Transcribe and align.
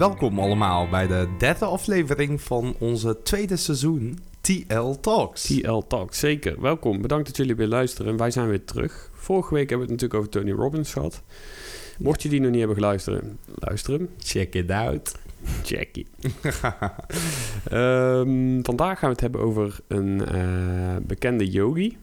Welkom 0.00 0.38
allemaal 0.38 0.88
bij 0.88 1.06
de 1.06 1.28
derde 1.38 1.64
aflevering 1.64 2.40
van 2.40 2.74
onze 2.78 3.22
tweede 3.22 3.56
seizoen 3.56 4.18
TL 4.40 4.90
Talks. 5.00 5.42
TL 5.42 5.78
Talk, 5.88 6.14
zeker. 6.14 6.60
Welkom, 6.60 7.02
bedankt 7.02 7.26
dat 7.26 7.36
jullie 7.36 7.54
weer 7.54 7.66
luisteren. 7.66 8.16
Wij 8.16 8.30
zijn 8.30 8.48
weer 8.48 8.64
terug. 8.64 9.10
Vorige 9.14 9.54
week 9.54 9.68
hebben 9.68 9.86
we 9.86 9.92
het 9.92 10.02
natuurlijk 10.02 10.20
over 10.20 10.40
Tony 10.48 10.62
Robbins 10.62 10.92
gehad. 10.92 11.22
Mocht 11.98 12.22
je 12.22 12.28
die 12.28 12.40
nog 12.40 12.50
niet 12.50 12.58
hebben 12.58 12.76
geluisterd, 12.76 13.24
luister 13.54 13.92
hem. 13.92 14.08
Check 14.18 14.54
it 14.54 14.70
out. 14.70 15.14
Jackie. 15.64 16.06
Ehm, 17.70 18.62
vandaag 18.62 18.98
gaan 18.98 19.08
we 19.08 19.14
het 19.14 19.20
hebben 19.20 19.40
over 19.40 19.80
een 19.86 20.26
eh, 20.26 20.96
bekende 21.02 21.50
yogi 21.50 21.96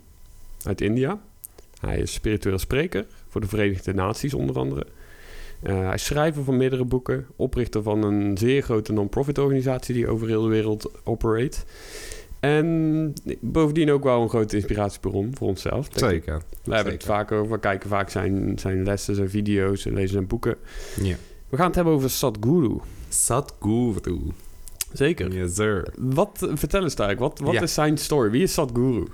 uit 0.64 0.82
India. 0.82 1.20
Hij 1.79 1.98
is 1.98 2.14
spiritueel 2.14 2.59
spreker 2.59 3.05
voor 3.27 3.41
de 3.41 3.48
Verenigde 3.48 3.93
Naties 3.93 4.34
onder 4.34 4.57
andere. 4.57 4.86
Uh, 5.64 5.86
hij 5.86 5.94
is 5.94 6.05
schrijver 6.05 6.44
van 6.44 6.58
meerdere 6.58 6.86
boeken, 6.86 7.26
oprichter 7.36 7.84
van 7.84 8.04
een 8.04 8.38
zeer 8.38 8.61
grote 8.61 8.93
non-profit 8.93 9.38
organisatie 9.38 9.93
die 9.93 10.07
over 10.07 10.28
heel 10.28 10.42
de 10.42 10.50
wereld 10.50 10.92
operate. 11.04 11.57
En 12.39 13.14
bovendien 13.39 13.92
ook 13.92 14.04
wel 14.04 14.21
een 14.21 14.30
grote 14.30 14.56
inspiratiebron 14.56 15.32
voor 15.33 15.47
onszelf. 15.47 15.88
Zeker. 15.96 16.42
We 16.64 16.75
hebben 16.75 16.93
het 16.93 17.04
vaak 17.04 17.32
over, 17.32 17.52
we 17.52 17.60
kijken 17.60 17.89
vaak 17.89 18.10
zijn, 18.10 18.60
zijn 18.60 18.83
lessen, 18.83 19.16
zijn 19.16 19.30
video's, 19.30 19.83
lezen 19.83 20.10
zijn 20.10 20.28
boeken. 20.28 20.56
Ja. 21.02 21.16
We 21.50 21.58
gaan 21.58 21.66
het 21.66 21.75
hebben 21.75 21.94
over 21.94 22.10
Sadhguru. 22.10 22.78
Sadhguru. 23.10 24.19
Zeker. 24.93 25.33
Yes, 25.33 25.55
sir. 25.55 25.87
Wat, 25.97 26.47
vertel 26.54 26.83
eens 26.83 26.96
eigenlijk, 26.96 27.19
wat, 27.19 27.39
wat 27.47 27.54
Ja. 27.55 27.61
is 27.61 27.73
zijn 27.73 27.97
story? 27.97 28.29
Wie 28.29 28.43
is 28.43 28.54
Sadhguru? 28.54 29.05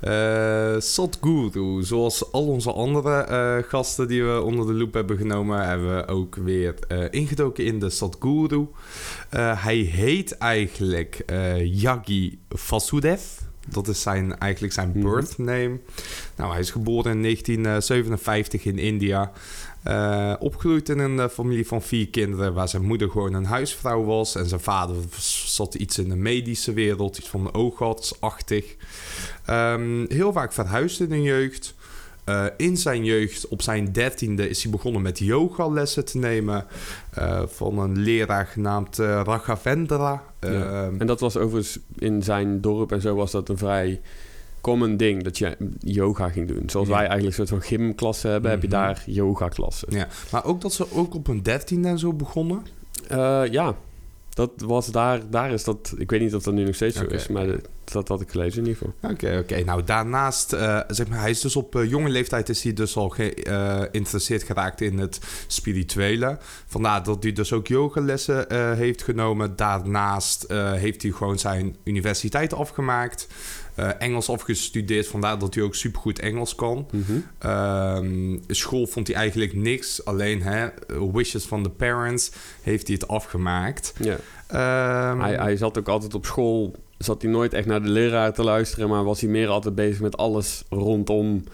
Eh 0.00 0.74
Sadhguru, 0.78 1.82
zoals 1.84 2.32
al 2.32 2.46
onze 2.46 2.72
andere 2.72 3.20
eh, 3.20 3.56
gasten 3.68 4.08
die 4.08 4.24
we 4.24 4.42
onder 4.42 4.66
de 4.66 4.72
loep 4.74 4.94
hebben 4.94 5.16
genomen, 5.16 5.66
hebben 5.68 5.96
we 5.96 6.06
ook 6.06 6.34
weer 6.36 6.74
eh, 6.88 7.04
ingedoken 7.10 7.64
in 7.64 7.78
de 7.80 7.90
Sadhguru. 7.90 8.66
Eh, 9.30 9.62
hij 9.64 9.76
heet 9.76 10.36
eigenlijk 10.36 11.22
eh, 11.26 11.80
Yagi 11.80 12.38
Vasudev. 12.48 13.20
Dat 13.70 13.88
is 13.88 14.02
zijn, 14.02 14.38
eigenlijk 14.38 14.72
zijn 14.72 14.88
Mhm. 14.94 15.00
birth 15.00 15.38
name. 15.38 15.78
Nou, 16.36 16.50
hij 16.50 16.60
is 16.60 16.70
geboren 16.70 17.12
in 17.12 17.20
1957 17.22 18.64
in 18.64 18.78
India. 18.78 19.32
Eh, 19.82 20.34
opgegroeid 20.38 20.88
in 20.88 20.98
een 20.98 21.20
eh, 21.20 21.28
familie 21.28 21.66
van 21.66 21.82
vier 21.82 22.08
kinderen, 22.08 22.54
waar 22.54 22.68
zijn 22.68 22.84
moeder 22.84 23.10
gewoon 23.10 23.34
een 23.34 23.44
huisvrouw 23.44 24.04
was. 24.04 24.34
En 24.34 24.46
zijn 24.46 24.60
vader 24.60 24.96
zat 25.46 25.74
iets 25.74 25.98
in 25.98 26.08
de 26.08 26.16
medische 26.16 26.72
wereld, 26.72 27.18
iets 27.18 27.28
van 27.28 27.44
de 27.44 27.54
oogartsachtig. 27.54 28.76
Ehm, 29.44 30.04
heel 30.08 30.32
vaak 30.32 30.52
verhuisd 30.52 31.00
in 31.00 31.08
de 31.08 31.22
jeugd. 31.22 31.74
Eh, 32.28 32.44
in 32.56 32.76
zijn 32.76 33.04
jeugd, 33.04 33.48
op 33.48 33.62
zijn 33.62 33.92
dertiende, 33.92 34.48
is 34.48 34.62
hij 34.62 34.72
begonnen 34.72 35.02
met 35.02 35.18
yogalessen 35.18 36.04
te 36.04 36.18
nemen. 36.18 36.66
van 37.46 37.78
een 37.78 37.98
leraar 37.98 38.46
genaamd 38.46 38.98
eh, 38.98 39.20
Raghavendra. 39.24 40.22
Ja. 40.40 40.48
Ehm, 40.48 40.94
En 41.00 41.06
dat 41.06 41.20
was 41.20 41.36
overigens 41.36 41.78
in 41.98 42.22
zijn 42.22 42.60
dorp 42.60 42.92
en 42.92 43.00
zo 43.00 43.14
was 43.14 43.30
dat 43.30 43.48
een 43.48 43.58
vrij 43.58 44.00
common 44.60 44.96
ding 44.96 45.22
dat 45.22 45.38
je 45.38 45.56
yoga 45.78 46.28
ging 46.28 46.48
doen. 46.48 46.70
Zoals 46.70 46.88
Ja. 46.88 46.94
wij 46.94 47.06
eigenlijk 47.06 47.38
een 47.38 47.46
soort 47.46 47.60
van 47.62 47.68
gymklassen 47.68 48.30
hebben, 48.30 48.50
heb 48.50 48.62
je 48.62 48.68
Mhm. 48.68 48.76
daar 48.76 49.02
yoga 49.06 49.48
klassen. 49.48 49.88
ja. 49.90 50.06
Maar 50.32 50.44
ook 50.44 50.60
dat 50.60 50.72
ze 50.72 50.92
ook 50.92 51.14
op 51.14 51.26
hun 51.26 51.42
dertiende 51.42 51.88
en 51.88 51.98
zo 51.98 52.12
begonnen. 52.12 52.66
Eh, 53.08 53.42
ja, 53.50 53.74
dat 54.28 54.50
was 54.56 54.86
daar, 54.90 55.20
daar 55.30 55.52
is 55.52 55.64
dat, 55.64 55.94
ik 55.96 56.10
weet 56.10 56.20
niet 56.20 56.34
of 56.34 56.42
dat 56.42 56.54
nu 56.54 56.64
nog 56.64 56.74
steeds 56.74 56.96
zo 56.96 57.04
is, 57.04 57.28
maar 57.28 57.46
de- 57.46 57.60
dat 57.84 58.08
had 58.08 58.20
ik 58.20 58.30
gelezen 58.30 58.58
in 58.62 58.68
ieder 58.68 58.82
geval. 59.00 59.10
Oké, 59.10 59.38
oké. 59.38 59.64
Nou, 59.64 59.84
daarnaast, 59.84 60.52
eh, 60.52 60.80
zeg 60.88 61.08
maar, 61.08 61.20
hij 61.20 61.30
is 61.30 61.40
dus 61.40 61.56
op 61.56 61.76
eh, 61.76 61.90
jonge 61.90 62.08
leeftijd 62.08 62.48
is 62.48 62.62
hij 62.62 62.72
dus 62.72 62.96
al 62.96 63.08
geïnteresseerd 63.08 64.42
geraakt 64.42 64.80
in 64.80 64.98
het 64.98 65.20
spirituele. 65.46 66.38
Vandaar 66.66 67.02
dat 67.02 67.22
hij 67.22 67.32
dus 67.32 67.52
ook 67.52 67.66
yogalessen 67.66 68.46
heeft 68.76 69.02
genomen. 69.02 69.56
Daarnaast 69.56 70.46
heeft 70.74 71.02
hij 71.02 71.10
gewoon 71.10 71.38
zijn 71.38 71.76
universiteit 71.84 72.52
afgemaakt. 72.54 73.26
Eh, 73.78 73.88
Engels 73.98 74.28
afgestudeerd, 74.28 75.06
vandaar 75.06 75.38
dat 75.38 75.54
hij 75.54 75.62
ook 75.62 75.74
supergoed 75.74 76.18
Engels 76.18 76.54
kan. 76.54 76.86
Mhm. 76.90 77.12
Ehm, 77.38 78.38
school 78.46 78.86
vond 78.86 79.06
hij 79.06 79.16
eigenlijk 79.16 79.54
niks. 79.54 80.04
Alleen 80.04 80.42
hè, 80.42 80.68
wishes 81.12 81.44
van 81.44 81.62
de 81.62 81.70
parents 81.70 82.32
heeft 82.62 82.86
hij 82.86 82.96
het 83.00 83.08
afgemaakt. 83.08 83.92
Ja. 83.98 84.16
Ehm, 84.46 85.20
Hij, 85.20 85.34
hij 85.34 85.56
zat 85.56 85.78
ook 85.78 85.88
altijd 85.88 86.14
op 86.14 86.26
school, 86.26 86.74
zat 86.98 87.22
hij 87.22 87.30
nooit 87.30 87.52
echt 87.54 87.66
naar 87.66 87.82
de 87.82 87.88
leraar 87.88 88.32
te 88.32 88.42
luisteren, 88.44 88.88
maar 88.88 89.04
was 89.04 89.20
hij 89.20 89.30
meer 89.30 89.48
altijd 89.48 89.74
bezig 89.74 90.00
met 90.00 90.16
alles 90.16 90.64
rondom 90.70 91.44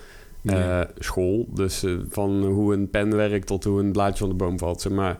eh, 0.45 0.81
school. 0.99 1.47
Dus 1.55 1.83
eh, 1.83 1.93
van 2.11 2.45
hoe 2.45 2.75
een 2.75 2.91
pen 2.91 3.17
werkt 3.17 3.47
tot 3.47 3.65
hoe 3.65 3.81
een 3.81 3.93
blaadje 3.93 4.19
van 4.19 4.29
de 4.29 4.35
boom 4.35 4.59
valt. 4.59 4.81
Zeg 4.81 4.93
maar 4.93 5.19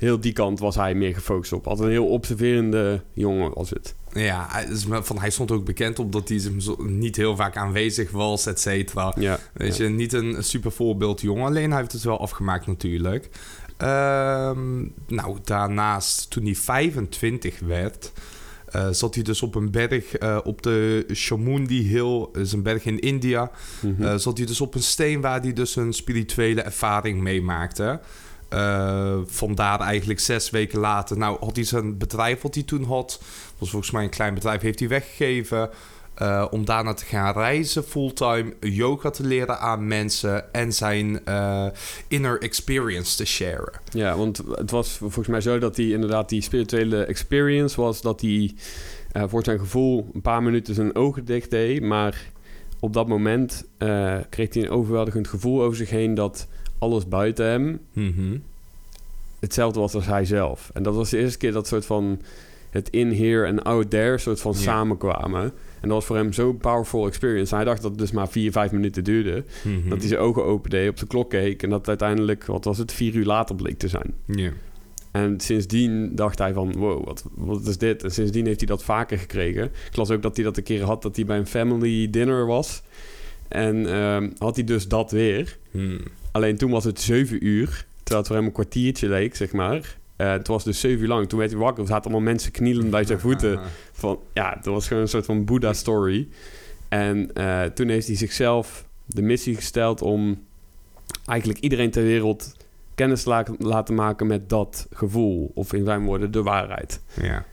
heel 0.00 0.20
die 0.20 0.32
kant 0.32 0.58
was 0.58 0.74
hij 0.74 0.94
meer 0.94 1.14
gefocust 1.14 1.52
op. 1.52 1.66
Altijd 1.66 1.86
een 1.86 1.94
heel 1.94 2.08
observerende 2.08 3.02
jongen 3.12 3.54
was 3.54 3.70
het. 3.70 3.94
Ja, 4.12 4.64
van, 4.86 5.18
hij 5.18 5.30
stond 5.30 5.50
ook 5.50 5.64
bekend 5.64 5.98
op 5.98 6.12
dat 6.12 6.28
hij 6.28 6.40
niet 6.78 7.16
heel 7.16 7.36
vaak 7.36 7.56
aanwezig 7.56 8.10
was, 8.10 8.46
et 8.46 8.60
cetera. 8.60 9.14
Ja, 9.18 9.38
Weet 9.52 9.76
ja. 9.76 9.84
je, 9.84 9.90
niet 9.90 10.12
een 10.12 10.44
super 10.44 10.72
voorbeeld 10.72 11.20
jongen, 11.20 11.46
alleen 11.46 11.70
hij 11.70 11.80
heeft 11.80 11.92
het 11.92 12.02
wel 12.02 12.20
afgemaakt 12.20 12.66
natuurlijk. 12.66 13.28
Ehm, 13.76 14.86
nou, 15.06 15.38
daarnaast, 15.44 16.30
toen 16.30 16.44
hij 16.44 16.54
25 16.54 17.58
werd, 17.58 18.12
eh, 18.66 18.88
zat 18.90 19.14
hij 19.14 19.24
dus 19.24 19.42
op 19.42 19.54
een 19.54 19.70
berg 19.70 20.16
eh, 20.16 20.38
op 20.44 20.62
de 20.62 21.04
Chamundi 21.08 21.88
Hill, 21.88 22.18
dat 22.32 22.42
is 22.42 22.52
een 22.52 22.62
berg 22.62 22.84
in 22.84 22.98
India. 22.98 23.50
Mhm. 23.80 24.02
Eh, 24.02 24.16
zat 24.16 24.36
hij 24.36 24.46
dus 24.46 24.60
op 24.60 24.74
een 24.74 24.82
steen 24.82 25.20
waar 25.20 25.40
hij 25.40 25.52
dus 25.52 25.76
een 25.76 25.92
spirituele 25.92 26.60
ervaring 26.62 27.20
meemaakte. 27.20 28.00
Eh, 28.50 29.18
vandaar 29.26 29.80
eigenlijk 29.80 30.20
zes 30.20 30.50
weken 30.50 30.78
later. 30.78 31.18
Nou, 31.18 31.36
had 31.40 31.56
hij 31.56 31.64
zijn 31.64 31.98
bedrijf 31.98 32.42
wat 32.42 32.54
hij 32.54 32.64
toen 32.64 32.84
had. 32.84 33.22
was 33.58 33.70
volgens 33.70 33.90
mij 33.90 34.02
een 34.02 34.10
klein 34.10 34.34
bedrijf, 34.34 34.60
heeft 34.60 34.78
hij 34.78 34.88
weggegeven. 34.88 35.70
eh, 36.14 36.46
om 36.50 36.64
daarna 36.64 36.94
te 36.94 37.04
gaan 37.04 37.32
reizen 37.32 37.84
fulltime, 37.84 38.54
yoga 38.60 39.10
te 39.10 39.26
leren 39.26 39.60
aan 39.60 39.86
mensen 39.86 40.52
en 40.52 40.72
zijn 40.72 41.24
eh, 41.24 41.66
inner 42.08 42.40
experience 42.40 43.16
te 43.16 43.24
sharen. 43.24 43.72
Ja, 43.92 44.16
want 44.16 44.42
het 44.54 44.70
was 44.70 44.96
volgens 44.96 45.26
mij 45.26 45.40
zo 45.40 45.58
dat 45.58 45.76
hij 45.76 45.86
inderdaad 45.86 46.28
die 46.28 46.42
spirituele 46.42 47.04
experience 47.04 47.80
was 47.80 48.00
dat 48.00 48.20
hij 48.20 48.54
voor 49.12 49.44
zijn 49.44 49.58
gevoel 49.58 50.10
een 50.14 50.20
paar 50.20 50.42
minuten 50.42 50.74
zijn 50.74 50.94
ogen 50.94 51.24
dicht 51.24 51.50
deed, 51.50 51.82
maar 51.82 52.30
op 52.80 52.92
dat 52.92 53.08
moment 53.08 53.64
kreeg 54.30 54.54
hij 54.54 54.62
een 54.62 54.70
overweldigend 54.70 55.28
gevoel 55.28 55.62
over 55.62 55.76
zich 55.76 55.90
heen 55.90 56.14
dat 56.14 56.46
alles 56.80 57.08
buiten 57.08 57.46
hem 57.46 57.80
hetzelfde 59.40 59.80
was 59.80 59.94
als 59.94 60.06
hij 60.06 60.24
zelf. 60.24 60.70
En 60.74 60.82
dat 60.82 60.94
was 60.94 61.10
de 61.10 61.18
eerste 61.18 61.38
keer 61.38 61.52
dat 61.52 61.66
soort 61.66 61.86
van 61.86 62.20
het 62.70 62.90
in 62.90 63.12
here 63.12 63.46
en 63.46 63.62
out 63.62 63.90
there 63.90 64.18
soort 64.18 64.40
van 64.40 64.54
samenkwamen. 64.54 65.42
En 65.80 65.88
dat 65.88 65.90
was 65.90 66.04
voor 66.04 66.16
hem 66.16 66.32
zo'n 66.32 66.56
powerful 66.56 67.06
experience. 67.06 67.54
Hij 67.54 67.64
dacht 67.64 67.82
dat 67.82 67.90
het 67.90 68.00
dus 68.00 68.10
maar 68.10 68.28
vier, 68.28 68.52
vijf 68.52 68.70
minuten 68.70 69.04
duurde. 69.04 69.44
Mhm. 69.62 69.88
Dat 69.88 69.98
hij 69.98 70.08
zijn 70.08 70.20
ogen 70.20 70.44
opende, 70.44 70.88
op 70.88 70.96
de 70.96 71.06
klok 71.06 71.30
keek... 71.30 71.62
en 71.62 71.70
dat 71.70 71.88
uiteindelijk, 71.88 72.44
wat 72.44 72.64
was 72.64 72.78
het, 72.78 72.92
vier 72.92 73.14
uur 73.14 73.24
later 73.24 73.54
bleek 73.54 73.78
te 73.78 73.88
zijn. 73.88 74.14
Ja. 74.26 74.50
En 75.10 75.40
sindsdien 75.40 76.14
dacht 76.14 76.38
hij 76.38 76.52
van, 76.52 76.72
wow, 76.72 77.06
wat, 77.06 77.24
wat 77.34 77.66
is 77.66 77.78
dit? 77.78 78.02
En 78.04 78.10
sindsdien 78.10 78.46
heeft 78.46 78.58
hij 78.58 78.68
dat 78.68 78.84
vaker 78.84 79.18
gekregen. 79.18 79.64
Ik 79.64 79.96
las 79.96 80.10
ook 80.10 80.22
dat 80.22 80.36
hij 80.36 80.44
dat 80.44 80.56
een 80.56 80.62
keer 80.62 80.82
had, 80.82 81.02
dat 81.02 81.16
hij 81.16 81.24
bij 81.24 81.38
een 81.38 81.46
family 81.46 82.10
dinner 82.10 82.46
was. 82.46 82.82
En 83.48 83.86
ehm, 83.86 84.30
had 84.38 84.56
hij 84.56 84.64
dus 84.64 84.88
dat 84.88 85.10
weer. 85.10 85.58
Hmm. 85.70 86.00
Alleen 86.32 86.56
toen 86.56 86.70
was 86.70 86.84
het 86.84 87.00
zeven 87.00 87.46
uur, 87.46 87.86
terwijl 87.96 88.18
het 88.18 88.26
voor 88.26 88.36
hem 88.36 88.44
een 88.44 88.52
kwartiertje 88.52 89.08
leek, 89.08 89.34
zeg 89.36 89.52
maar. 89.52 89.98
Eh, 90.16 90.30
het 90.30 90.46
was 90.46 90.64
dus 90.64 90.80
zeven 90.80 91.00
uur 91.02 91.08
lang. 91.08 91.28
Toen 91.28 91.38
werd 91.38 91.50
hij 91.50 91.60
wakker, 91.60 91.82
er 91.82 91.88
zaten 91.88 92.10
allemaal 92.10 92.28
mensen 92.32 92.52
knielend 92.52 92.90
bij 92.90 93.04
zijn 93.04 93.20
voeten. 93.20 93.60
Van, 93.92 94.18
ja, 94.34 94.54
dat 94.54 94.64
was 94.74 94.86
gewoon 94.88 95.02
een 95.02 95.08
soort 95.08 95.24
van 95.24 95.44
Boeddha-story. 95.44 96.28
En 96.88 97.32
eh, 97.34 97.62
toen 97.62 97.88
heeft 97.88 98.06
hij 98.06 98.16
zichzelf 98.16 98.84
de 99.06 99.22
missie 99.22 99.54
gesteld 99.54 100.02
om 100.02 100.42
eigenlijk 101.26 101.58
iedereen 101.60 101.90
ter 101.90 102.02
wereld 102.02 102.56
kennis 102.94 103.22
te 103.22 103.28
la- 103.28 103.44
laten 103.58 103.94
maken 103.94 104.26
met 104.26 104.48
dat 104.48 104.86
gevoel. 104.92 105.50
Of 105.54 105.72
in 105.72 105.84
zijn 105.84 106.04
woorden, 106.04 106.30
de 106.30 106.42
waarheid. 106.42 107.00
Ja. 107.22 107.44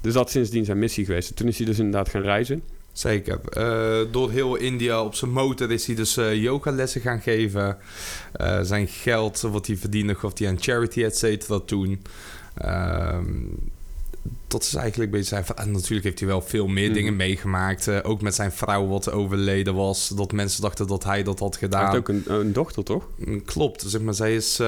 Dus 0.00 0.12
dat 0.12 0.26
is 0.26 0.32
sindsdien 0.32 0.64
zijn 0.64 0.78
missie 0.78 1.04
geweest. 1.04 1.28
En 1.28 1.34
toen 1.34 1.48
is 1.48 1.56
hij 1.56 1.66
dus 1.66 1.78
inderdaad 1.78 2.08
gaan 2.08 2.22
reizen. 2.22 2.62
Zeker. 2.96 3.40
Eh, 3.50 4.12
door 4.12 4.30
heel 4.30 4.56
India 4.56 5.02
op 5.02 5.14
zijn 5.14 5.30
motor 5.30 5.70
is 5.70 5.86
hij 5.86 5.94
dus 5.94 6.16
eh 6.16 6.34
yogalessen 6.34 7.00
gaan 7.00 7.20
geven. 7.20 7.76
Eh, 8.32 8.58
zijn 8.62 8.88
geld 8.88 9.40
wat 9.40 9.66
hij 9.66 9.76
verdiende 9.76 10.14
gaf 10.14 10.38
hij 10.38 10.48
aan 10.48 10.60
charity, 10.60 11.02
et 11.04 11.16
cetera, 11.18 11.58
toen. 11.58 12.02
Ehm, 12.54 13.24
dat 14.48 14.62
is 14.62 14.74
eigenlijk 14.74 15.12
een 15.12 15.18
beetje 15.18 15.34
zijn... 15.34 15.56
En 15.56 15.70
natuurlijk 15.70 16.04
heeft 16.04 16.18
hij 16.18 16.28
wel 16.28 16.40
veel 16.42 16.66
meer 16.66 16.84
Mhm. 16.84 16.94
dingen 16.94 17.16
meegemaakt. 17.16 18.02
Ook 18.04 18.20
met 18.22 18.34
zijn 18.34 18.52
vrouw 18.52 18.86
wat 18.86 19.10
overleden 19.12 19.74
was. 19.74 20.08
Dat 20.08 20.32
mensen 20.32 20.62
dachten 20.62 20.86
dat 20.86 21.04
hij 21.04 21.22
dat 21.22 21.38
had 21.38 21.50
Hij 21.58 21.68
gedaan. 21.68 21.84
heeft 21.84 21.96
ook 21.96 22.08
een, 22.08 22.24
een 22.26 22.52
dochter, 22.52 22.84
toch? 22.84 23.08
Mm, 23.16 23.44
Klopt, 23.44 23.84
zeg 23.86 24.00
maar, 24.00 24.14
zij 24.14 24.34
is 24.34 24.60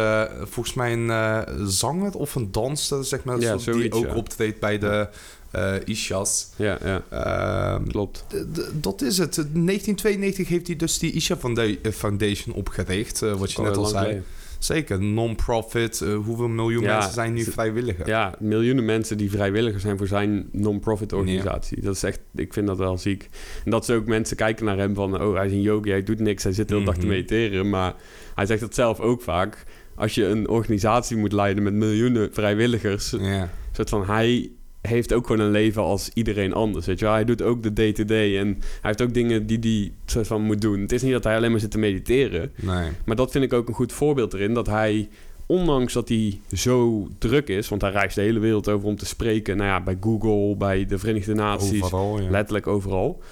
volgens 0.44 0.74
mij 0.74 0.92
een 0.92 1.68
zanger 1.70 2.12
of 2.14 2.34
een 2.34 2.52
danser, 2.52 3.04
zeg 3.04 3.24
maar, 3.24 3.40
Ja, 3.40 3.56
die 3.56 3.92
ook 3.92 4.06
ja. 4.06 4.14
optreedt 4.14 4.60
bij 4.60 4.78
de 4.78 5.08
eh 5.50 5.74
Ishas. 5.84 6.50
Ja, 6.56 6.78
ja, 6.84 7.02
Ehm, 7.10 7.86
klopt. 7.86 8.24
Dat 8.72 9.02
is 9.02 9.18
het. 9.18 9.36
In 9.36 9.64
1992 9.64 10.48
heeft 10.48 10.66
hij 10.66 10.76
dus 10.76 10.98
die 10.98 11.12
Isha 11.12 11.36
eh, 11.54 11.92
Foundation 11.92 12.54
opgericht, 12.54 13.22
eh, 13.22 13.32
wat 13.34 13.52
je 13.52 13.62
net 13.62 13.76
al 13.76 13.84
zei. 13.84 14.22
Zeker, 14.58 15.02
non-profit. 15.02 15.98
hoeveel 16.24 16.48
miljoen 16.48 16.82
Ja, 16.82 16.94
mensen 16.94 17.12
zijn 17.12 17.32
nu 17.32 17.42
vrijwilliger? 17.44 18.06
Ja, 18.06 18.34
miljoenen 18.38 18.84
mensen 18.84 19.16
die 19.16 19.30
vrijwilliger 19.30 19.80
zijn 19.80 19.98
voor 19.98 20.06
zijn 20.06 20.48
non-profit 20.52 21.12
organisatie. 21.12 21.80
Dat 21.80 21.94
is 21.94 22.02
echt, 22.02 22.20
ik 22.34 22.52
vind 22.52 22.66
dat 22.66 22.78
wel 22.78 22.98
ziek. 22.98 23.28
En 23.64 23.70
dat 23.70 23.84
ze 23.84 23.94
ook 23.94 24.06
mensen 24.06 24.36
kijken 24.36 24.64
naar 24.64 24.76
hem 24.76 24.94
van, 24.94 25.22
oh, 25.22 25.36
hij 25.36 25.46
is 25.46 25.52
een 25.52 25.60
yogi, 25.62 25.90
hij 25.90 26.02
doet 26.02 26.18
niks, 26.20 26.42
hij 26.42 26.52
zit 26.52 26.68
de 26.68 26.74
hele 26.74 26.86
dag 26.86 26.94
te 26.94 27.00
Mhm. 27.00 27.08
mediteren. 27.10 27.68
Maar 27.68 27.94
hij 28.34 28.46
zegt 28.46 28.60
dat 28.60 28.74
zelf 28.74 29.00
ook 29.00 29.22
vaak. 29.22 29.64
Als 29.94 30.14
je 30.14 30.24
een 30.26 30.48
organisatie 30.48 31.16
moet 31.16 31.32
leiden 31.32 31.62
met 31.62 31.72
miljoenen 31.74 32.28
vrijwilligers, 32.32 33.14
Ja. 33.20 33.50
soort 33.72 33.88
van 33.88 34.04
hij 34.06 34.50
heeft 34.80 35.12
ook 35.12 35.26
gewoon 35.26 35.46
een 35.46 35.50
leven 35.52 35.82
als 35.82 36.10
iedereen 36.14 36.52
anders. 36.52 36.86
Weet 36.86 36.98
je 36.98 37.04
wel? 37.04 37.14
Hij 37.14 37.24
doet 37.24 37.42
ook 37.42 37.62
de 37.62 37.72
day-to-day 37.72 38.38
en 38.38 38.46
hij 38.46 38.56
heeft 38.80 39.02
ook 39.02 39.14
dingen 39.14 39.46
die 39.46 39.58
hij 39.60 39.92
soort 40.06 40.26
van 40.26 40.42
moet 40.42 40.60
doen. 40.60 40.80
Het 40.80 40.92
is 40.92 41.02
niet 41.02 41.12
dat 41.12 41.24
hij 41.24 41.36
alleen 41.36 41.50
maar 41.50 41.60
zit 41.60 41.70
te 41.70 41.78
mediteren. 41.78 42.52
Nee. 42.56 42.90
Maar 43.04 43.16
dat 43.16 43.30
vind 43.30 43.44
ik 43.44 43.52
ook 43.52 43.68
een 43.68 43.74
goed 43.74 43.92
voorbeeld 43.92 44.34
erin. 44.34 44.54
Dat 44.54 44.66
hij, 44.66 45.08
ondanks 45.46 45.92
dat 45.92 46.08
hij 46.08 46.40
zo 46.52 47.08
druk 47.18 47.48
is... 47.48 47.68
want 47.68 47.82
hij 47.82 47.90
reist 47.90 48.14
de 48.14 48.20
hele 48.20 48.38
wereld 48.38 48.68
over 48.68 48.88
om 48.88 48.96
te 48.96 49.06
spreken... 49.06 49.56
nou 49.56 49.68
ja, 49.68 49.80
bij 49.82 49.96
Google, 50.00 50.56
bij 50.56 50.86
de 50.86 50.98
Verenigde 50.98 51.34
Naties... 51.34 51.82
Overal, 51.82 52.20
ja. 52.20 52.30
letterlijk 52.30 52.66
overal. 52.66 53.22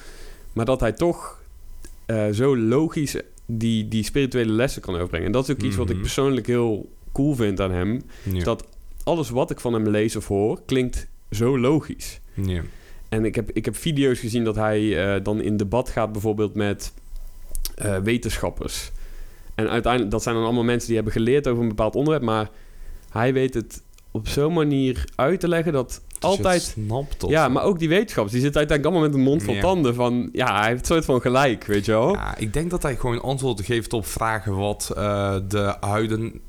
Maar 0.53 0.65
dat 0.65 0.81
hij 0.81 0.93
toch 0.93 1.43
eh, 2.07 2.29
zo 2.29 2.57
logisch 2.57 3.17
die, 3.47 3.89
die 3.89 4.05
spirituele 4.05 4.53
lessen 4.53 4.83
kan 4.83 4.95
overbrengen. 4.95 5.27
En 5.27 5.33
dat 5.33 5.49
is 5.49 5.55
ook 5.55 5.63
iets 5.63 5.77
wat 5.77 5.87
ik 5.89 5.93
Mhm. 5.95 6.03
persoonlijk 6.03 6.47
heel 6.47 6.91
cool 7.13 7.35
vind 7.35 7.61
aan 7.61 7.73
hem. 7.73 8.03
Ja. 8.33 8.45
Dat 8.45 8.65
alles 9.05 9.31
wat 9.31 9.51
ik 9.51 9.61
van 9.61 9.73
hem 9.73 9.89
lees 9.89 10.17
of 10.17 10.27
hoor... 10.29 10.61
klinkt 10.67 11.07
zo 11.31 11.59
logisch. 11.59 12.21
En 13.09 13.25
ik 13.25 13.35
heb, 13.35 13.51
ik 13.51 13.65
heb 13.65 13.77
video's 13.77 14.19
gezien 14.19 14.45
dat 14.45 14.57
hij 14.57 15.15
eh, 15.15 15.25
dan 15.25 15.41
in 15.41 15.57
debat 15.57 15.89
gaat, 15.89 16.13
bijvoorbeeld 16.13 16.55
met 16.55 16.93
eh, 17.75 17.99
wetenschappers. 17.99 18.91
En 19.55 19.69
uiteindelijk, 19.69 20.13
dat 20.13 20.23
zijn 20.23 20.35
dan 20.35 20.45
allemaal 20.45 20.65
mensen 20.65 20.87
die 20.87 20.97
hebben 20.97 21.13
geleerd 21.15 21.49
over 21.49 21.63
een 21.63 21.69
bepaald 21.69 21.95
onderwerp, 21.95 22.25
maar 22.25 22.51
hij 23.11 23.33
weet 23.33 23.55
het 23.55 23.83
op 24.11 24.29
zo'n 24.29 24.53
manier 24.53 25.05
uit 25.15 25.41
te 25.41 25.49
leggen 25.49 25.73
dat 25.73 26.01
altijd. 26.21 26.63
snapt 26.63 27.25
of 27.25 27.31
Ja, 27.31 27.49
maar 27.49 27.63
ook 27.63 27.79
die 27.79 27.89
wetenschappers, 27.89 28.33
die 28.33 28.43
zitten 28.43 28.61
uiteindelijk 28.61 28.97
allemaal 28.97 29.11
met 29.11 29.19
een 29.19 29.33
mond 29.33 29.43
vol 29.43 29.61
tanden 29.61 29.95
van, 29.95 30.29
ja, 30.33 30.59
hij 30.61 30.69
heeft 30.69 30.81
een 30.81 30.87
soort 30.87 31.05
van 31.05 31.21
gelijk, 31.21 31.65
weet 31.65 31.85
je 31.85 31.93
wel? 31.93 32.13
Ja, 32.13 32.37
ik 32.37 32.53
denk 32.53 32.71
dat 32.71 32.83
hij 32.83 32.97
gewoon 32.97 33.23
antwoorden 33.23 33.65
geeft 33.65 33.93
op 33.93 34.07
vragen 34.07 34.57
wat 34.57 34.93
eh, 34.97 35.37
de 35.49 35.77
huiden, 35.81 36.41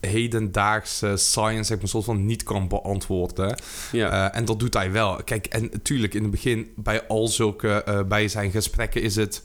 hedendaagse 0.00 1.16
science 1.16 1.64
zeg 1.64 1.78
maar, 1.78 1.88
soort 1.88 2.04
van 2.04 2.26
niet 2.26 2.42
kan 2.42 2.68
beantwoorden. 2.68 3.58
Ja, 3.92 4.10
Eh, 4.30 4.38
en 4.38 4.44
dat 4.44 4.58
doet 4.58 4.74
hij 4.74 4.92
wel. 4.92 5.20
Kijk, 5.24 5.46
en 5.46 5.68
natuurlijk 5.72 6.14
in 6.14 6.22
het 6.22 6.30
begin 6.30 6.72
bij 6.76 7.06
al 7.06 7.28
zulke, 7.28 7.68
eh, 7.82 8.02
bij 8.02 8.28
zijn 8.28 8.50
gesprekken 8.50 9.02
is 9.02 9.16
het 9.16 9.42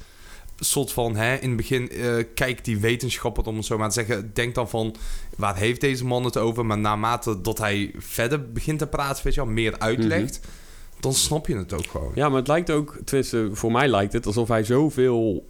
soort 0.59 0.91
van, 0.91 1.15
hè, 1.15 1.35
in 1.35 1.47
het 1.47 1.57
begin 1.57 1.89
eh 1.91 2.13
kijkt 2.35 2.65
die 2.65 2.79
wetenschapper 2.79 3.45
om 3.45 3.55
het 3.55 3.65
zo 3.65 3.77
maar 3.77 3.87
te 3.87 3.93
zeggen, 3.93 4.31
denk 4.33 4.55
dan 4.55 4.69
van, 4.69 4.95
waar 5.37 5.55
heeft 5.55 5.81
deze 5.81 6.05
man 6.05 6.23
het 6.23 6.37
over? 6.37 6.65
Maar 6.65 6.77
naarmate 6.77 7.41
dat 7.41 7.57
hij 7.57 7.91
verder 7.97 8.51
begint 8.51 8.79
te 8.79 8.87
praten, 8.87 9.23
weet 9.23 9.33
je 9.33 9.43
wel, 9.43 9.53
meer 9.53 9.79
uitlegt, 9.79 10.39
dan 10.99 11.13
snap 11.13 11.47
je 11.47 11.55
het 11.55 11.73
ook 11.73 11.87
gewoon. 11.87 12.11
ja, 12.15 12.29
maar 12.29 12.37
het 12.37 12.47
lijkt 12.47 12.71
ook, 12.71 12.97
tenminste 13.05 13.49
voor 13.53 13.71
mij 13.71 13.87
lijkt 13.87 14.13
het 14.13 14.25
alsof 14.25 14.47
hij 14.47 14.63
zoveel 14.63 15.47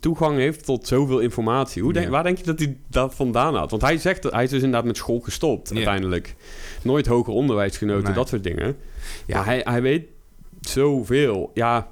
toegang 0.00 0.36
heeft 0.36 0.64
tot 0.64 0.86
zoveel 0.86 1.18
informatie. 1.18 1.82
Hoe 1.82 1.92
denk, 1.92 2.04
Ja. 2.04 2.10
Waar 2.10 2.22
denk 2.22 2.38
je 2.38 2.44
dat 2.44 2.58
hij 2.58 2.76
dat 2.88 3.14
vandaan 3.14 3.54
had? 3.54 3.70
Want 3.70 3.82
hij 3.82 3.98
zegt, 3.98 4.22
dat 4.22 4.32
hij 4.32 4.44
is 4.44 4.50
dus 4.50 4.62
inderdaad 4.62 4.84
met 4.86 4.96
school 4.96 5.20
gestopt 5.20 5.68
Ja. 5.68 5.74
uiteindelijk. 5.74 6.34
Nooit 6.82 7.06
hoger 7.06 7.32
onderwijs 7.32 7.76
genoten, 7.76 8.04
Nee. 8.04 8.12
dat 8.14 8.28
soort 8.28 8.44
dingen. 8.44 8.76
Ja. 9.26 9.36
Maar 9.36 9.44
hij, 9.44 9.60
hij 9.64 9.82
weet 9.82 10.06
zoveel. 10.60 11.50
Ja, 11.54 11.88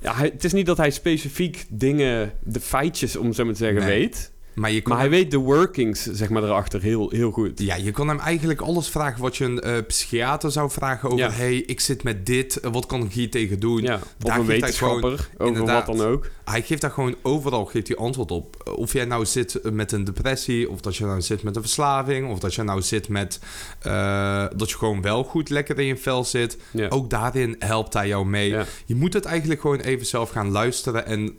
ja 0.00 0.14
hij, 0.14 0.30
het 0.32 0.44
is 0.44 0.52
niet 0.52 0.66
dat 0.66 0.76
hij 0.76 0.90
specifiek 0.90 1.64
dingen, 1.68 2.32
de 2.42 2.60
feitjes 2.60 3.16
om 3.16 3.32
zo 3.32 3.44
maar 3.44 3.52
te 3.52 3.58
zeggen, 3.58 3.82
Nee. 3.86 3.98
weet. 4.00 4.32
Maar 4.54 4.70
je 4.70 4.80
Maar 4.84 4.98
hij 4.98 5.10
weet 5.10 5.30
de 5.30 5.36
workings, 5.36 6.02
zeg 6.02 6.28
maar, 6.28 6.42
erachter 6.42 6.82
heel, 6.82 7.10
heel 7.10 7.30
goed. 7.30 7.60
Ja, 7.60 7.74
je 7.74 7.90
kan 7.90 8.08
hem 8.08 8.18
eigenlijk 8.18 8.60
alles 8.60 8.88
vragen 8.88 9.22
wat 9.22 9.36
je 9.36 9.44
een 9.44 9.60
eh, 9.60 9.86
psychiater 9.86 10.50
zou 10.52 10.70
vragen 10.70 11.10
over... 11.10 11.24
Ja. 11.24 11.30
hey, 11.30 11.56
ik 11.56 11.80
zit 11.80 12.02
met 12.02 12.26
dit, 12.26 12.60
eh, 12.60 12.72
wat 12.72 12.86
kan 12.86 13.02
ik 13.02 13.12
hier 13.12 13.30
tegen 13.30 13.60
doen? 13.60 13.82
Ja, 13.82 14.00
Daar 14.18 14.38
een 14.38 14.44
geeft 14.44 14.48
hij 14.48 14.60
wetenschapper, 14.60 15.12
over 15.38 15.46
inderdaad. 15.46 15.86
wat 15.86 15.96
dan 15.96 16.06
ook. 16.06 16.26
Hij 16.44 16.62
geeft 16.62 16.80
daar 16.80 16.90
gewoon 16.90 17.14
overal 17.22 17.64
geeft 17.64 17.88
hij 17.88 17.96
antwoord 17.96 18.30
op. 18.30 18.72
Of 18.76 18.92
jij 18.92 19.04
nou 19.04 19.26
zit 19.26 19.60
met 19.72 19.92
een 19.92 20.04
depressie, 20.04 20.70
of 20.70 20.80
dat 20.80 20.96
je 20.96 21.04
nou 21.04 21.20
zit 21.20 21.42
met 21.42 21.56
een 21.56 21.62
verslaving... 21.62 22.30
of 22.30 22.38
dat 22.38 22.54
je 22.54 22.62
nou 22.62 22.82
zit 22.82 23.08
met 23.08 23.40
eh, 23.80 24.44
dat 24.56 24.70
je 24.70 24.76
gewoon 24.76 25.02
wel 25.02 25.24
goed 25.24 25.50
lekker 25.50 25.78
in 25.78 25.86
je 25.86 25.96
vel 25.96 26.24
zit. 26.24 26.58
Ja. 26.70 26.88
Ook 26.88 27.10
daarin 27.10 27.56
helpt 27.58 27.94
hij 27.94 28.08
jou 28.08 28.26
mee. 28.26 28.48
Ja. 28.48 28.64
Je 28.86 28.94
moet 28.94 29.12
het 29.12 29.24
eigenlijk 29.24 29.60
gewoon 29.60 29.80
even 29.80 30.06
zelf 30.06 30.30
gaan 30.30 30.50
luisteren... 30.50 31.06
en 31.06 31.36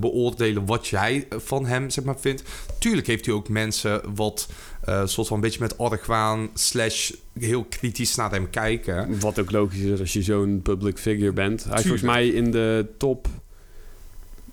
beoordelen 0.00 0.66
wat 0.66 0.86
jij 0.86 1.26
van 1.30 1.66
hem 1.66 1.90
zeg 1.90 2.04
maar, 2.04 2.18
vindt. 2.18 2.42
Tuurlijk 2.78 3.06
heeft 3.06 3.26
hij 3.26 3.34
ook 3.34 3.48
mensen 3.48 4.14
wat... 4.14 4.48
eh 4.84 5.06
soort 5.06 5.26
van 5.26 5.36
een 5.36 5.42
beetje 5.42 5.60
met 5.60 5.78
argwaan... 5.78 6.48
slash 6.54 7.12
heel 7.38 7.64
kritisch 7.64 8.14
naar 8.14 8.30
hem 8.30 8.50
kijken. 8.50 9.20
Wat 9.20 9.38
ook 9.38 9.50
logisch 9.50 9.80
is 9.80 10.00
als 10.00 10.12
je 10.12 10.22
zo'n 10.22 10.60
public 10.62 10.98
figure 10.98 11.32
bent. 11.32 11.64
Hij 11.64 11.74
is 11.74 11.80
volgens 11.80 12.02
mij 12.02 12.28
in 12.28 12.50
de 12.50 12.86
top... 12.98 13.28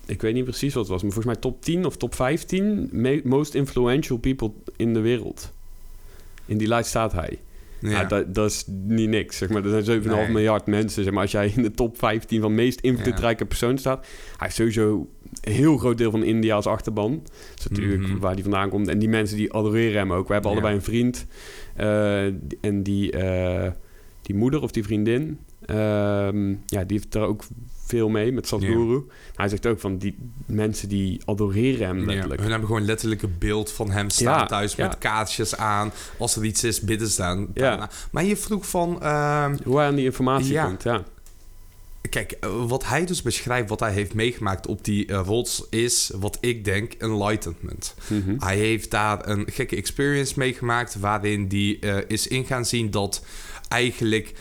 Ik 0.06 0.20
weet 0.22 0.34
niet 0.34 0.44
precies 0.44 0.74
wat 0.74 0.82
het 0.82 0.92
was, 0.92 1.02
maar 1.02 1.12
volgens 1.12 1.32
mij 1.34 1.42
top 1.42 1.62
10 1.62 1.84
of 1.84 1.96
top 1.96 2.14
15 2.14 2.88
me- 2.92 3.20
most 3.24 3.54
influential 3.54 4.18
people 4.18 4.50
in 4.76 4.94
de 4.94 5.00
wereld. 5.00 5.52
In 6.46 6.58
die 6.58 6.68
lijst 6.68 6.88
staat 6.88 7.12
hij. 7.12 7.38
Ja. 7.90 8.04
dat, 8.04 8.34
dat 8.34 8.50
is 8.50 8.64
niet 8.66 9.08
niks. 9.08 9.36
Zeg 9.36 9.48
maar. 9.48 9.64
Er 9.64 9.82
zijn 9.84 10.02
7,5 10.02 10.08
Nee. 10.08 10.28
miljard 10.28 10.66
mensen. 10.66 11.02
Zeg 11.04 11.12
maar. 11.12 11.22
Als 11.22 11.30
jij 11.32 11.52
in 11.56 11.62
de 11.62 11.70
top 11.70 11.98
15 11.98 12.40
van 12.40 12.54
meest 12.54 12.80
invloedrijke 12.80 13.46
personen 13.46 13.78
staat... 13.78 14.06
Hij 14.06 14.36
heeft 14.38 14.54
sowieso 14.54 15.08
een 15.40 15.52
heel 15.52 15.76
groot 15.76 15.98
deel 15.98 16.10
van 16.10 16.22
India 16.24 16.54
als 16.54 16.66
achterban. 16.66 17.20
Dat 17.22 17.58
is 17.58 17.66
natuurlijk 17.68 18.02
Mhm. 18.02 18.18
waar 18.18 18.32
hij 18.32 18.42
vandaan 18.42 18.68
komt. 18.68 18.88
En 18.88 18.98
die 18.98 19.08
mensen 19.08 19.36
die 19.36 19.52
adoreren 19.52 19.98
hem 19.98 20.12
ook. 20.12 20.26
We 20.26 20.32
hebben 20.32 20.50
allebei 20.50 20.74
een 20.74 20.82
vriend. 20.82 21.26
eh, 21.76 22.24
en 22.60 22.82
die, 22.82 23.12
eh, 23.12 23.70
die 24.22 24.34
moeder 24.34 24.62
of 24.62 24.70
die 24.70 24.82
vriendin... 24.84 25.38
ehm, 25.66 26.48
ja, 26.50 26.84
die 26.84 26.96
heeft 26.98 27.14
er 27.14 27.22
ook 27.22 27.44
veel 27.92 28.08
mee 28.08 28.32
met 28.32 28.46
Sadhguru. 28.46 29.02
Hij 29.34 29.48
zegt 29.48 29.66
ook 29.66 29.80
van 29.80 29.98
die 29.98 30.16
mensen 30.46 30.88
die 30.88 31.20
adoreren 31.24 31.86
hem 31.86 31.98
Ja, 32.00 32.04
letterlijk. 32.06 32.40
hun 32.40 32.50
hebben 32.50 32.68
gewoon 32.68 32.84
letterlijk 32.84 33.22
een 33.22 33.34
beeld 33.38 33.70
van 33.72 33.90
hem 33.90 34.10
staan 34.10 34.38
Ja, 34.38 34.46
thuis 34.46 34.74
ja. 34.74 34.86
met 34.86 34.98
kaartjes 34.98 35.56
aan. 35.56 35.92
Als 36.18 36.36
er 36.36 36.44
iets 36.44 36.64
is, 36.64 36.80
bidden 36.80 37.08
staan. 37.08 37.46
Ja. 37.54 37.90
Maar 38.10 38.24
je 38.24 38.36
vroeg 38.36 38.68
van... 38.68 39.02
ehm, 39.02 39.56
Hoe 39.64 39.76
hij 39.76 39.86
aan 39.86 39.94
die 39.94 40.04
informatie 40.04 40.60
komt, 40.60 40.82
ja. 40.82 41.02
kijk, 42.10 42.32
eh, 42.32 42.50
wat 42.66 42.84
hij 42.86 43.06
dus 43.06 43.22
beschrijft, 43.22 43.68
wat 43.68 43.80
hij 43.80 43.92
heeft 43.92 44.14
meegemaakt 44.14 44.66
op 44.66 44.84
die 44.84 45.06
eh, 45.06 45.20
rots... 45.24 45.66
is, 45.70 46.10
wat 46.16 46.38
ik 46.40 46.64
denk, 46.64 46.92
enlightenment. 46.92 47.94
Mhm. 48.08 48.34
Hij 48.38 48.56
heeft 48.56 48.90
daar 48.90 49.28
een 49.28 49.44
gekke 49.50 49.76
experience 49.76 50.32
meegemaakt... 50.36 50.98
waarin 50.98 51.46
hij 51.48 51.78
eh, 51.80 52.04
is 52.08 52.26
in 52.28 52.44
gaan 52.44 52.64
zien 52.66 52.90
dat 52.90 53.24
eigenlijk 53.68 54.34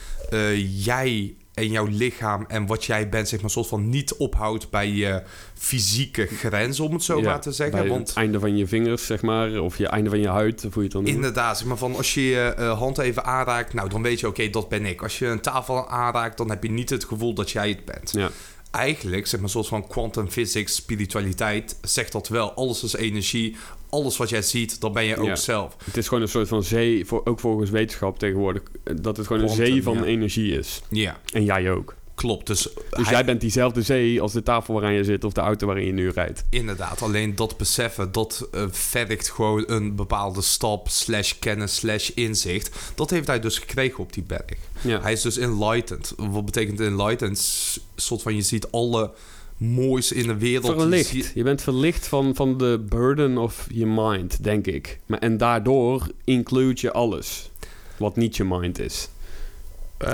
jij 0.84 1.36
en 1.62 1.72
jouw 1.72 1.86
lichaam... 1.86 2.46
en 2.48 2.65
wat 2.65 2.86
jij 2.86 3.10
bent, 3.10 3.30
zeg 3.30 3.41
maar, 3.41 3.50
soort 3.50 3.68
van 3.68 3.89
niet 3.89 4.13
ophoudt 4.13 4.70
bij 4.70 4.89
je 4.89 5.24
fysieke 5.53 6.25
grens... 6.25 6.80
om 6.80 6.94
het 6.94 7.03
zo 7.03 7.18
Ja, 7.18 7.24
maar 7.24 7.41
te 7.41 7.51
zeggen. 7.51 7.80
Bij 7.80 7.89
Want 7.89 8.08
het 8.08 8.18
einde 8.18 8.39
van 8.39 8.58
je 8.58 8.68
vingers, 8.68 9.06
zeg 9.06 9.22
maar. 9.22 9.60
Of 9.60 9.77
je 9.77 9.88
einde 9.88 10.10
van 10.10 10.20
je 10.20 10.27
huid, 10.27 10.62
hoe 10.62 10.72
je 10.74 10.82
het 10.82 10.91
dan. 10.91 11.06
Inderdaad, 11.06 11.58
zeg 11.58 11.68
maar 11.68 11.77
van 11.77 11.96
als 11.96 12.13
je 12.13 12.22
je 12.22 12.53
eh, 12.58 12.77
hand 12.77 12.98
even 12.98 13.25
aanraakt, 13.25 13.74
nou 13.74 13.89
dan 13.89 14.01
weet 14.01 14.20
je, 14.20 14.27
oké, 14.27 14.50
dat 14.50 14.70
ben 14.70 14.86
ik. 14.86 15.01
Als 15.01 15.20
je 15.20 15.25
een 15.25 15.41
tafel 15.41 15.89
aanraakt, 15.89 16.38
dan 16.38 16.50
heb 16.50 16.63
je 16.63 16.72
niet 16.72 16.89
het 16.89 17.06
gevoel 17.06 17.34
dat 17.34 17.51
jij 17.51 17.70
het 17.70 17.86
bent. 17.86 18.12
Ja. 18.12 18.30
Eigenlijk, 18.72 19.28
zeg 19.28 19.40
maar, 19.40 19.50
soort 19.50 19.68
van 19.68 19.88
quantum 19.88 20.30
physics, 20.30 20.75
spiritualiteit, 20.75 21.78
zegt 21.82 22.12
dat 22.12 22.28
wel. 22.28 22.51
Alles 22.54 22.84
is 22.84 22.94
energie. 22.96 23.56
Alles 23.90 24.18
wat 24.18 24.30
jij 24.30 24.42
ziet, 24.42 24.82
dat 24.82 24.94
ben 24.94 25.04
je 25.04 25.18
ook 25.18 25.25
Ja. 25.25 25.36
zelf. 25.36 25.75
Het 25.84 25.98
is 25.98 26.08
gewoon 26.08 26.24
een 26.24 26.30
soort 26.30 26.48
van 26.48 26.63
zee, 26.63 27.06
voor, 27.06 27.22
ook 27.25 27.40
volgens 27.40 27.70
wetenschap 27.70 28.20
tegenwoordig, 28.20 28.62
eh, 28.84 28.96
dat 29.01 29.18
het 29.18 29.28
gewoon 29.28 29.44
Quantum, 29.46 29.66
een 29.66 29.72
zee 29.72 29.84
van 29.84 29.98
ja. 29.98 30.04
energie 30.04 30.58
is. 30.58 30.82
Ja, 30.90 31.20
En 31.34 31.44
jij 31.44 31.72
ook. 31.72 31.96
Klopt. 32.22 32.48
Dus, 32.48 32.62
Dus 32.63 32.74
hij- 33.06 33.13
jij 33.13 33.25
bent 33.25 33.42
diezelfde 33.42 33.82
zee 33.82 34.22
als 34.22 34.34
de 34.34 34.44
tafel 34.44 34.74
waaraan 34.74 34.94
je 34.94 35.04
zit 35.04 35.24
of 35.24 35.34
de 35.34 35.42
auto 35.42 35.66
waarin 35.66 35.86
je 35.86 35.92
nu 35.92 36.10
rijdt. 36.10 36.44
Inderdaad, 36.50 37.01
alleen 37.01 37.36
dat 37.36 37.58
beseffen, 37.58 38.12
dat 38.12 38.48
eh, 38.51 38.63
vergt 38.72 39.30
gewoon 39.30 39.63
een 39.68 39.96
bepaalde 39.96 40.42
stap, 40.42 40.90
slash 40.90 41.34
kennis, 41.40 41.75
slash 41.75 42.10
inzicht. 42.10 42.75
Dat 42.96 43.10
heeft 43.10 43.28
hij 43.28 43.40
dus 43.40 43.60
gekregen 43.60 44.00
op 44.00 44.13
die 44.13 44.24
berg. 44.24 44.58
Ja. 44.82 45.01
Hij 45.01 45.12
is 45.12 45.22
dus 45.22 45.38
enlightened. 45.38 46.13
Wat 46.18 46.46
betekent 46.46 46.80
enlightened? 46.80 47.78
Soort 47.96 48.22
van 48.22 48.36
je 48.36 48.42
ziet 48.42 48.72
alle 48.72 49.12
moois 49.58 50.12
in 50.12 50.28
de 50.28 50.38
wereld. 50.38 50.74
Je 50.74 50.80
verlicht. 50.80 51.32
Je 51.36 51.44
bent 51.44 51.62
verlicht 51.62 52.08
van, 52.08 52.36
van 52.36 52.58
de 52.58 52.86
burden 52.90 53.38
of 53.38 53.68
je 53.74 53.86
mind, 53.86 54.44
denk 54.44 54.68
ik. 54.68 55.00
Maar, 55.06 55.20
en 55.20 55.38
daardoor 55.38 56.08
include 56.24 56.82
je 56.82 56.92
alles 56.92 57.50
wat 57.98 58.16
niet 58.16 58.36
je 58.38 58.44
mind 58.44 58.80
is. 58.80 59.08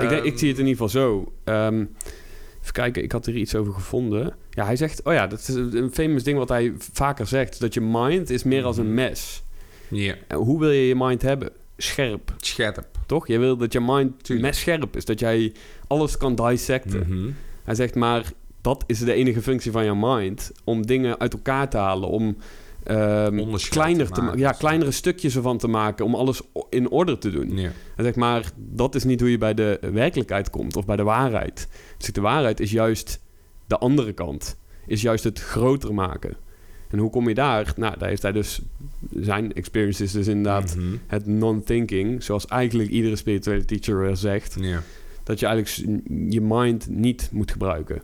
Ik, 0.04 0.10
denk, 0.10 0.24
ik 0.24 0.38
zie 0.38 0.50
het 0.50 0.60
in 0.60 0.68
ieder 0.68 0.84
geval 0.88 0.90
zo. 1.02 1.32
Ehm, 1.44 1.86
even 2.62 2.74
kijken, 2.74 3.04
ik 3.04 3.12
had 3.12 3.26
er 3.28 3.36
iets 3.36 3.56
over 3.56 3.74
gevonden. 3.74 4.36
Ja, 4.50 4.66
hij 4.66 4.76
zegt... 4.76 5.04
Oh 5.04 5.14
ja, 5.14 5.28
dat 5.28 5.40
is 5.40 5.48
een 5.48 5.90
famous 5.94 6.24
ding 6.24 6.38
wat 6.38 6.50
hij 6.50 6.74
vaker 6.94 7.28
zegt. 7.28 7.60
Dat 7.60 7.74
je 7.74 7.82
mind 7.82 8.30
is 8.30 8.44
meer 8.44 8.64
als 8.64 8.78
een 8.78 8.86
Mhm. 8.86 8.94
mes. 8.94 9.44
Ja, 9.90 10.16
En 10.28 10.38
hoe 10.38 10.60
wil 10.60 10.72
je 10.72 10.88
je 10.88 10.96
mind 10.96 11.22
hebben? 11.22 11.50
Scherp, 11.78 12.34
scherp. 12.38 12.86
toch? 13.06 13.28
Je 13.28 13.38
wil 13.40 13.58
dat 13.58 13.74
je 13.74 13.80
mind 13.82 14.24
Tuurlijk. 14.24 14.48
messcherp 14.48 14.96
is. 14.96 15.06
Dat 15.06 15.20
jij 15.20 15.54
alles 15.88 16.18
kan 16.18 16.36
dissecten. 16.36 17.00
Mhm. 17.08 17.30
Hij 17.64 17.76
zegt 17.76 17.96
maar, 17.96 18.24
dat 18.62 18.84
is 18.88 19.00
de 19.00 19.14
enige 19.14 19.42
functie 19.42 19.72
van 19.72 19.86
je 19.86 19.94
mind. 19.96 20.52
Om 20.64 20.86
dingen 20.86 21.20
uit 21.20 21.34
elkaar 21.34 21.70
te 21.70 21.78
halen. 21.78 22.10
Om 22.10 22.38
Onderscheid 22.88 23.70
kleiner 23.74 24.10
te 24.12 24.32
ja, 24.36 24.52
kleinere 24.52 24.92
stukjes 24.92 25.36
ervan 25.36 25.58
te 25.58 25.68
maken 25.68 26.06
om 26.06 26.16
alles 26.16 26.42
in 26.70 26.90
orde 26.90 27.18
te 27.18 27.30
doen. 27.32 27.58
Ja. 27.58 27.72
En 27.96 28.04
zeg 28.04 28.16
maar, 28.16 28.52
dat 28.56 28.96
is 28.96 29.04
niet 29.04 29.20
hoe 29.20 29.32
je 29.32 29.38
bij 29.38 29.54
de 29.54 29.80
werkelijkheid 29.94 30.50
komt 30.50 30.76
of 30.76 30.86
bij 30.86 30.96
de 30.96 31.04
waarheid. 31.04 31.68
Dus 31.98 32.08
de 32.08 32.22
waarheid 32.22 32.60
is 32.60 32.72
juist 32.72 33.20
de 33.68 33.78
andere 33.78 34.14
kant. 34.14 34.58
Is 34.88 35.02
juist 35.02 35.24
het 35.24 35.40
groter 35.40 35.94
maken. 35.94 36.38
En 36.90 36.98
hoe 37.00 37.10
kom 37.10 37.28
je 37.28 37.34
daar? 37.34 37.74
Nou, 37.76 37.98
daar 37.98 38.10
heeft 38.10 38.22
hij 38.22 38.32
dus... 38.32 38.62
Zijn 39.12 39.54
experience 39.54 40.04
is 40.04 40.12
dus 40.12 40.28
inderdaad 40.28 40.76
Mhm. 40.76 40.96
het 41.08 41.26
non-thinking. 41.26 42.24
Zoals 42.24 42.46
eigenlijk 42.46 42.90
iedere 42.90 43.16
spirituele 43.16 43.66
teacher 43.66 43.98
wel 44.00 44.16
zegt. 44.16 44.56
Ja. 44.60 44.82
Dat 45.24 45.40
je 45.40 45.46
eigenlijk 45.46 46.00
je 46.34 46.42
mind 46.42 46.90
niet 46.90 47.30
moet 47.32 47.52
gebruiken. 47.52 48.02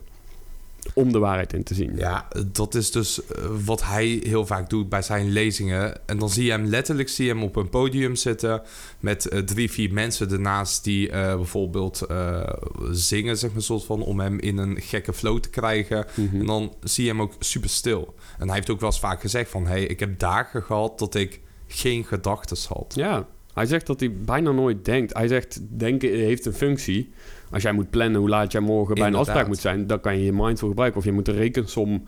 Om 0.94 1.12
de 1.12 1.18
waarheid 1.18 1.52
in 1.52 1.62
te 1.62 1.74
zien. 1.74 1.96
Ja, 1.96 2.28
dat 2.46 2.74
is 2.74 2.90
dus 2.90 3.26
eh, 3.26 3.44
wat 3.64 3.82
hij 3.84 4.20
heel 4.24 4.46
vaak 4.46 4.70
doet 4.70 4.88
bij 4.88 5.02
zijn 5.02 5.30
lezingen. 5.30 6.06
En 6.06 6.18
dan 6.18 6.30
zie 6.30 6.44
je 6.44 6.50
hem 6.50 6.64
letterlijk 6.64 7.08
zie 7.08 7.26
je 7.26 7.32
hem 7.32 7.42
op 7.42 7.56
een 7.56 7.68
podium 7.68 8.16
zitten 8.16 8.62
met 9.00 9.28
eh, 9.28 9.38
drie, 9.38 9.70
vier 9.70 9.92
mensen 9.92 10.30
ernaast 10.30 10.84
die 10.84 11.10
eh, 11.10 11.34
bijvoorbeeld 11.34 12.06
zingen, 12.90 13.36
zeg 13.36 13.52
maar, 13.52 13.62
soort 13.62 13.84
van, 13.84 14.02
om 14.02 14.20
hem 14.20 14.38
in 14.38 14.58
een 14.58 14.80
gekke 14.80 15.12
flow 15.12 15.38
te 15.38 15.50
krijgen. 15.50 16.06
Mhm. 16.14 16.40
En 16.40 16.46
dan 16.46 16.74
zie 16.82 17.04
je 17.04 17.10
hem 17.10 17.20
ook 17.20 17.32
super 17.38 17.70
stil. 17.70 18.14
En 18.38 18.46
hij 18.46 18.56
heeft 18.56 18.70
ook 18.70 18.80
wel 18.80 18.88
eens 18.88 19.00
vaak 19.00 19.20
gezegd 19.20 19.50
van, 19.50 19.66
hey, 19.66 19.84
ik 19.84 20.00
heb 20.00 20.18
dagen 20.18 20.62
gehad 20.62 20.98
dat 20.98 21.14
ik 21.14 21.40
geen 21.66 22.04
gedachten 22.04 22.56
had. 22.68 22.92
Ja, 22.96 23.26
hij 23.54 23.66
zegt 23.66 23.86
dat 23.86 24.00
hij 24.00 24.12
bijna 24.12 24.50
nooit 24.50 24.84
denkt. 24.84 25.14
Hij 25.14 25.28
zegt, 25.28 25.60
denken 25.78 26.08
heeft 26.08 26.46
een 26.46 26.52
functie. 26.52 27.12
Als 27.54 27.62
jij 27.62 27.72
moet 27.72 27.90
plannen 27.90 28.20
hoe 28.20 28.28
laat 28.28 28.52
jij 28.52 28.60
morgen 28.60 28.94
bij 28.94 29.06
een 29.06 29.14
afspraak 29.14 29.46
moet 29.46 29.58
zijn... 29.58 29.86
dan 29.86 30.00
kan 30.00 30.18
je 30.18 30.24
je 30.24 30.32
mind 30.32 30.58
voor 30.58 30.68
gebruiken. 30.68 30.98
Of 31.00 31.04
je 31.06 31.12
moet 31.12 31.28
een 31.28 31.34
rekensom 31.34 32.02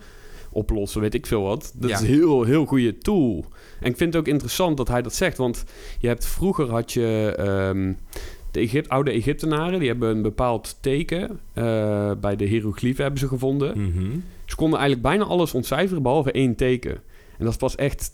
oplossen, 0.51 1.01
weet 1.01 1.13
ik 1.13 1.25
veel 1.25 1.41
wat. 1.41 1.73
Dat 1.75 1.89
Ja. 1.89 1.95
is 1.95 2.01
een 2.01 2.07
heel, 2.07 2.43
heel 2.43 2.65
goede 2.65 2.97
tool. 2.97 3.45
En 3.79 3.89
ik 3.89 3.97
vind 3.97 4.13
het 4.13 4.21
ook 4.21 4.27
interessant 4.27 4.77
dat 4.77 4.87
hij 4.87 5.01
dat 5.01 5.13
zegt. 5.13 5.37
Want 5.37 5.63
je 5.99 6.07
hebt, 6.07 6.25
vroeger 6.25 6.69
had 6.69 6.93
je... 6.93 7.33
ehm, 7.37 7.93
de 8.51 8.59
Egypt, 8.59 8.89
oude 8.89 9.11
Egyptenaren, 9.11 9.79
die 9.79 9.87
hebben 9.87 10.09
een 10.09 10.21
bepaald 10.21 10.77
teken... 10.81 11.39
eh, 11.53 12.11
bij 12.21 12.35
de 12.35 12.45
hieroglyphen 12.45 13.01
hebben 13.01 13.19
ze 13.19 13.27
gevonden. 13.27 13.79
Mhm. 13.81 14.17
Ze 14.45 14.55
konden 14.55 14.79
eigenlijk 14.79 15.07
bijna 15.09 15.23
alles 15.23 15.53
ontcijferen 15.53 16.01
behalve 16.03 16.31
één 16.31 16.55
teken. 16.55 16.91
En 17.37 17.43
dat 17.43 17.49
is 17.49 17.57
pas 17.57 17.75
echt, 17.75 18.11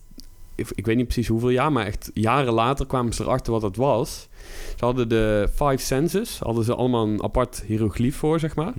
ik, 0.55 0.67
ik 0.75 0.85
weet 0.85 0.95
niet 0.95 1.05
precies 1.05 1.27
hoeveel 1.27 1.49
jaar, 1.49 1.71
maar 1.71 1.85
echt 1.85 2.11
jaren 2.13 2.53
later 2.53 2.85
kwamen 2.85 3.13
ze 3.13 3.23
erachter 3.23 3.51
wat 3.51 3.61
dat 3.61 3.75
was. 3.75 4.27
Ze 4.77 4.85
hadden 4.85 5.09
de 5.09 5.49
five 5.55 5.77
senses, 5.77 6.39
hadden 6.39 6.63
ze 6.63 6.75
allemaal 6.75 7.07
een 7.07 7.23
apart 7.23 7.63
hieroglyf 7.65 8.15
voor, 8.15 8.39
zeg 8.39 8.55
maar. 8.55 8.73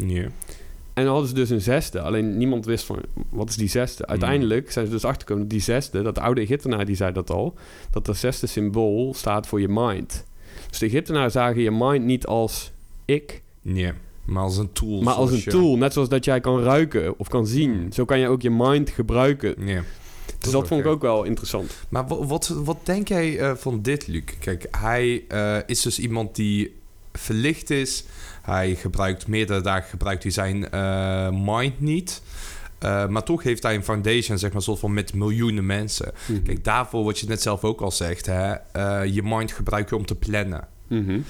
En 0.95 1.02
dan 1.04 1.12
hadden 1.12 1.28
ze 1.28 1.35
dus 1.35 1.50
een 1.50 1.61
zesde. 1.61 2.00
Alleen 2.00 2.37
niemand 2.37 2.64
wist 2.64 2.85
van, 2.85 2.99
wat 3.28 3.49
is 3.49 3.57
die 3.57 3.69
zesde? 3.69 4.07
Uiteindelijk 4.07 4.73
zijn 4.73 4.87
ze 4.87 4.93
dus 4.93 5.04
achtergekomen 5.04 5.43
dat 5.43 5.52
die 5.52 5.61
zesde, 5.61 6.02
dat 6.02 6.14
de 6.14 6.21
oude 6.21 6.40
Egyptenaar 6.40 6.85
die 6.85 6.97
zei 6.97 7.12
dat 7.12 7.31
al, 7.31 7.54
dat 7.90 8.07
dat 8.07 8.16
zesde 8.16 8.47
symbool 8.47 9.14
staat 9.14 9.47
voor 9.47 9.61
je 9.61 9.69
mind. 9.69 10.25
Dus 10.69 10.78
de 10.78 10.87
Egyptenaren 10.87 11.31
zagen 11.31 11.62
je 11.62 11.71
mind 11.71 12.04
niet 12.04 12.26
als 12.26 12.73
ik, 13.04 13.43
Ja. 13.62 13.93
Maar 14.25 14.43
als 14.43 14.57
een 14.57 14.73
tool. 14.73 15.02
maar 15.02 15.14
als 15.14 15.31
een 15.31 15.40
je- 15.45 15.50
tool. 15.50 15.76
Net 15.76 15.93
zoals 15.93 16.09
dat 16.09 16.25
jij 16.25 16.40
kan 16.40 16.62
ruiken 16.62 17.19
of 17.19 17.28
kan 17.28 17.47
zien. 17.47 17.73
Hmm. 17.73 17.93
Zo 17.93 18.04
kan 18.04 18.19
je 18.19 18.28
ook 18.28 18.43
je 18.43 18.50
mind 18.50 18.90
gebruiken. 18.90 19.54
Ja. 19.66 19.83
Dus 20.44 20.52
dat 20.52 20.68
vond 20.68 20.80
ik 20.80 20.86
ook 20.86 21.02
wel 21.02 21.24
interessant. 21.24 21.72
Maar 21.88 22.06
wa- 22.06 22.24
wat, 22.24 22.48
wat 22.48 22.76
denk 22.82 23.08
jij 23.08 23.38
eh, 23.38 23.54
van 23.54 23.82
dit, 23.82 24.06
Luc? 24.06 24.22
Kijk, 24.40 24.66
hij 24.70 25.24
eh, 25.28 25.56
is 25.66 25.82
dus 25.82 25.98
iemand 25.98 26.34
die 26.34 26.76
verlicht 27.12 27.70
is. 27.70 28.04
Hij 28.42 28.74
gebruikt 28.74 29.26
meerdere 29.26 29.60
dagen 29.60 29.88
gebruikt 29.88 30.22
hij 30.22 30.32
zijn 30.32 30.70
eh, 30.70 31.28
mind 31.30 31.80
niet. 31.80 32.22
Maar 33.08 33.22
toch 33.22 33.42
heeft 33.42 33.62
hij 33.62 33.74
een 33.74 33.84
foundation, 33.84 34.38
zeg 34.38 34.52
maar, 34.52 34.62
soort 34.62 34.78
van 34.78 34.94
met 34.94 35.14
miljoenen 35.14 35.66
mensen. 35.66 36.12
Kijk, 36.44 36.64
daarvoor, 36.64 37.04
wat 37.04 37.18
je 37.18 37.26
net 37.26 37.42
zelf 37.42 37.64
ook 37.64 37.80
al 37.80 37.90
zegt, 37.90 38.26
hè, 38.26 38.52
je 39.02 39.20
mind 39.22 39.52
gebruiken 39.52 39.96
om 39.96 40.06
te 40.06 40.14
plannen. 40.14 40.68
Mhm. 40.88 41.20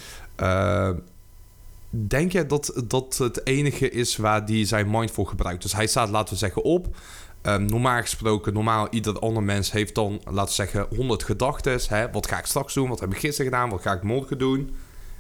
Denk 1.91 2.33
jij 2.33 2.47
dat 2.47 2.83
dat 2.85 3.17
het 3.19 3.47
enige 3.47 3.91
is 3.91 4.17
waar 4.17 4.43
hij 4.45 4.65
zijn 4.65 4.91
mind 4.91 5.11
voor 5.11 5.27
gebruikt? 5.27 5.63
Dus 5.63 5.73
hij 5.73 5.87
staat, 5.87 6.09
laten 6.09 6.33
we 6.33 6.39
zeggen, 6.39 6.63
op. 6.63 6.97
Ehm, 7.45 7.65
normaal 7.65 8.01
gesproken, 8.01 8.53
normaal 8.53 8.89
ieder 8.91 9.19
ander 9.19 9.43
mens 9.43 9.73
heeft 9.73 9.95
dan, 9.95 10.21
laten 10.25 10.45
we 10.45 10.51
zeggen, 10.51 10.87
100 10.97 11.23
gedachten. 11.23 11.81
Wat 12.13 12.27
ga 12.27 12.39
ik 12.39 12.47
straks 12.47 12.75
doen? 12.75 12.89
Wat 12.89 13.01
heb 13.01 13.13
ik 13.13 13.19
gisteren 13.19 13.53
gedaan? 13.53 13.71
Wat 13.71 13.83
ga 13.83 13.93
ik 13.93 14.03
morgen 14.03 14.39
doen? 14.39 14.75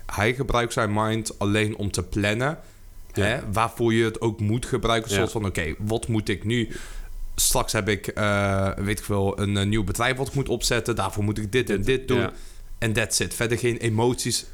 Hij 0.07 0.35
gebruikt 0.35 0.73
zijn 0.73 0.93
mind 0.93 1.39
alleen 1.39 1.77
om 1.77 1.91
te 1.91 2.03
plannen. 2.03 2.59
Ja. 3.13 3.25
Hè? 3.25 3.53
Waarvoor 3.53 3.95
je 3.95 4.05
het 4.05 4.21
ook 4.21 4.41
moet 4.41 4.67
gebruiken. 4.67 5.11
Ja. 5.11 5.17
Zoals 5.17 5.33
van, 5.33 5.47
oké, 5.47 5.75
wat 5.79 6.09
moet 6.09 6.29
ik 6.29 6.45
nu... 6.45 6.69
Straks 7.35 7.73
heb 7.73 7.89
ik, 7.89 8.07
eh, 8.07 8.71
weet 8.77 8.99
ik 8.99 9.05
wel, 9.05 9.41
een, 9.41 9.57
eh, 9.57 9.67
nieuw 9.67 9.85
bedrijf 9.85 10.17
wat 10.17 10.29
ik 10.29 10.35
moet 10.35 10.49
opzetten. 10.49 10.97
Daarvoor 10.97 11.25
moet 11.25 11.39
ik 11.39 11.53
dit 11.53 11.71
en 11.71 11.83
dit 11.83 12.09
doen. 12.09 12.19
Ja. 12.19 12.33
En 12.79 12.93
that's 12.93 13.21
it. 13.21 13.35
Verder 13.35 13.59
geen 13.59 13.77
emoties. 13.77 14.47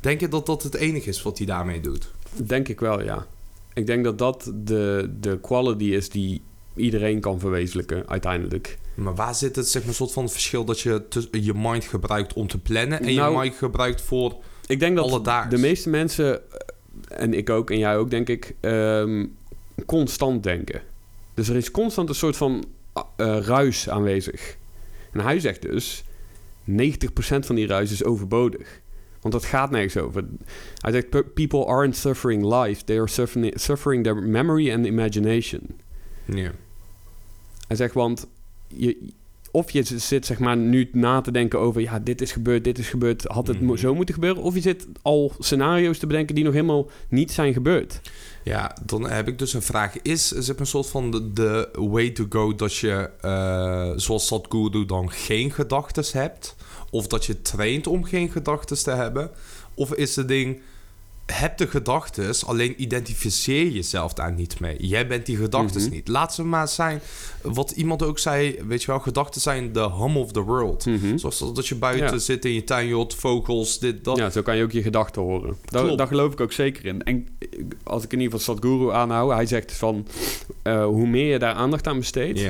Denk 0.00 0.20
je 0.20 0.28
dat 0.28 0.46
dat 0.46 0.62
het 0.62 0.74
enige 0.74 1.08
is 1.08 1.22
wat 1.22 1.38
hij 1.38 1.46
daarmee 1.46 1.80
doet? 1.80 2.10
Denk 2.34 2.68
ik 2.68 2.80
wel, 2.80 3.02
ja. 3.02 3.26
Ik 3.74 3.86
denk 3.86 4.04
dat 4.04 4.18
dat 4.18 4.52
de, 4.54 5.10
de 5.20 5.40
quality 5.40 5.84
is 5.84 6.08
die 6.08 6.42
iedereen 6.76 7.20
kan 7.20 7.38
verwezenlijken 7.40 8.08
uiteindelijk. 8.08 8.78
Maar 8.94 9.14
waar 9.14 9.34
zit 9.34 9.56
het 9.56 9.68
zeg 9.68 9.84
maar, 9.84 9.94
soort 9.94 10.12
van 10.12 10.28
verschil 10.28 10.64
dat 10.64 10.80
je 10.80 11.02
je 11.30 11.54
mind 11.54 11.84
gebruikt 11.84 12.32
om 12.32 12.46
te 12.46 12.58
plannen 12.58 13.00
en 13.00 13.14
Nou, 13.14 13.32
je 13.32 13.38
mind 13.38 13.54
gebruikt 13.54 14.00
voor... 14.00 14.36
Ik 14.66 14.80
denk 14.80 14.96
dat 14.96 15.24
de 15.50 15.58
meeste 15.58 15.88
mensen, 15.88 16.50
eh, 16.52 17.22
en 17.22 17.34
ik 17.34 17.50
ook 17.50 17.70
en 17.70 17.78
jij 17.78 17.96
ook 17.96 18.10
denk 18.10 18.28
ik, 18.28 18.54
ehm, 18.60 19.26
constant 19.86 20.42
denken. 20.42 20.82
Dus 21.34 21.48
er 21.48 21.56
is 21.56 21.70
constant 21.70 22.08
een 22.08 22.14
soort 22.14 22.36
van 22.36 22.64
eh, 23.16 23.38
ruis 23.38 23.88
aanwezig. 23.88 24.56
En 25.12 25.20
hij 25.20 25.40
zegt 25.40 25.62
dus, 25.62 26.04
90% 26.64 27.46
van 27.46 27.54
die 27.54 27.66
ruis 27.66 27.92
is 27.92 28.04
overbodig. 28.04 28.80
Want 29.20 29.34
dat 29.34 29.44
gaat 29.44 29.70
nergens 29.70 29.96
over. 29.96 30.24
Hij 30.78 30.92
zegt, 30.92 31.08
"Pe- 31.10 31.22
people 31.24 31.64
aren't 31.64 31.96
suffering 31.96 32.44
life, 32.62 32.84
they 32.84 32.96
are 32.96 33.06
suffering, 33.08 33.60
suffering 33.60 34.02
their 34.02 34.16
memory 34.16 34.72
and 34.72 34.86
imagination. 34.86 35.60
Ja. 36.34 36.50
Hij 37.66 37.76
zegt, 37.76 37.94
want 37.94 38.26
je, 38.68 39.08
of 39.50 39.70
je 39.70 39.82
zit 39.82 40.26
zeg 40.26 40.38
maar 40.38 40.56
nu 40.56 40.88
na 40.92 41.20
te 41.20 41.30
denken 41.30 41.58
over... 41.58 41.80
ja, 41.80 41.98
dit 41.98 42.20
is 42.20 42.32
gebeurd, 42.32 42.64
dit 42.64 42.78
is 42.78 42.88
gebeurd, 42.88 43.24
had 43.24 43.46
het 43.46 43.60
Mhm. 43.60 43.66
zo 43.78 43.94
moeten 43.94 44.14
gebeuren? 44.14 44.42
Of 44.42 44.54
je 44.54 44.60
zit 44.60 44.86
al 45.02 45.32
scenario's 45.38 45.98
te 45.98 46.06
bedenken 46.06 46.34
die 46.34 46.44
nog 46.44 46.52
helemaal 46.52 46.90
niet 47.08 47.32
zijn 47.32 47.52
gebeurd. 47.52 48.00
ja, 48.44 48.76
dan 48.86 49.08
heb 49.10 49.28
ik 49.28 49.38
dus 49.38 49.54
een 49.54 49.62
vraag. 49.62 50.02
Is 50.02 50.28
maar, 50.28 50.60
een 50.60 50.66
soort 50.66 50.86
van 50.86 51.10
de, 51.10 51.32
de 51.32 51.68
way 51.74 52.10
to 52.10 52.26
go 52.28 52.54
dat 52.54 52.76
je, 52.76 53.10
eh, 53.20 53.90
zoals 53.96 54.26
Sadhguru, 54.26 54.84
dan 54.86 55.10
geen 55.10 55.50
gedachten 55.52 56.04
hebt? 56.20 56.56
Of 56.90 57.06
dat 57.06 57.24
je 57.24 57.42
traint 57.42 57.86
om 57.86 58.04
geen 58.04 58.30
gedachten 58.30 58.82
te 58.82 58.90
hebben? 58.90 59.30
Of 59.74 59.94
is 59.94 60.16
het 60.16 60.28
ding... 60.28 60.60
Heb 61.30 61.56
de 61.58 61.66
gedachten, 61.66 62.34
alleen 62.46 62.82
identificeer 62.82 63.66
jezelf 63.66 64.12
daar 64.12 64.32
niet 64.32 64.60
mee. 64.60 64.76
Jij 64.86 65.06
bent 65.06 65.26
die 65.26 65.36
gedachten 65.36 65.80
Mhm. 65.82 65.90
niet. 65.90 66.08
Laat 66.08 66.34
ze 66.34 66.44
maar 66.44 66.68
zijn. 66.68 67.00
Wat 67.42 67.70
iemand 67.70 68.02
ook 68.02 68.18
zei, 68.18 68.58
weet 68.66 68.80
je 68.80 68.86
wel, 68.86 68.98
gedachten 69.00 69.40
zijn 69.40 69.72
de 69.72 69.90
hum 69.90 70.16
of 70.16 70.32
the 70.32 70.40
world. 70.40 70.86
Zoals 71.14 71.38
dat- 71.38 71.56
dat 71.56 71.66
je 71.66 71.74
buiten 71.74 72.12
Ja. 72.12 72.18
zit 72.18 72.44
in 72.44 72.52
je 72.52 72.64
tuin, 72.64 72.86
je 72.86 72.94
hoort 72.94 73.14
vogels, 73.14 73.78
dit, 73.78 74.04
dat. 74.04 74.16
Ja, 74.16 74.30
zo 74.30 74.42
kan 74.42 74.56
je 74.56 74.62
ook 74.62 74.72
je 74.72 74.82
gedachten 74.82 75.22
horen. 75.22 75.56
Daar, 75.64 75.96
daar 75.96 76.06
geloof 76.06 76.32
ik 76.32 76.40
ook 76.40 76.52
zeker 76.52 76.84
in. 76.84 77.02
En 77.02 77.26
als 77.82 78.04
ik 78.04 78.12
in 78.12 78.20
ieder 78.20 78.38
geval 78.38 78.54
Sadhguru 78.54 78.92
aanhoud... 78.92 79.32
hij 79.32 79.46
zegt 79.46 79.72
van, 79.72 80.06
eh, 80.62 80.84
hoe 80.84 81.06
meer 81.06 81.32
je 81.32 81.38
daar 81.38 81.54
aandacht 81.54 81.86
aan 81.86 81.98
besteedt... 81.98 82.40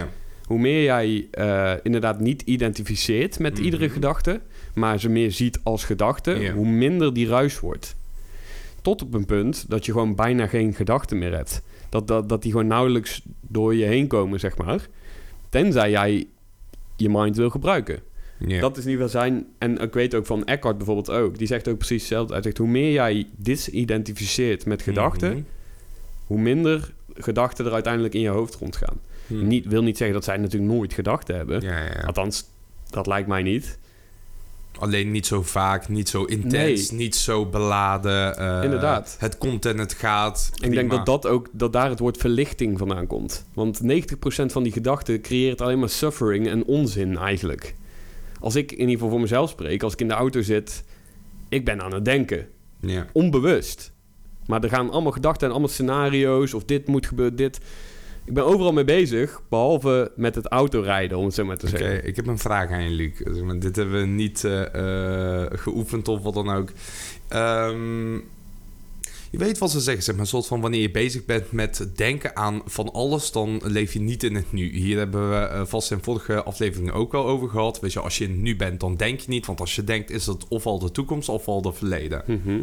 Hoe 0.47 0.59
meer 0.59 0.83
jij 0.83 1.27
eh, 1.31 1.73
inderdaad 1.83 2.21
niet 2.21 2.43
identificeert 2.43 3.39
met 3.39 3.55
Mhm. 3.55 3.63
iedere 3.65 3.89
gedachte, 3.91 4.41
maar 4.75 5.01
ze 5.01 5.09
meer 5.09 5.33
ziet 5.33 5.59
als 5.63 5.85
gedachte, 5.85 6.51
hoe 6.55 6.67
minder 6.69 7.15
die 7.15 7.27
ruis 7.29 7.61
wordt. 7.61 7.95
Tot 8.83 9.03
op 9.03 9.15
een 9.15 9.27
punt 9.27 9.65
dat 9.69 9.87
je 9.87 9.93
gewoon 9.93 10.15
bijna 10.15 10.47
geen 10.47 10.75
gedachten 10.75 11.19
meer 11.19 11.35
hebt. 11.35 11.63
Dat, 11.89 12.09
dat, 12.09 12.29
dat 12.29 12.43
die 12.43 12.51
gewoon 12.51 12.67
nauwelijks 12.67 13.23
door 13.41 13.75
je 13.75 13.85
heen 13.85 14.07
komen, 14.07 14.41
zeg 14.41 14.57
maar. 14.57 14.89
Tenzij 15.49 15.91
jij 15.91 16.27
je 16.97 17.09
mind 17.11 17.37
wil 17.37 17.51
gebruiken. 17.51 18.03
Dat 18.61 18.77
is 18.77 18.85
ieder 18.87 19.07
geval 19.07 19.21
zijn... 19.21 19.47
En 19.59 19.79
ik 19.79 19.93
weet 19.93 20.15
ook 20.15 20.27
van 20.27 20.45
Eckhart 20.45 20.77
bijvoorbeeld 20.77 21.11
ook. 21.11 21.39
Die 21.39 21.47
zegt 21.47 21.69
ook 21.69 21.77
precies 21.77 22.01
hetzelfde. 22.01 22.33
Hij 22.33 22.43
zegt, 22.43 22.59
hoe 22.59 22.69
meer 22.69 22.93
jij 22.93 23.27
disidentificeert 23.37 24.67
met 24.67 24.83
gedachten... 24.83 25.33
Mhm. 25.33 25.43
hoe 26.27 26.41
minder 26.41 26.93
gedachten 27.15 27.67
er 27.67 27.73
uiteindelijk 27.73 28.15
in 28.15 28.21
je 28.21 28.29
hoofd 28.29 28.55
rondgaan. 28.55 29.01
Mhm. 29.27 29.47
Niet, 29.47 29.67
wil 29.67 29.83
niet 29.83 29.97
zeggen 29.97 30.17
dat 30.17 30.25
zij 30.25 30.37
natuurlijk 30.37 30.73
nooit 30.73 30.93
gedachten 30.93 31.37
hebben. 31.37 31.61
Ja, 31.61 31.79
ja, 31.79 31.85
ja. 31.85 32.01
Althans, 32.01 32.45
dat 32.91 33.07
lijkt 33.07 33.29
mij 33.29 33.43
niet. 33.43 33.79
Alleen 34.79 35.11
niet 35.11 35.27
zo 35.27 35.43
vaak, 35.43 35.89
niet 35.89 36.09
zo 36.09 36.25
intens, 36.25 36.91
niet 36.91 37.17
zo 37.17 37.47
beladen. 37.47 38.37
eh, 38.37 38.65
Inderdaad. 38.65 39.17
Het 39.19 39.39
komt 39.39 39.67
en 39.67 39.79
het 39.79 39.93
gaat. 39.93 40.51
Ik 40.61 40.71
denk 40.73 40.91
dat, 40.91 41.07
dat, 41.07 41.27
ook, 41.27 41.49
dat 41.53 41.73
daar 41.73 41.89
het 41.91 41.99
woord 41.99 42.17
verlichting 42.17 42.79
vandaan 42.79 43.07
komt. 43.07 43.45
Want 43.55 43.81
90% 43.83 43.87
van 44.47 44.63
die 44.63 44.73
gedachten 44.73 45.21
creëert 45.21 45.61
alleen 45.61 45.79
maar 45.79 45.89
suffering 45.89 46.49
en 46.49 46.65
onzin 46.65 47.17
eigenlijk. 47.17 47.75
Als 48.41 48.55
ik 48.55 48.73
in 48.73 48.79
ieder 48.79 48.95
geval 48.95 49.09
voor 49.11 49.21
mezelf 49.21 49.51
spreek, 49.51 49.83
als 49.83 49.93
ik 49.93 50.01
in 50.01 50.09
de 50.09 50.15
auto 50.15 50.43
zit, 50.43 50.85
ik 51.49 51.65
ben 51.65 51.83
aan 51.83 51.95
het 51.95 52.05
denken. 52.05 52.47
Ja. 52.81 53.07
Onbewust. 53.13 53.93
Maar 54.47 54.63
er 54.63 54.69
gaan 54.71 54.91
allemaal 54.91 55.13
gedachten 55.13 55.47
en 55.47 55.51
allemaal 55.53 55.69
scenario's 55.71 56.55
of 56.55 56.65
dit 56.65 56.87
moet 56.87 57.07
gebeuren, 57.07 57.37
dit. 57.37 57.61
Ik 58.31 58.37
ben 58.37 58.45
overal 58.45 58.73
mee 58.73 58.85
bezig, 58.85 59.43
behalve 59.49 60.13
met 60.17 60.35
het 60.35 60.47
autorijden, 60.47 61.19
om 61.19 61.25
het 61.25 61.35
zo 61.35 61.45
maar 61.45 61.57
te 61.57 61.67
Oké, 61.67 61.79
zeggen. 61.79 62.07
ik 62.07 62.17
heb 62.17 62.27
een 62.27 62.39
vraag 62.39 62.71
aan 62.71 62.83
je, 62.83 62.91
Luc. 62.91 63.13
Dit 63.61 63.77
hebben 63.77 64.01
we 64.01 64.07
niet 64.07 64.45
eh, 64.45 65.43
eh, 65.43 65.51
geoefend 65.53 66.09
of 66.09 66.23
wat 66.23 66.35
dan 66.35 66.51
ook. 66.51 66.73
Ehm, 67.29 68.13
je 69.31 69.39
weet 69.39 69.59
wat 69.59 69.71
ze 69.71 69.81
zeggen, 69.81 70.03
zeg 70.03 70.17
maar, 70.17 70.27
soort 70.27 70.47
van 70.47 70.61
wanneer 70.61 70.81
je 70.81 70.91
bezig 70.91 71.25
bent 71.25 71.53
met 71.53 71.89
denken 71.97 72.37
aan 72.37 72.63
van 72.67 72.93
alles, 72.93 73.33
dan 73.33 73.61
leef 73.65 73.93
je 73.93 74.01
niet 74.01 74.23
in 74.23 74.35
het 74.35 74.53
nu. 74.53 74.73
Hier 74.73 74.99
hebben 74.99 75.31
we 75.31 75.37
eh, 75.37 75.63
vast 75.65 75.91
in 75.91 76.03
vorige 76.03 76.43
afleveringen 76.43 76.95
ook 76.95 77.13
wel 77.13 77.27
over 77.27 77.49
gehad. 77.49 77.81
Weet 77.81 77.93
je, 77.93 78.01
als 78.01 78.19
je 78.19 78.25
in 78.25 78.31
het 78.31 78.41
nu 78.41 78.57
bent, 78.57 78.81
dan 78.81 78.97
denk 78.97 79.21
je 79.21 79.31
niet. 79.31 79.47
Want 79.47 79.61
als 79.61 79.77
je 79.77 79.85
denkt, 79.85 80.11
is 80.11 80.27
het 80.27 80.49
ofwel 80.49 80.79
de 80.79 80.91
toekomst 80.91 81.29
ofwel 81.29 81.63
de 81.63 81.73
verleden. 81.73 82.23
Mhm. 82.27 82.61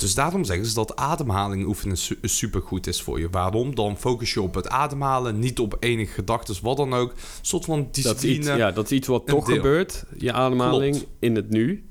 Dus 0.00 0.14
daarom 0.14 0.44
zeggen 0.44 0.66
ze 0.66 0.74
dat 0.74 0.96
ademhaling 0.96 1.66
oefenen 1.66 1.96
su 1.96 2.18
supergoed 2.22 2.86
is 2.86 3.02
voor 3.02 3.20
je. 3.20 3.28
Waarom? 3.30 3.74
Dan 3.74 3.96
focus 3.98 4.32
je 4.32 4.42
op 4.42 4.54
het 4.54 4.68
ademhalen, 4.68 5.38
niet 5.38 5.58
op 5.60 5.76
enige 5.80 6.12
gedachten, 6.12 6.54
wat 6.62 6.76
dan 6.76 6.94
ook. 6.94 7.10
Een 7.10 7.16
soort 7.42 7.64
van 7.64 7.78
Dat, 7.78 7.96
is 7.96 8.02
discipline. 8.02 8.36
iets, 8.38 8.46
ja, 8.46 8.70
dat 8.70 8.84
is 8.84 8.90
iets 8.90 9.06
wat 9.08 9.26
toch 9.26 9.46
deel. 9.46 9.54
gebeurt, 9.56 10.04
je 10.18 10.32
ademhaling, 10.32 10.96
Klopt. 10.96 11.10
in 11.18 11.36
het 11.36 11.50
nu. 11.50 11.84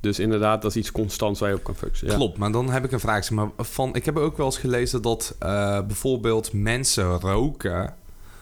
Dus 0.00 0.18
inderdaad, 0.18 0.62
dat 0.62 0.70
is 0.70 0.76
iets 0.76 0.92
constants 0.92 1.40
waar 1.40 1.48
je 1.48 1.54
op 1.56 1.64
kan 1.64 1.74
focussen. 1.74 2.08
Ja. 2.08 2.14
Klopt, 2.14 2.38
maar 2.38 2.52
dan 2.52 2.70
heb 2.70 2.84
ik 2.84 2.92
een 2.92 3.00
vraag. 3.00 3.24
Zeg 3.24 3.36
maar, 3.36 3.50
van, 3.58 3.94
ik 3.94 4.04
heb 4.04 4.16
ook 4.16 4.36
wel 4.36 4.46
eens 4.46 4.58
gelezen 4.58 5.02
dat 5.02 5.34
eh, 5.38 5.80
bijvoorbeeld 5.86 6.52
mensen 6.52 7.20
roken. 7.20 7.94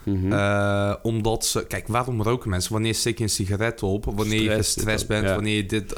Mhm. 0.04 0.32
eh, 0.32 0.94
omdat 1.02 1.44
ze. 1.46 1.66
Kijk, 1.66 1.88
waarom 1.88 2.22
roken 2.22 2.50
mensen? 2.50 2.72
Wanneer 2.72 2.94
steek 2.94 3.18
je 3.18 3.24
een 3.24 3.30
sigaret 3.30 3.82
op? 3.82 4.04
Wanneer 4.04 4.40
je 4.42 4.48
Stress, 4.48 4.72
gestrest 4.72 4.98
dit, 4.98 5.08
bent? 5.08 5.24
ja. 5.24 5.34
Wanneer 5.34 5.56
je 5.56 5.66
dit. 5.66 5.94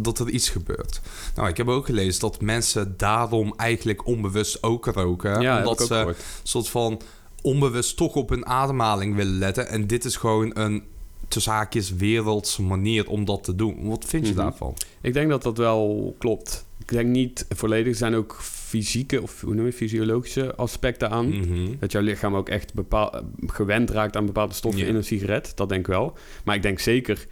dat 0.00 0.18
er 0.18 0.28
iets 0.28 0.48
gebeurt. 0.48 1.00
Nou, 1.34 1.48
ik 1.48 1.56
heb 1.56 1.68
ook 1.68 1.86
gelezen 1.86 2.20
dat 2.20 2.40
mensen 2.40 2.94
daarom 2.96 3.54
eigenlijk 3.56 4.06
onbewust 4.06 4.62
ook 4.62 4.86
roken. 4.86 5.40
ja, 5.40 5.58
omdat 5.58 5.80
ook 5.80 5.86
ze 5.86 5.94
gehoord. 5.94 6.22
soort 6.42 6.68
van 6.68 7.00
onbewust 7.42 7.96
toch 7.96 8.14
op 8.14 8.28
hun 8.28 8.46
ademhaling 8.46 9.14
willen 9.16 9.38
letten. 9.38 9.68
En 9.68 9.86
dit 9.86 10.04
is 10.04 10.16
gewoon 10.16 10.50
een 10.54 10.82
tussen 11.28 11.52
haakjes 11.52 11.90
wereldse 11.94 12.62
manier 12.62 13.08
om 13.08 13.24
dat 13.24 13.44
te 13.44 13.54
doen. 13.54 13.88
Wat 13.88 14.04
vind 14.06 14.26
je 14.26 14.32
Mhm. 14.32 14.42
daarvan? 14.42 14.74
Ik 15.00 15.12
denk 15.12 15.28
dat 15.30 15.42
dat 15.42 15.56
wel 15.58 16.14
klopt. 16.18 16.64
Ik 16.90 16.96
denk 16.96 17.08
niet 17.08 17.46
volledig. 17.48 17.86
Er 17.92 17.98
zijn 17.98 18.14
ook 18.14 18.36
fysieke 18.40 19.22
of 19.22 19.40
hoe 19.40 19.54
noem 19.54 19.66
je 19.66 19.72
fysiologische 19.72 20.54
aspecten 20.54 21.10
aan. 21.10 21.28
Mhm. 21.28 21.74
Dat 21.78 21.92
jouw 21.92 22.02
lichaam 22.02 22.34
ook 22.36 22.48
echt 22.48 22.74
bepaal, 22.74 23.14
gewend 23.46 23.90
raakt 23.90 24.16
aan 24.16 24.26
bepaalde 24.26 24.54
stoffen 24.54 24.86
in 24.86 24.94
een 24.94 25.04
sigaret. 25.04 25.52
Dat 25.54 25.68
denk 25.68 25.80
ik 25.80 25.86
wel. 25.86 26.16
Maar 26.44 26.54
ik 26.54 26.62
denk 26.62 26.78
zeker... 26.78 27.26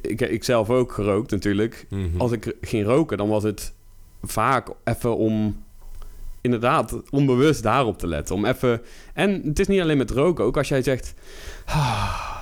Ik, 0.00 0.20
ik 0.20 0.44
zelf 0.44 0.70
ook 0.70 0.92
gerookt 0.92 1.30
natuurlijk. 1.30 1.86
Mhm. 1.90 2.02
Als 2.20 2.32
ik 2.32 2.56
ging 2.60 2.84
roken, 2.86 3.16
dan 3.16 3.28
was 3.28 3.42
het 3.42 3.72
vaak 4.22 4.68
even 4.84 5.16
om... 5.16 5.64
Inderdaad, 6.40 7.00
onbewust 7.10 7.62
daarop 7.62 7.98
te 7.98 8.06
letten. 8.06 8.34
Om 8.34 8.44
even... 8.44 8.82
En 9.14 9.42
het 9.44 9.58
is 9.58 9.66
niet 9.66 9.80
alleen 9.80 9.98
met 9.98 10.10
roken. 10.10 10.44
Ook 10.44 10.56
als 10.56 10.68
jij 10.68 10.82
zegt... 10.82 11.14
"Ah", 11.64 12.36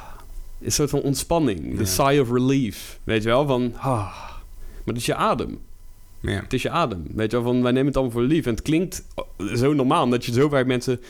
een 0.62 0.72
soort 0.72 0.90
van 0.90 1.00
ontspanning. 1.02 1.70
De 1.76 1.78
Ja. 1.78 1.84
sigh 1.84 2.20
of 2.20 2.30
relief. 2.30 3.00
Weet 3.04 3.22
je 3.22 3.28
wel? 3.28 3.46
Van... 3.46 3.72
"Ah." 3.76 3.84
Maar 4.84 4.94
het 4.94 4.96
is 4.96 5.06
je 5.06 5.14
adem. 5.14 5.58
Ja. 6.24 6.40
Het 6.42 6.52
is 6.52 6.62
je 6.62 6.70
adem. 6.70 7.04
Weet 7.14 7.30
je 7.30 7.36
wel, 7.42 7.46
van 7.52 7.62
wij 7.62 7.72
nemen 7.72 7.86
het 7.86 7.96
allemaal 7.96 8.14
voor 8.14 8.22
lief. 8.22 8.44
En 8.46 8.50
het 8.50 8.62
klinkt 8.62 9.04
zo 9.54 9.72
normaal, 9.72 10.04
omdat 10.04 10.24
je 10.24 10.32
zo 10.32 10.48
vaak 10.48 10.66
mensen 10.66 11.00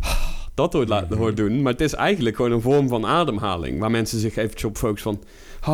dat 0.54 0.72
hoort, 0.72 0.88
laten, 0.88 1.16
hoort 1.16 1.36
doen. 1.36 1.62
Maar 1.62 1.72
het 1.72 1.80
is 1.80 1.92
eigenlijk 1.94 2.36
gewoon 2.36 2.52
een 2.52 2.60
vorm 2.60 2.88
van 2.88 3.06
ademhaling. 3.06 3.78
Waar 3.80 3.90
mensen 3.90 4.18
zich 4.18 4.36
eventjes 4.36 4.64
op 4.64 4.76
focussen 4.76 5.12
van... 5.12 5.24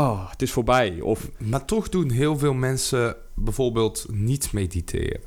Ah, 0.01 0.31
het 0.31 0.43
is 0.43 0.53
voorbij. 0.53 1.01
Of 1.01 1.29
Maar 1.39 1.65
toch 1.65 1.89
doen 1.89 2.11
heel 2.11 2.39
veel 2.39 2.55
mensen 2.55 3.17
bijvoorbeeld 3.35 4.07
niet 4.13 4.53
mediteren. 4.53 5.21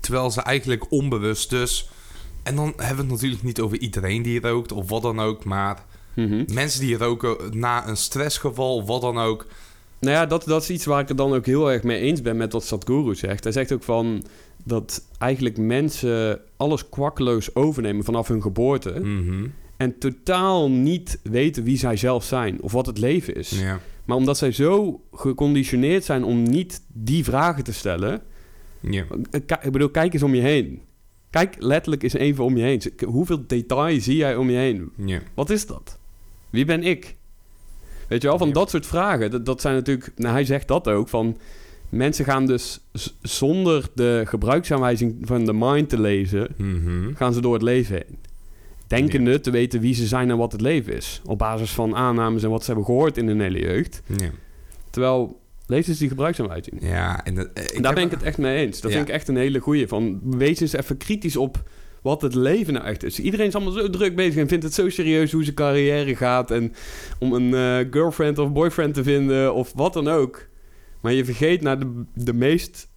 Terwijl 0.00 0.30
ze 0.30 0.40
eigenlijk 0.40 0.92
onbewust 0.92 1.50
dus... 1.50 1.88
En 2.42 2.56
dan 2.56 2.72
hebben 2.76 2.96
we 2.96 3.02
het 3.02 3.10
natuurlijk 3.10 3.42
niet 3.42 3.60
over 3.60 3.78
iedereen 3.78 4.22
die 4.22 4.40
rookt 4.40 4.72
of 4.72 4.88
wat 4.88 5.02
dan 5.02 5.20
ook. 5.20 5.44
Maar 5.44 5.84
Mhm. 6.14 6.44
mensen 6.52 6.80
die 6.80 6.96
roken 6.96 7.36
na 7.58 7.88
een 7.88 7.96
stressgeval 7.96 8.74
of 8.74 8.86
wat 8.86 9.00
dan 9.00 9.18
ook. 9.18 9.46
Nou 10.00 10.14
ja, 10.14 10.26
dat, 10.26 10.44
dat 10.44 10.62
is 10.62 10.70
iets 10.70 10.84
waar 10.84 11.00
ik 11.00 11.08
het 11.08 11.16
dan 11.16 11.34
ook 11.34 11.46
heel 11.46 11.72
erg 11.72 11.82
mee 11.82 12.00
eens 12.00 12.22
ben 12.22 12.36
met 12.36 12.52
wat 12.52 12.64
Sadhguru 12.64 13.14
zegt. 13.14 13.44
Hij 13.44 13.52
zegt 13.52 13.72
ook 13.72 13.82
van 13.82 14.24
dat 14.64 15.04
eigenlijk 15.18 15.56
mensen 15.56 16.40
alles 16.56 16.88
kwakkeloos 16.88 17.54
overnemen 17.54 18.04
vanaf 18.04 18.28
hun 18.28 18.42
geboorte. 18.42 19.00
Mhm. 19.00 19.46
En 19.76 19.98
totaal 19.98 20.70
niet 20.70 21.20
weten 21.22 21.64
wie 21.64 21.76
zij 21.78 21.96
zelf 21.96 22.24
zijn 22.24 22.62
of 22.62 22.72
wat 22.72 22.86
het 22.86 22.98
leven 22.98 23.34
is. 23.34 23.50
Ja. 23.50 23.80
Maar 24.04 24.16
omdat 24.16 24.38
zij 24.38 24.52
zo 24.52 25.00
geconditioneerd 25.12 26.04
zijn 26.04 26.24
om 26.24 26.42
niet 26.42 26.82
die 26.92 27.24
vragen 27.24 27.64
te 27.64 27.72
stellen. 27.72 28.22
Ja. 28.80 29.04
K- 29.46 29.58
Ik 29.64 29.72
bedoel, 29.72 29.88
kijk 29.90 30.12
eens 30.12 30.22
om 30.22 30.34
je 30.34 30.40
heen. 30.40 30.80
Kijk 31.30 31.54
letterlijk 31.58 32.02
eens 32.02 32.12
even 32.14 32.44
om 32.44 32.56
je 32.56 32.62
heen. 32.62 32.82
Hoeveel 33.06 33.44
detail 33.46 34.00
zie 34.00 34.16
jij 34.16 34.36
om 34.36 34.50
je 34.50 34.56
heen? 34.56 34.90
Ja. 34.96 35.20
Wat 35.34 35.50
is 35.50 35.66
dat? 35.66 35.98
Wie 36.50 36.64
ben 36.64 36.82
ik? 36.82 37.16
Weet 38.08 38.22
je 38.22 38.28
wel, 38.28 38.38
van 38.38 38.46
Ja. 38.48 38.52
dat 38.54 38.70
soort 38.70 38.86
vragen. 38.86 39.30
Dat, 39.30 39.46
dat 39.46 39.60
zijn 39.60 39.74
natuurlijk... 39.74 40.10
Nou, 40.16 40.32
hij 40.32 40.44
zegt 40.44 40.68
dat 40.68 40.88
ook, 40.88 41.08
van... 41.08 41.36
Mensen 41.88 42.24
gaan 42.24 42.46
dus 42.46 42.80
zonder 43.22 43.88
de 43.94 44.22
gebruiksaanwijzing 44.26 45.16
van 45.22 45.44
de 45.44 45.52
mind 45.52 45.88
te 45.88 46.00
lezen... 46.00 46.48
Mhm. 46.56 47.14
gaan 47.14 47.32
ze 47.32 47.40
door 47.40 47.52
het 47.52 47.62
leven 47.62 47.94
heen. 47.94 48.18
Denkende 48.86 49.40
te 49.40 49.50
weten 49.50 49.80
wie 49.80 49.94
ze 49.94 50.06
zijn 50.06 50.30
en 50.30 50.36
wat 50.36 50.52
het 50.52 50.60
leven 50.60 50.92
is. 50.96 51.20
Op 51.24 51.38
basis 51.38 51.70
van 51.70 51.94
aannames 51.96 52.42
en 52.42 52.50
wat 52.50 52.60
ze 52.60 52.66
hebben 52.66 52.84
gehoord 52.84 53.16
in 53.16 53.26
hun 53.26 53.40
hele 53.40 53.58
jeugd. 53.58 54.02
Ja. 54.16 54.30
Terwijl, 54.90 55.40
lees 55.66 55.88
eens 55.88 55.98
die 55.98 56.08
gebruiksaanwijzing. 56.08 56.76
Ja, 56.82 57.24
en 57.24 57.34
dat- 57.34 57.48
eh, 57.54 57.62
ik 57.64 57.72
Daar 57.72 57.84
heb- 57.84 57.94
ben 57.94 58.04
ik 58.04 58.10
het 58.10 58.22
echt 58.22 58.38
mee 58.38 58.56
eens. 58.66 58.80
Dat 58.80 58.90
Ja. 58.90 58.96
vind 58.96 59.08
ik 59.08 59.14
echt 59.14 59.28
een 59.28 59.36
hele 59.36 59.58
goeie. 59.58 59.88
Van, 59.88 60.20
wees 60.24 60.60
eens 60.60 60.72
even 60.72 60.96
kritisch 60.96 61.36
op 61.36 61.62
wat 62.08 62.22
het 62.22 62.34
leven 62.34 62.72
nou 62.72 62.86
echt 62.86 63.04
is. 63.04 63.20
Iedereen 63.20 63.46
is 63.46 63.54
allemaal 63.54 63.72
zo 63.72 63.90
druk 63.90 64.16
bezig 64.16 64.36
en 64.36 64.48
vindt 64.48 64.64
het 64.64 64.74
zo 64.74 64.88
serieus 64.88 65.32
hoe 65.32 65.42
zijn 65.42 65.54
carrière 65.54 66.16
gaat. 66.16 66.50
En 66.50 66.72
om 67.18 67.32
een 67.32 67.54
eh, 67.54 67.92
girlfriend 67.92 68.38
of 68.38 68.52
boyfriend 68.52 68.94
te 68.94 69.02
vinden 69.02 69.54
of 69.54 69.72
wat 69.74 69.92
dan 69.92 70.08
ook. 70.08 70.46
Maar 71.00 71.12
je 71.12 71.24
vergeet 71.24 71.60
naar 71.62 71.78
de, 71.78 72.02
de 72.14 72.32
meest 72.32 72.88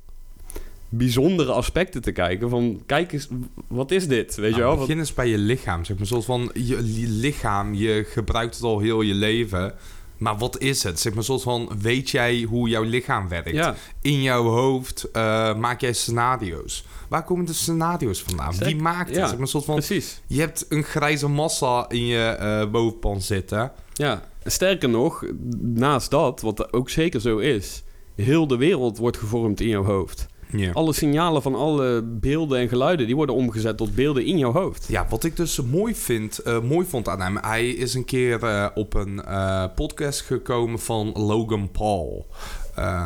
bijzondere 0.90 1.52
aspecten 1.52 2.02
te 2.02 2.12
kijken. 2.12 2.50
Van, 2.50 2.82
kijk 2.86 3.12
eens, 3.12 3.28
wat 3.68 3.92
is 3.92 4.08
dit? 4.08 4.36
Weet 4.36 4.46
je 4.46 4.60
Nou, 4.60 4.62
wel? 4.62 4.70
Wat- 4.78 4.80
begin 4.80 5.00
eens 5.00 5.14
bij 5.14 5.28
je 5.28 5.38
lichaam. 5.38 5.86
Zeg 5.86 5.98
maar. 5.98 6.08
Zoals 6.08 6.26
van 6.26 6.50
je, 6.54 7.00
je 7.00 7.08
lichaam, 7.08 7.74
je 7.74 8.04
gebruikt 8.08 8.56
het 8.56 8.64
al 8.64 8.80
heel 8.80 9.02
je 9.02 9.14
leven. 9.14 9.74
Maar 10.22 10.38
wat 10.38 10.60
is 10.60 10.84
het? 10.84 11.00
Zeg 11.00 11.14
maar, 11.14 11.24
zoals 11.24 11.44
van, 11.44 11.70
weet 11.82 12.10
jij 12.10 12.42
hoe 12.50 12.70
jouw 12.70 12.84
lichaam 12.84 13.28
werkt? 13.28 13.50
ja, 13.50 13.76
In 14.02 14.22
jouw 14.22 14.44
hoofd 14.44 15.12
eh, 15.12 15.56
maak 15.56 15.82
jij 15.82 15.94
scenario's. 15.94 16.86
Waar 17.10 17.24
komen 17.24 17.46
de 17.46 17.54
scenario's 17.54 18.22
vandaan? 18.22 18.54
Wie 18.58 18.76
maakt 18.76 19.08
het? 19.10 19.18
ja, 19.18 19.28
Zeg 19.28 19.38
maar, 19.38 19.48
soort 19.48 19.66
van, 19.66 19.76
precies. 19.76 20.22
je 20.28 20.40
hebt 20.40 20.66
een 20.70 20.84
grijze 20.84 21.28
massa 21.28 21.90
in 21.90 22.06
je 22.06 22.24
eh, 22.26 22.72
bovenpan 22.72 23.22
zitten. 23.22 23.72
Ja, 23.94 24.24
sterker 24.44 24.90
nog, 24.90 25.24
naast 25.60 26.10
dat, 26.12 26.42
wat 26.42 26.74
ook 26.74 26.90
zeker 26.90 27.22
zo 27.22 27.38
is... 27.38 27.84
heel 28.16 28.48
de 28.48 28.58
wereld 28.58 28.98
wordt 28.98 29.18
gevormd 29.18 29.62
in 29.62 29.68
jouw 29.68 29.84
hoofd. 29.84 30.28
Alle 30.74 30.94
signalen 30.94 31.42
van 31.42 31.56
alle 31.56 32.02
beelden 32.04 32.60
en 32.60 32.68
geluiden... 32.70 33.06
die 33.06 33.16
worden 33.16 33.36
omgezet 33.36 33.78
tot 33.78 33.96
beelden 33.96 34.26
in 34.26 34.38
jouw 34.38 34.52
hoofd. 34.52 34.86
Ja, 34.88 35.06
wat 35.10 35.24
ik 35.24 35.36
dus 35.36 35.62
mooi, 35.62 35.96
vind, 35.96 36.40
eh, 36.40 36.62
mooi 36.62 36.86
vond 36.88 37.08
aan 37.08 37.22
hem. 37.22 37.38
Hij 37.38 37.70
is 37.70 37.94
een 37.94 38.06
keer 38.06 38.44
eh, 38.44 38.68
op 38.76 38.94
een 38.94 39.24
eh, 39.24 39.66
podcast 39.76 40.22
gekomen 40.22 40.80
van 40.80 41.12
Logan 41.14 41.72
Paul. 41.72 42.28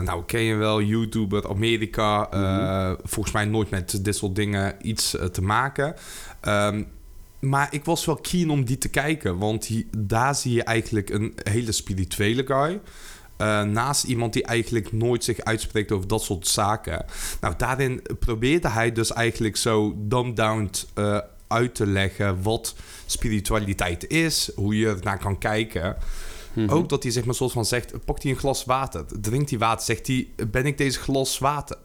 Nou, 0.04 0.24
ken 0.26 0.42
je 0.42 0.56
wel, 0.56 0.82
YouTuber, 0.82 1.50
Amerika. 1.50 2.30
eh, 2.32 2.92
Volgens 3.04 3.34
mij 3.34 3.46
nooit 3.46 3.70
met 3.70 4.00
dit 4.06 4.16
soort 4.16 4.36
dingen 4.36 4.76
iets 4.82 5.18
te 5.32 5.42
maken. 5.42 5.96
Ehm, 6.42 6.84
maar 7.40 7.68
ik 7.72 7.86
was 7.86 8.06
wel 8.06 8.16
keen 8.16 8.50
om 8.50 8.66
die 8.66 8.78
te 8.78 8.90
kijken. 8.90 9.38
Want 9.38 9.68
die- 9.68 9.88
daar 9.98 10.36
zie 10.36 10.54
je 10.54 10.64
eigenlijk 10.64 11.10
een 11.10 11.34
hele 11.44 11.72
spirituele 11.72 12.44
guy. 12.46 12.80
Eh, 13.38 13.62
naast 13.62 14.04
iemand 14.04 14.34
die 14.34 14.44
eigenlijk 14.44 14.92
nooit 14.92 15.24
zich 15.24 15.40
uitspreekt 15.40 15.92
over 15.92 16.08
dat 16.08 16.24
soort 16.24 16.48
zaken. 16.48 17.06
Nou, 17.42 17.54
daarin 17.58 18.02
probeerde 18.20 18.70
hij 18.70 18.92
dus 18.92 19.14
eigenlijk 19.14 19.58
zo 19.58 19.94
dumb-down 19.98 20.70
eh, 20.94 21.18
uit 21.48 21.76
te 21.76 21.88
leggen 21.88 22.42
wat 22.42 22.76
spiritualiteit 23.06 24.08
is, 24.08 24.52
hoe 24.56 24.78
je 24.78 24.88
er 24.88 25.00
naar 25.04 25.20
kan 25.20 25.38
kijken. 25.38 25.98
Mhm. 26.54 26.70
Ook 26.70 26.90
dat 26.90 27.04
hij 27.04 27.12
zeg 27.12 27.26
maar 27.26 27.36
soort 27.36 27.52
van 27.52 27.66
zegt, 27.66 28.06
pakt 28.06 28.24
hij 28.24 28.32
een 28.32 28.38
glas 28.38 28.66
water, 28.66 29.06
drinkt 29.22 29.50
hij 29.50 29.60
water, 29.60 29.86
zegt 29.86 30.08
hij, 30.08 30.28
ben 30.52 30.66
ik 30.66 30.78
deze 30.78 31.00
glas 31.00 31.40
water? 31.40 31.78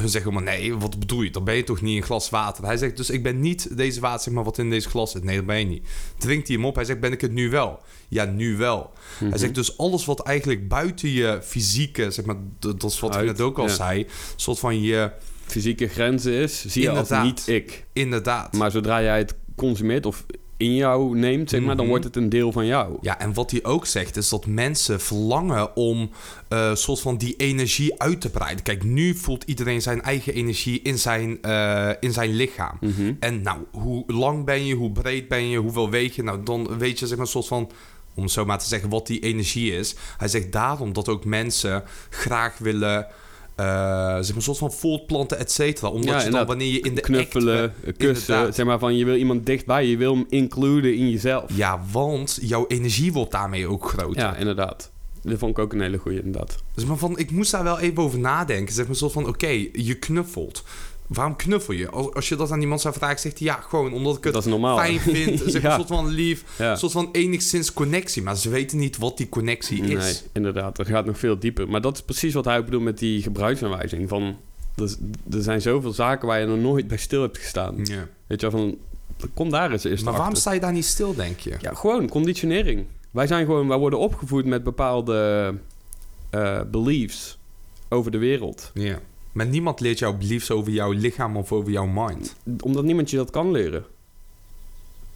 Hun 0.00 0.08
zeggen 0.08 0.32
maar 0.32 0.42
nee, 0.42 0.74
wat 0.76 0.98
bedoel 0.98 1.22
je? 1.22 1.30
Dan 1.30 1.44
ben 1.44 1.54
je 1.54 1.64
toch 1.64 1.80
niet 1.80 1.96
een 1.96 2.02
glas 2.02 2.30
water? 2.30 2.64
Hij 2.64 2.76
zegt 2.76 2.96
dus, 2.96 3.10
ik 3.10 3.22
ben 3.22 3.40
niet 3.40 3.76
deze 3.76 4.00
water, 4.00 4.22
zeg 4.22 4.34
maar, 4.34 4.44
wat 4.44 4.58
in 4.58 4.70
deze 4.70 4.88
glas 4.88 5.10
zit. 5.10 5.24
Nee, 5.24 5.36
dat 5.36 5.46
ben 5.46 5.58
je 5.58 5.64
niet. 5.64 5.86
Drinkt 6.18 6.46
hij 6.48 6.56
hem 6.56 6.64
op? 6.64 6.74
Hij 6.74 6.84
zegt, 6.84 7.00
ben 7.00 7.12
ik 7.12 7.20
het 7.20 7.32
nu 7.32 7.50
wel? 7.50 7.82
Ja, 8.08 8.24
nu 8.24 8.56
wel. 8.56 8.92
Mhm. 9.20 9.30
Hij 9.30 9.38
zegt 9.38 9.54
dus 9.54 9.78
alles 9.78 10.04
wat 10.04 10.20
eigenlijk 10.20 10.68
buiten 10.68 11.08
je 11.08 11.38
fysieke, 11.42 12.10
zeg 12.10 12.24
maar, 12.24 12.36
dat 12.58 12.84
is 12.84 13.00
wat 13.00 13.10
ik 13.10 13.16
Uit, 13.16 13.26
net 13.26 13.40
ook 13.40 13.58
al 13.58 13.66
ja. 13.66 13.74
zei, 13.74 14.06
soort 14.36 14.58
van 14.58 14.80
je, 14.80 15.10
Fysieke 15.46 15.88
grenzen 15.88 16.32
is, 16.32 16.66
zie 16.66 16.82
je 16.82 16.90
als 16.90 16.98
Inderdaad. 16.98 17.24
niet 17.24 17.48
ik. 17.48 17.84
inderdaad. 17.92 18.52
Maar 18.52 18.70
zodra 18.70 19.02
jij 19.02 19.18
het 19.18 19.34
consumeert 19.56 20.06
of 20.06 20.24
in 20.58 20.74
jou 20.74 21.18
neemt, 21.18 21.50
zeg 21.50 21.60
maar, 21.60 21.68
dan 21.68 21.78
Mhm. 21.84 21.88
wordt 21.88 22.04
het 22.04 22.16
een 22.16 22.28
deel 22.28 22.52
van 22.52 22.66
jou. 22.66 22.98
Ja, 23.00 23.18
en 23.20 23.34
wat 23.34 23.50
hij 23.50 23.64
ook 23.64 23.86
zegt 23.86 24.16
is 24.16 24.28
dat 24.28 24.46
mensen 24.46 25.00
verlangen 25.00 25.76
om 25.76 26.10
eh 26.48 26.74
soort 26.74 27.00
van 27.00 27.16
die 27.16 27.34
energie 27.36 28.00
uit 28.02 28.20
te 28.20 28.30
breiden. 28.30 28.64
Kijk, 28.64 28.84
nu 28.84 29.14
voelt 29.14 29.44
iedereen 29.44 29.82
zijn 29.82 30.02
eigen 30.02 30.34
energie 30.34 30.82
in 30.82 30.98
zijn, 30.98 31.42
eh, 31.42 31.90
in 32.00 32.12
zijn 32.12 32.30
lichaam. 32.34 32.76
Mhm. 32.80 33.12
En 33.20 33.42
nou, 33.42 33.58
hoe 33.70 34.04
lang 34.06 34.44
ben 34.44 34.64
je, 34.66 34.74
hoe 34.74 34.92
breed 34.92 35.28
ben 35.28 35.48
je, 35.48 35.58
hoeveel 35.58 35.90
weeg 35.90 36.16
je? 36.16 36.22
Nou, 36.22 36.42
dan 36.42 36.78
weet 36.78 36.98
je 36.98 37.06
zeg 37.06 37.16
maar 37.16 37.26
een 37.26 37.32
soort 37.32 37.46
van, 37.46 37.70
om 38.14 38.28
zo 38.28 38.44
maar 38.44 38.58
te 38.58 38.66
zeggen, 38.66 38.88
wat 38.88 39.06
die 39.06 39.20
energie 39.20 39.72
is. 39.72 39.94
Hij 40.16 40.28
zegt 40.28 40.52
daarom 40.52 40.92
dat 40.92 41.08
ook 41.08 41.24
mensen 41.24 41.84
graag 42.10 42.58
willen, 42.58 43.06
eh 43.58 43.64
zeg 44.14 44.26
maar 44.28 44.36
een 44.36 44.42
soort 44.42 44.58
van 44.58 44.72
voortplanten, 44.72 45.38
et 45.38 45.50
cetera. 45.52 45.88
Omdat 45.88 46.14
Ja, 46.20 46.22
je 46.24 46.30
dan 46.30 46.46
wanneer 46.46 46.72
je 46.72 46.80
in 46.80 46.94
de 46.94 47.00
Knuffelen, 47.00 47.62
act- 47.86 47.96
kussen, 47.96 48.34
inderdaad. 48.34 48.54
zeg 48.54 48.66
maar 48.66 48.78
van 48.78 48.96
je 48.96 49.04
wil 49.04 49.14
iemand 49.14 49.46
dichtbij, 49.46 49.86
je 49.86 49.96
wil 49.96 50.14
hem 50.14 50.26
includen 50.28 50.94
in 50.96 51.10
jezelf. 51.10 51.44
Ja, 51.54 51.80
want 51.92 52.38
jouw 52.40 52.64
energie 52.68 53.12
wordt 53.12 53.30
daarmee 53.32 53.66
ook 53.68 53.88
groter. 53.88 54.22
Ja, 54.22 54.36
inderdaad. 54.36 54.90
Dat 55.22 55.38
vond 55.38 55.50
ik 55.50 55.58
ook 55.58 55.72
een 55.72 55.80
hele 55.80 55.98
goeie, 55.98 56.22
inderdaad. 56.22 56.56
Dus 56.74 56.84
maar 56.84 56.96
van, 56.96 57.18
ik 57.18 57.30
moest 57.30 57.50
daar 57.50 57.62
wel 57.64 57.78
even 57.78 58.02
over 58.02 58.18
nadenken. 58.18 58.74
Zeg 58.74 58.86
maar 58.86 58.96
zo 58.96 59.08
van, 59.08 59.26
oké, 59.28 59.48
je 59.72 59.94
knuffelt. 59.98 60.64
Waarom 61.08 61.36
knuffel 61.36 61.74
je? 61.74 61.88
Als, 61.90 62.14
als 62.14 62.28
je 62.28 62.36
dat 62.36 62.50
aan 62.50 62.60
iemand 62.60 62.80
zou 62.80 62.94
vragen, 62.94 63.18
zegt 63.20 63.38
hij 63.38 63.46
ja, 63.48 63.54
gewoon 63.54 63.92
omdat 63.92 64.16
ik 64.16 64.24
het 64.24 64.32
Dat 64.32 64.44
is 64.44 64.50
normaal. 64.50 64.76
fijn 64.78 65.00
vind. 65.00 65.42
Zeg 65.46 65.62
Ja. 65.62 65.68
een 65.68 65.74
soort 65.76 65.88
van 65.88 66.08
lief, 66.08 66.44
Ja. 66.58 66.70
een 66.70 66.76
soort 66.76 66.92
van 66.92 67.08
enigszins 67.12 67.72
connectie. 67.72 68.22
Maar 68.22 68.36
ze 68.36 68.48
weten 68.48 68.78
niet 68.78 68.96
wat 68.98 69.16
die 69.16 69.28
connectie 69.28 69.82
is. 69.82 70.04
Nee, 70.04 70.14
inderdaad. 70.32 70.76
Dat 70.76 70.86
gaat 70.86 71.04
nog 71.06 71.18
veel 71.18 71.38
dieper. 71.38 71.68
Maar 71.68 71.80
dat 71.80 71.94
is 71.96 72.02
precies 72.02 72.34
wat 72.34 72.44
hij 72.44 72.64
bedoelt 72.64 72.82
met 72.82 72.98
die 72.98 73.22
gebruiksaanwijzing. 73.22 74.08
Van, 74.08 74.36
er, 74.76 74.94
er 75.30 75.42
zijn 75.42 75.60
zoveel 75.60 75.92
zaken 75.92 76.28
waar 76.28 76.40
je 76.40 76.46
nog 76.46 76.58
nooit 76.58 76.88
bij 76.88 76.96
stil 76.98 77.22
hebt 77.22 77.38
gestaan. 77.38 77.74
Ja. 77.84 78.06
Weet 78.26 78.40
je 78.40 78.50
wel, 78.50 78.60
van, 78.60 78.76
kom 79.34 79.50
daar 79.50 79.72
eens 79.72 79.84
eerst 79.84 80.04
Maar 80.04 80.12
waarom 80.12 80.28
achter. 80.28 80.42
sta 80.42 80.52
je 80.52 80.60
daar 80.60 80.72
niet 80.72 80.84
stil, 80.84 81.14
denk 81.14 81.38
je? 81.40 81.54
Ja, 81.60 81.74
gewoon 81.74 82.08
conditionering. 82.08 82.84
Wij 83.10 83.26
zijn 83.26 83.46
gewoon, 83.46 83.68
wij 83.68 83.78
worden 83.78 83.98
opgevoed 83.98 84.44
met 84.44 84.64
bepaalde 84.64 85.54
eh, 86.30 86.60
beliefs 86.70 87.38
over 87.88 88.10
de 88.10 88.18
wereld. 88.18 88.70
Ja. 88.74 88.98
Maar 89.38 89.46
niemand 89.46 89.80
leert 89.80 89.98
jou 89.98 90.16
beliefs 90.16 90.50
over 90.50 90.72
jouw 90.72 90.92
lichaam 90.92 91.36
of 91.36 91.52
over 91.52 91.72
jouw 91.72 91.86
mind. 91.86 92.34
Omdat 92.60 92.84
niemand 92.84 93.10
je 93.10 93.16
dat 93.16 93.30
kan 93.30 93.50
leren. 93.50 93.84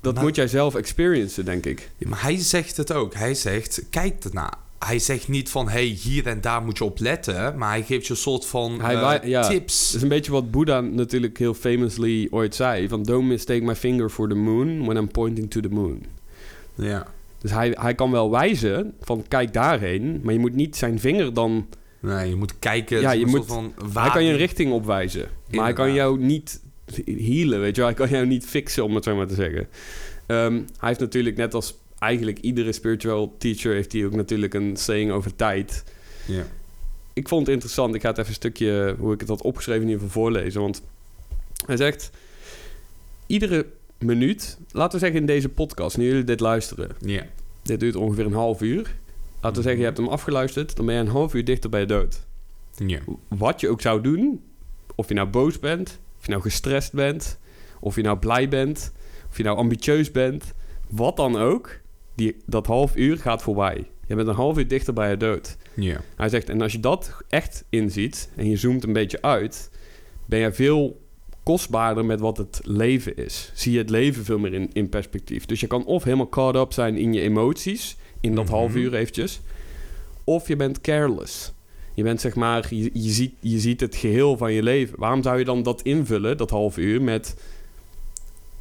Dat 0.01 0.15
Nou- 0.15 0.27
moet 0.27 0.37
jij 0.37 0.49
zelf 0.49 0.75
experiencen, 0.75 1.45
denk 1.45 1.67
ik. 1.67 1.91
Maar 1.99 2.23
hij 2.23 2.39
zegt 2.39 2.77
het 2.77 2.93
ook. 2.93 3.15
Hij 3.15 3.35
zegt, 3.35 3.83
kijk 3.91 4.25
ernaar. 4.25 4.55
Hij 4.79 4.99
zegt 4.99 5.29
niet 5.29 5.51
van, 5.51 5.69
hey, 5.69 5.85
hier 5.85 6.27
en 6.27 6.41
daar 6.41 6.63
moet 6.63 6.79
je 6.79 6.85
op 6.85 6.99
letten. 6.99 7.59
Maar 7.59 7.69
hij 7.69 7.83
geeft 7.83 8.07
je 8.07 8.13
een 8.13 8.19
soort 8.19 8.47
van 8.47 8.81
Hij 8.81 8.95
eh, 8.95 9.29
ja. 9.29 9.49
tips. 9.49 9.87
Dat 9.87 9.97
is 9.97 10.03
een 10.03 10.09
beetje 10.09 10.33
wat 10.33 10.51
Boeddha 10.51 10.81
natuurlijk 10.81 11.39
heel 11.39 11.55
famously 11.55 12.29
ooit 12.31 12.55
zei. 12.55 12.89
Van, 12.89 13.03
don't 13.03 13.29
mistake 13.29 13.63
my 13.63 13.77
finger 13.77 14.09
for 14.11 14.29
the 14.29 14.35
moon 14.35 14.85
when 14.85 14.97
I'm 14.97 15.11
pointing 15.11 15.51
to 15.51 15.61
the 15.61 15.69
moon. 15.69 16.05
Ja. 16.75 17.07
Dus 17.39 17.51
hij, 17.51 17.77
hij 17.81 17.95
kan 17.95 18.11
wel 18.11 18.31
wijzen 18.31 18.95
van, 19.01 19.25
kijk 19.29 19.53
daarheen. 19.53 20.21
Maar 20.23 20.33
je 20.33 20.41
moet 20.41 20.55
niet 20.55 20.77
zijn 20.77 21.01
vinger 21.01 21.35
dan... 21.35 21.67
Nee, 22.03 22.29
je 22.29 22.35
moet 22.37 22.59
kijken. 22.59 23.01
Ja, 23.01 23.11
je 23.13 23.27
moet- 23.27 23.47
van 23.47 23.75
Hij 23.95 24.11
kan 24.11 24.25
je 24.25 24.31
een 24.31 24.37
richting 24.37 24.73
opwijzen. 24.73 25.29
Maar 25.51 25.65
hij 25.65 25.73
kan 25.73 25.95
jou 25.95 26.19
niet 26.19 26.61
healen, 27.05 27.61
weet 27.61 27.77
je. 27.77 27.83
Hij 27.83 27.95
kan 27.95 28.09
jou 28.09 28.27
niet 28.27 28.47
fixen, 28.47 28.85
om 28.85 28.95
het 28.95 29.05
zo 29.05 29.17
maar 29.17 29.27
te 29.27 29.35
zeggen. 29.35 29.69
Ehm, 30.27 30.53
hij 30.55 30.89
heeft 30.89 31.01
natuurlijk 31.01 31.37
net 31.37 31.55
als 31.55 31.75
eigenlijk 31.99 32.39
iedere 32.39 32.73
spiritual 32.73 33.35
teacher... 33.39 33.73
heeft 33.73 33.93
hij 33.93 34.05
ook 34.05 34.15
natuurlijk 34.15 34.55
een 34.55 34.77
saying 34.77 35.11
over 35.11 35.37
tijd. 35.37 35.85
Ja. 36.27 36.47
Ik 37.13 37.29
vond 37.29 37.47
het 37.47 37.55
interessant. 37.55 37.95
Ik 37.95 38.01
ga 38.01 38.09
het 38.09 38.19
even 38.19 38.29
een 38.31 38.35
stukje, 38.37 38.95
hoe 38.99 39.13
ik 39.13 39.21
het 39.21 39.29
had 39.29 39.43
opgeschreven, 39.43 39.83
in 39.83 39.89
ieder 39.89 40.05
geval 40.07 40.23
voorlezen. 40.23 40.61
Want 40.61 40.83
hij 41.67 41.77
zegt... 41.77 42.11
Iedere 43.27 43.67
minuut, 43.99 44.59
laten 44.71 44.93
we 44.93 44.99
zeggen 45.05 45.21
in 45.21 45.27
deze 45.27 45.49
podcast... 45.49 45.97
nu 45.97 46.05
jullie 46.07 46.25
dit 46.25 46.41
luisteren... 46.41 46.91
Ja. 47.01 47.27
dit 47.63 47.81
duurt 47.81 47.97
ongeveer 47.97 48.27
een 48.27 48.33
half 48.33 48.61
uur... 48.63 48.95
Laten 49.43 49.57
we 49.57 49.63
zeggen, 49.63 49.79
je 49.81 49.87
hebt 49.87 49.97
hem 49.97 50.09
afgeluisterd... 50.09 50.77
dan 50.77 50.87
ben 50.87 50.95
je 50.95 51.01
een 51.01 51.09
half 51.09 51.35
uur 51.35 51.45
dichter 51.45 51.71
bij 51.71 51.81
je 51.81 51.87
dood 51.87 52.27
Ja. 52.87 52.99
wat 53.29 53.61
je 53.61 53.69
ook 53.69 53.81
zou 53.81 54.01
doen, 54.01 54.43
of 54.95 55.09
je 55.09 55.15
nou 55.15 55.29
boos 55.29 55.59
bent, 55.59 55.99
of 56.19 56.25
je 56.25 56.31
nou 56.31 56.43
gestrest 56.43 56.93
bent, 56.93 57.39
of 57.81 57.97
je 57.97 58.03
nou 58.03 58.19
blij 58.19 58.49
bent, 58.49 58.93
of 59.31 59.37
je 59.37 59.43
nou 59.43 59.57
ambitieus 59.57 60.11
bent, 60.11 60.53
wat 60.91 61.17
dan 61.17 61.37
ook, 61.37 61.81
die, 62.15 62.37
dat 62.47 62.67
half 62.67 62.97
uur 62.97 63.19
gaat 63.19 63.43
voorbij. 63.43 63.91
Je 64.07 64.15
bent 64.15 64.29
een 64.29 64.35
half 64.35 64.59
uur 64.59 64.69
dichter 64.69 64.95
bij 64.95 65.11
je 65.11 65.17
dood. 65.17 65.57
Ja. 65.75 66.01
Hij 66.17 66.29
zegt, 66.29 66.49
en 66.49 66.61
als 66.61 66.73
je 66.73 66.81
dat 66.81 67.17
echt 67.29 67.65
inziet 67.69 68.31
en 68.37 68.51
je 68.51 68.57
zoomt 68.57 68.85
een 68.85 68.93
beetje 68.93 69.23
uit, 69.23 69.71
ben 70.27 70.39
je 70.39 70.53
veel 70.53 71.01
kostbaarder 71.43 72.05
met 72.05 72.21
wat 72.21 72.37
het 72.37 72.61
leven 72.65 73.17
is. 73.17 73.51
Zie 73.55 73.73
je 73.73 73.79
het 73.79 73.91
leven 73.91 74.25
veel 74.25 74.39
meer 74.39 74.55
in, 74.55 74.71
in 74.73 74.89
perspectief. 74.89 75.47
Dus 75.47 75.61
je 75.61 75.67
kan 75.67 75.85
of 75.85 76.05
helemaal 76.05 76.29
caught 76.29 76.57
up 76.57 76.73
zijn 76.73 76.97
in 76.97 77.13
je 77.13 77.21
emoties, 77.21 77.97
in 78.23 78.35
dat 78.35 78.45
Mhm. 78.45 78.53
half 78.55 78.75
uur 78.75 78.95
eventjes, 78.95 79.41
of 80.25 80.49
je 80.49 80.57
bent 80.57 80.81
careless. 80.81 81.53
Je 81.95 82.03
bent 82.03 82.21
zeg 82.21 82.35
maar, 82.35 82.75
je, 82.75 82.91
je, 82.93 83.11
ziet, 83.11 83.33
je 83.41 83.59
ziet 83.61 83.81
het 83.81 83.97
geheel 83.97 84.37
van 84.37 84.53
je 84.53 84.63
leven. 84.63 84.99
Waarom 84.99 85.23
zou 85.23 85.39
je 85.39 85.45
dan 85.45 85.63
dat 85.63 85.83
invullen, 85.83 86.37
dat 86.37 86.51
half 86.51 86.77
uur, 86.77 87.03
met 87.03 87.35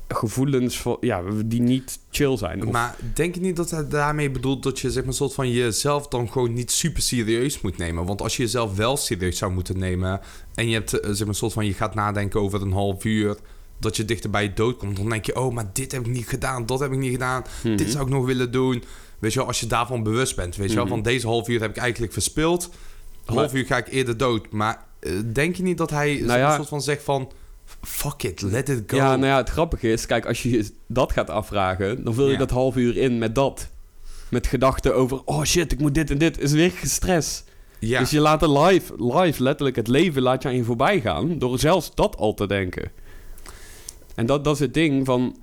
gevoelens 0.08 0.80
van, 0.82 0.97
ja, 1.02 1.21
die 1.45 1.62
niet 1.62 2.00
chill 2.10 2.38
zijn? 2.38 2.65
Of- 2.65 2.71
Maar 2.71 2.95
denk 3.13 3.36
je 3.36 3.41
niet 3.41 3.56
dat 3.56 3.69
hij 3.71 3.88
daarmee 3.88 4.32
bedoelt 4.32 4.63
dat 4.63 4.80
je 4.80 4.91
zeg 4.91 5.04
maar, 5.04 5.13
soort 5.13 5.34
van 5.34 5.52
jezelf 5.52 6.08
dan 6.08 6.32
gewoon 6.32 6.54
niet 6.54 6.71
super 6.71 7.02
serieus 7.02 7.62
moet 7.62 7.78
nemen? 7.78 8.06
Want 8.06 8.21
als 8.21 8.38
je 8.38 8.43
jezelf 8.43 8.76
wel 8.76 8.97
serieus 8.97 9.38
zou 9.38 9.52
moeten 9.52 9.78
nemen 9.78 10.19
en 10.56 10.67
je 10.67 10.74
hebt 10.74 11.00
eh, 11.00 11.12
zeg 11.12 11.26
maar, 11.26 11.36
soort 11.36 11.54
van 11.54 11.65
je 11.65 11.74
gaat 11.74 11.95
nadenken 11.95 12.39
over 12.41 12.62
een 12.62 12.71
half 12.71 13.04
uur 13.06 13.38
dat 13.80 13.97
je 13.97 14.06
dichter 14.06 14.30
bij 14.30 14.43
je 14.43 14.54
dood 14.54 14.78
komt, 14.78 14.95
dan 14.97 15.10
denk 15.10 15.26
je, 15.26 15.36
oh, 15.36 15.54
maar 15.54 15.69
dit 15.74 15.91
heb 15.91 16.06
ik 16.06 16.12
niet 16.12 16.28
gedaan, 16.28 16.65
dat 16.65 16.80
heb 16.80 16.91
ik 16.91 16.97
niet 16.97 17.12
gedaan, 17.12 17.43
Mhm. 17.63 17.76
dit 17.76 17.91
zou 17.91 18.04
ik 18.06 18.10
nog 18.13 18.26
willen 18.26 18.52
doen. 18.52 18.84
Weet 19.21 19.34
je 19.34 19.39
wel, 19.39 19.47
als 19.47 19.60
je 19.60 19.67
daarvan 19.67 20.03
bewust 20.03 20.36
bent, 20.36 20.55
weet 20.55 20.69
je 20.69 20.75
wel, 20.75 20.84
Mhm. 20.84 20.93
van 20.93 21.01
deze 21.03 21.27
half 21.27 21.47
uur 21.47 21.62
heb 21.62 21.69
ik 21.69 21.77
eigenlijk 21.77 22.13
verspild, 22.13 22.69
half 23.25 23.53
uur 23.53 23.65
ga 23.65 23.77
ik 23.77 23.88
eerder 23.88 24.17
dood. 24.17 24.51
Maar 24.51 24.86
eh, 24.99 25.12
denk 25.34 25.55
je 25.55 25.63
niet 25.63 25.77
dat 25.77 25.89
hij 25.89 26.17
ja. 26.21 26.49
een 26.49 26.55
soort 26.55 26.67
van 26.67 26.81
zegt 26.81 27.03
van, 27.03 27.31
fuck 27.81 28.23
it, 28.23 28.41
let 28.41 28.69
it 28.69 28.84
go. 28.88 28.95
Ja, 28.97 29.15
nou 29.15 29.25
ja, 29.27 29.38
het 29.38 29.49
grappige 29.49 29.91
is, 29.91 30.05
kijk, 30.05 30.25
als 30.25 30.43
je 30.43 30.71
dat 30.88 31.12
gaat 31.12 31.29
afvragen, 31.29 32.03
dan 32.03 32.13
vul 32.13 32.25
je 32.25 32.31
Ja. 32.31 32.38
dat 32.38 32.49
half 32.49 32.75
uur 32.75 32.97
in 32.97 33.17
met 33.17 33.36
dat. 33.36 33.69
Met 34.29 34.47
gedachten 34.47 34.95
over, 34.95 35.21
oh 35.25 35.43
shit, 35.43 35.71
ik 35.71 35.79
moet 35.79 35.95
dit 35.95 36.10
en 36.12 36.17
dit. 36.17 36.39
Is 36.39 36.51
weer 36.51 36.71
gestrest. 36.71 37.43
Ja. 37.79 37.99
Dus 37.99 38.10
je 38.10 38.19
laat 38.19 38.41
er 38.41 38.60
live, 38.60 38.93
live, 38.97 39.43
letterlijk 39.43 39.75
het 39.75 39.88
leven 39.88 40.21
laat 40.21 40.41
je 40.43 40.47
aan 40.49 40.55
je 40.55 40.63
voorbij 40.63 41.01
gaan, 41.01 41.39
door 41.39 41.60
zelfs 41.60 41.91
dat 41.95 42.15
al 42.17 42.34
te 42.34 42.47
denken. 42.47 42.91
En 44.15 44.25
dat, 44.25 44.43
dat 44.43 44.53
is 44.53 44.60
het 44.60 44.73
ding 44.73 45.05
van... 45.05 45.36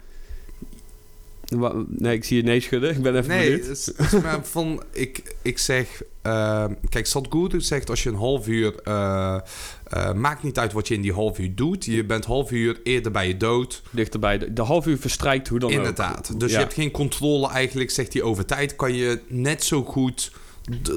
Nee, 1.89 2.15
ik 2.17 2.25
zie 2.25 2.37
je 2.37 2.43
nee 2.43 2.61
schudden. 2.61 2.91
Ik 2.97 3.03
ben 3.03 3.17
even 3.17 3.29
Nee, 3.29 3.51
benieuwd. 3.51 3.67
het 3.67 3.95
is- 4.13 4.21
maar 4.23 4.45
van, 4.45 4.83
ik, 4.93 5.35
ik 5.43 5.59
zeg... 5.59 6.03
eh, 6.23 6.65
kijk, 6.89 7.07
Sadhguru 7.07 7.61
zegt 7.61 7.91
als 7.91 8.03
je 8.03 8.09
een 8.09 8.15
half 8.17 8.47
uur... 8.49 8.75
eh, 8.85 9.39
eh, 9.85 10.13
maakt 10.13 10.43
niet 10.43 10.59
uit 10.59 10.73
wat 10.73 10.89
je 10.89 10.95
in 10.95 11.01
die 11.01 11.13
half 11.13 11.39
uur 11.39 11.55
doet. 11.55 11.85
Je 11.85 12.05
bent 12.05 12.25
half 12.25 12.51
uur 12.51 12.81
eerder 12.83 13.13
bij 13.13 13.27
je 13.29 13.37
dood. 13.37 13.83
Dichterbij. 13.91 14.39
De, 14.39 14.53
de 14.53 14.63
half 14.63 14.87
uur 14.87 14.99
verstrijkt 14.99 15.49
hoe 15.49 15.59
dan 15.59 15.71
ook. 15.71 15.77
Inderdaad. 15.77 16.41
Dus 16.41 16.51
Ja. 16.51 16.57
je 16.59 16.63
hebt 16.63 16.75
geen 16.77 16.91
controle 16.91 17.49
eigenlijk, 17.49 17.91
zegt 17.91 18.13
hij, 18.13 18.23
over 18.23 18.45
tijd. 18.45 18.77
Kan 18.77 18.95
je 18.95 19.21
net 19.29 19.65
zo 19.65 19.83
goed... 19.85 20.33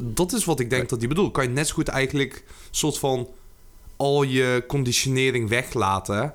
dat 0.04 0.34
is 0.34 0.46
wat 0.46 0.60
ik 0.60 0.70
denk 0.70 0.90
dat 0.90 1.00
hij 1.00 1.08
bedoelt. 1.08 1.32
Kan 1.34 1.44
je 1.44 1.50
net 1.50 1.68
zo 1.68 1.74
goed 1.74 1.88
eigenlijk... 1.88 2.44
soort 2.72 2.98
van... 2.98 3.28
al 3.98 4.24
je 4.24 4.64
conditionering 4.68 5.50
weglaten... 5.50 6.34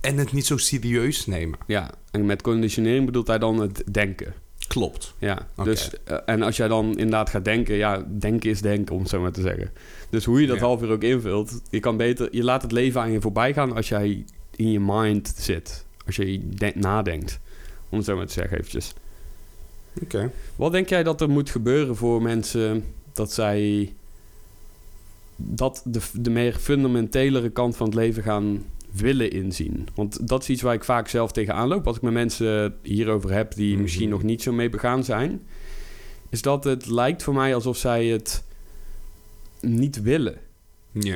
en 0.00 0.16
het 0.16 0.32
niet 0.32 0.46
zo 0.46 0.56
serieus 0.56 1.26
nemen. 1.26 1.58
Ja, 1.66 1.90
en 2.12 2.26
met 2.26 2.42
conditionering 2.42 3.06
bedoelt 3.06 3.26
hij 3.26 3.38
dan 3.38 3.60
het 3.60 3.82
denken. 3.90 4.34
Klopt. 4.68 5.14
Ja, 5.18 5.48
dus, 5.64 5.90
eh, 6.04 6.16
en 6.26 6.42
als 6.42 6.56
jij 6.56 6.68
dan 6.68 6.86
inderdaad 6.90 7.30
gaat 7.30 7.44
denken, 7.44 7.74
ja, 7.74 8.04
denken 8.18 8.50
is 8.50 8.60
denken, 8.60 8.94
om 8.94 9.00
het 9.00 9.10
zo 9.10 9.20
maar 9.20 9.32
te 9.32 9.40
zeggen. 9.40 9.70
Dus 10.10 10.24
hoe 10.24 10.40
je 10.40 10.46
dat 10.46 10.56
Ja. 10.56 10.62
half 10.62 10.82
uur 10.82 10.90
ook 10.90 11.02
invult, 11.02 11.60
je 11.70 11.80
kan 11.80 11.96
beter, 11.96 12.28
je 12.30 12.44
laat 12.44 12.62
het 12.62 12.72
leven 12.72 13.00
aan 13.00 13.12
je 13.12 13.20
voorbij 13.20 13.52
gaan 13.52 13.74
als 13.74 13.88
jij 13.88 14.24
in 14.56 14.70
je 14.70 14.80
mind 14.80 15.34
zit. 15.36 15.84
Als 16.06 16.16
je 16.16 16.48
de- 16.48 16.72
nadenkt, 16.74 17.40
om 17.88 17.96
het 17.98 18.06
zo 18.06 18.16
maar 18.16 18.26
te 18.26 18.32
zeggen 18.32 18.56
eventjes. 18.58 18.92
Oké. 20.02 20.30
Wat 20.56 20.72
denk 20.72 20.88
jij 20.88 21.02
dat 21.02 21.20
er 21.20 21.30
moet 21.30 21.50
gebeuren 21.50 21.96
voor 21.96 22.22
mensen 22.22 22.84
dat 23.12 23.32
zij 23.32 23.92
dat 25.36 25.82
de, 25.84 26.00
de 26.12 26.30
meer 26.30 26.54
fundamentelere 26.54 27.50
kant 27.50 27.76
van 27.76 27.86
het 27.86 27.94
leven 27.94 28.22
gaan 28.22 28.64
willen 28.94 29.30
inzien? 29.30 29.88
Want 29.94 30.28
dat 30.28 30.42
is 30.42 30.48
iets 30.48 30.62
waar 30.62 30.74
ik 30.74 30.84
vaak 30.84 31.08
zelf 31.08 31.32
tegenaan 31.32 31.68
loop 31.68 31.86
als 31.86 31.96
ik 31.96 32.02
met 32.02 32.12
mensen 32.12 32.74
hierover 32.82 33.32
heb 33.32 33.54
die 33.54 33.72
Mhm. 33.72 33.82
misschien 33.82 34.08
nog 34.08 34.22
niet 34.22 34.42
zo 34.42 34.52
mee 34.52 34.68
begaan 34.68 35.04
zijn. 35.04 35.42
Is 36.30 36.42
dat 36.42 36.64
het 36.64 36.86
lijkt 36.86 37.22
voor 37.22 37.34
mij 37.34 37.54
alsof 37.54 37.76
zij 37.76 38.06
het 38.06 38.44
niet 39.60 40.02
willen. 40.02 40.36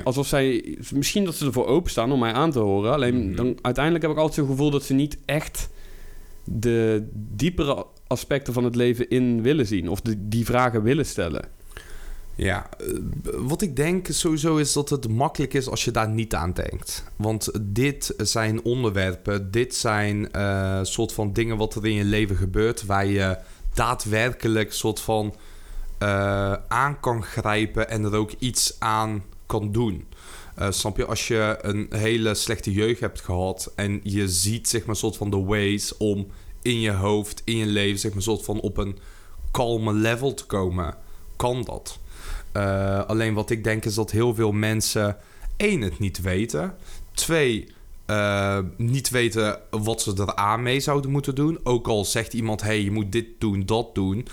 Alsof 0.05 0.27
zij, 0.27 0.77
misschien 0.95 1.25
dat 1.25 1.35
ze 1.35 1.47
ervoor 1.47 1.67
openstaan 1.67 2.13
om 2.13 2.19
mij 2.19 2.33
aan 2.33 2.51
te 2.51 2.59
horen. 2.59 2.93
Alleen 2.93 3.27
Mhm. 3.27 3.37
dan, 3.37 3.59
uiteindelijk 3.63 4.05
heb 4.05 4.13
ik 4.13 4.19
altijd 4.19 4.39
zo'n 4.39 4.57
gevoel 4.57 4.71
dat 4.71 4.83
ze 4.85 4.95
niet 4.95 5.19
echt 5.25 5.69
de 6.45 7.09
diepere 7.13 7.87
aspecten 8.07 8.53
van 8.53 8.65
het 8.65 8.75
leven 8.75 9.09
in 9.09 9.43
willen 9.43 9.67
zien. 9.67 9.89
Of 9.89 10.01
de, 10.01 10.29
die 10.29 10.45
vragen 10.45 10.83
willen 10.83 11.07
stellen. 11.07 11.45
Ja, 12.37 12.71
eh, 12.79 12.87
wat 13.37 13.63
ik 13.63 13.77
denk 13.77 14.07
sowieso 14.11 14.57
is 14.57 14.73
dat 14.73 14.91
het 14.91 15.09
makkelijk 15.09 15.55
is 15.55 15.69
als 15.69 15.85
je 15.85 15.91
daar 15.91 16.09
niet 16.09 16.35
aan 16.35 16.53
denkt. 16.53 17.05
Want 17.17 17.51
dit 17.61 18.15
zijn 18.17 18.65
onderwerpen, 18.65 19.51
dit 19.51 19.75
zijn 19.75 20.33
eh 20.33 20.79
soort 20.83 21.13
van 21.13 21.33
dingen 21.33 21.57
wat 21.57 21.75
er 21.75 21.87
in 21.87 21.95
je 21.95 22.05
leven 22.05 22.37
gebeurt... 22.37 22.87
waar 22.87 23.07
je 23.07 23.39
daadwerkelijk 23.75 24.73
soort 24.73 25.01
van 25.01 25.35
eh, 25.99 26.53
aan 26.69 27.01
kan 27.01 27.23
grijpen 27.23 27.91
en 27.91 28.05
er 28.05 28.15
ook 28.15 28.33
iets 28.39 28.77
aan 28.79 29.25
kan 29.47 29.73
doen. 29.73 30.07
Snap 30.69 30.97
je, 30.97 31.07
als 31.07 31.29
je 31.29 31.59
een 31.61 31.87
hele 31.91 32.35
slechte 32.35 32.73
jeugd 32.73 33.01
hebt 33.01 33.21
gehad 33.21 33.73
en 33.75 34.01
je 34.03 34.29
ziet 34.29 34.69
zeg 34.69 34.85
maar 34.85 34.97
soort 34.97 35.17
van 35.17 35.31
de 35.31 35.45
ways 35.45 35.97
om 35.97 36.27
in 36.63 36.81
je 36.81 36.91
hoofd, 36.93 37.43
in 37.45 37.57
je 37.57 37.67
leven, 37.67 37.99
zeg 37.99 38.13
maar 38.13 38.23
soort 38.23 38.45
van 38.45 38.61
op 38.61 38.77
een 38.77 38.99
kalme 39.51 39.93
level 39.93 40.35
te 40.35 40.47
komen, 40.47 40.95
kan 41.37 41.63
dat. 41.63 41.99
Eh, 42.57 43.05
alleen 43.07 43.35
wat 43.35 43.51
ik 43.51 43.65
denk 43.65 43.85
is 43.85 43.95
dat 43.95 44.11
heel 44.11 44.35
veel 44.35 44.53
mensen 44.53 45.17
één 45.57 45.81
het 45.81 45.99
niet 45.99 46.21
weten, 46.21 46.75
twee 47.13 47.75
eh, 48.07 48.59
niet 48.77 49.11
weten 49.11 49.59
wat 49.71 50.03
ze 50.03 50.13
eraan 50.17 50.63
mee 50.63 50.81
zouden 50.81 51.11
moeten 51.11 51.35
doen. 51.35 51.59
Ook 51.63 51.87
al 51.87 52.05
zegt 52.05 52.33
iemand, 52.33 52.63
hey, 52.63 52.83
je 52.83 52.91
moet 52.91 53.13
dit 53.13 53.27
doen, 53.39 53.67
dat 53.67 53.95
doen. 53.95 54.29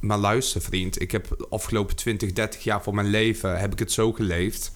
Maar 0.00 0.18
luister 0.18 0.60
vriend, 0.60 1.00
ik 1.00 1.10
heb 1.10 1.28
de 1.38 1.46
afgelopen 1.48 1.96
20, 1.96 2.32
30 2.32 2.64
jaar 2.64 2.82
van 2.82 2.94
mijn 2.94 3.10
leven 3.10 3.58
heb 3.58 3.72
ik 3.72 3.78
het 3.78 3.92
zo 3.92 4.12
geleefd. 4.12 4.72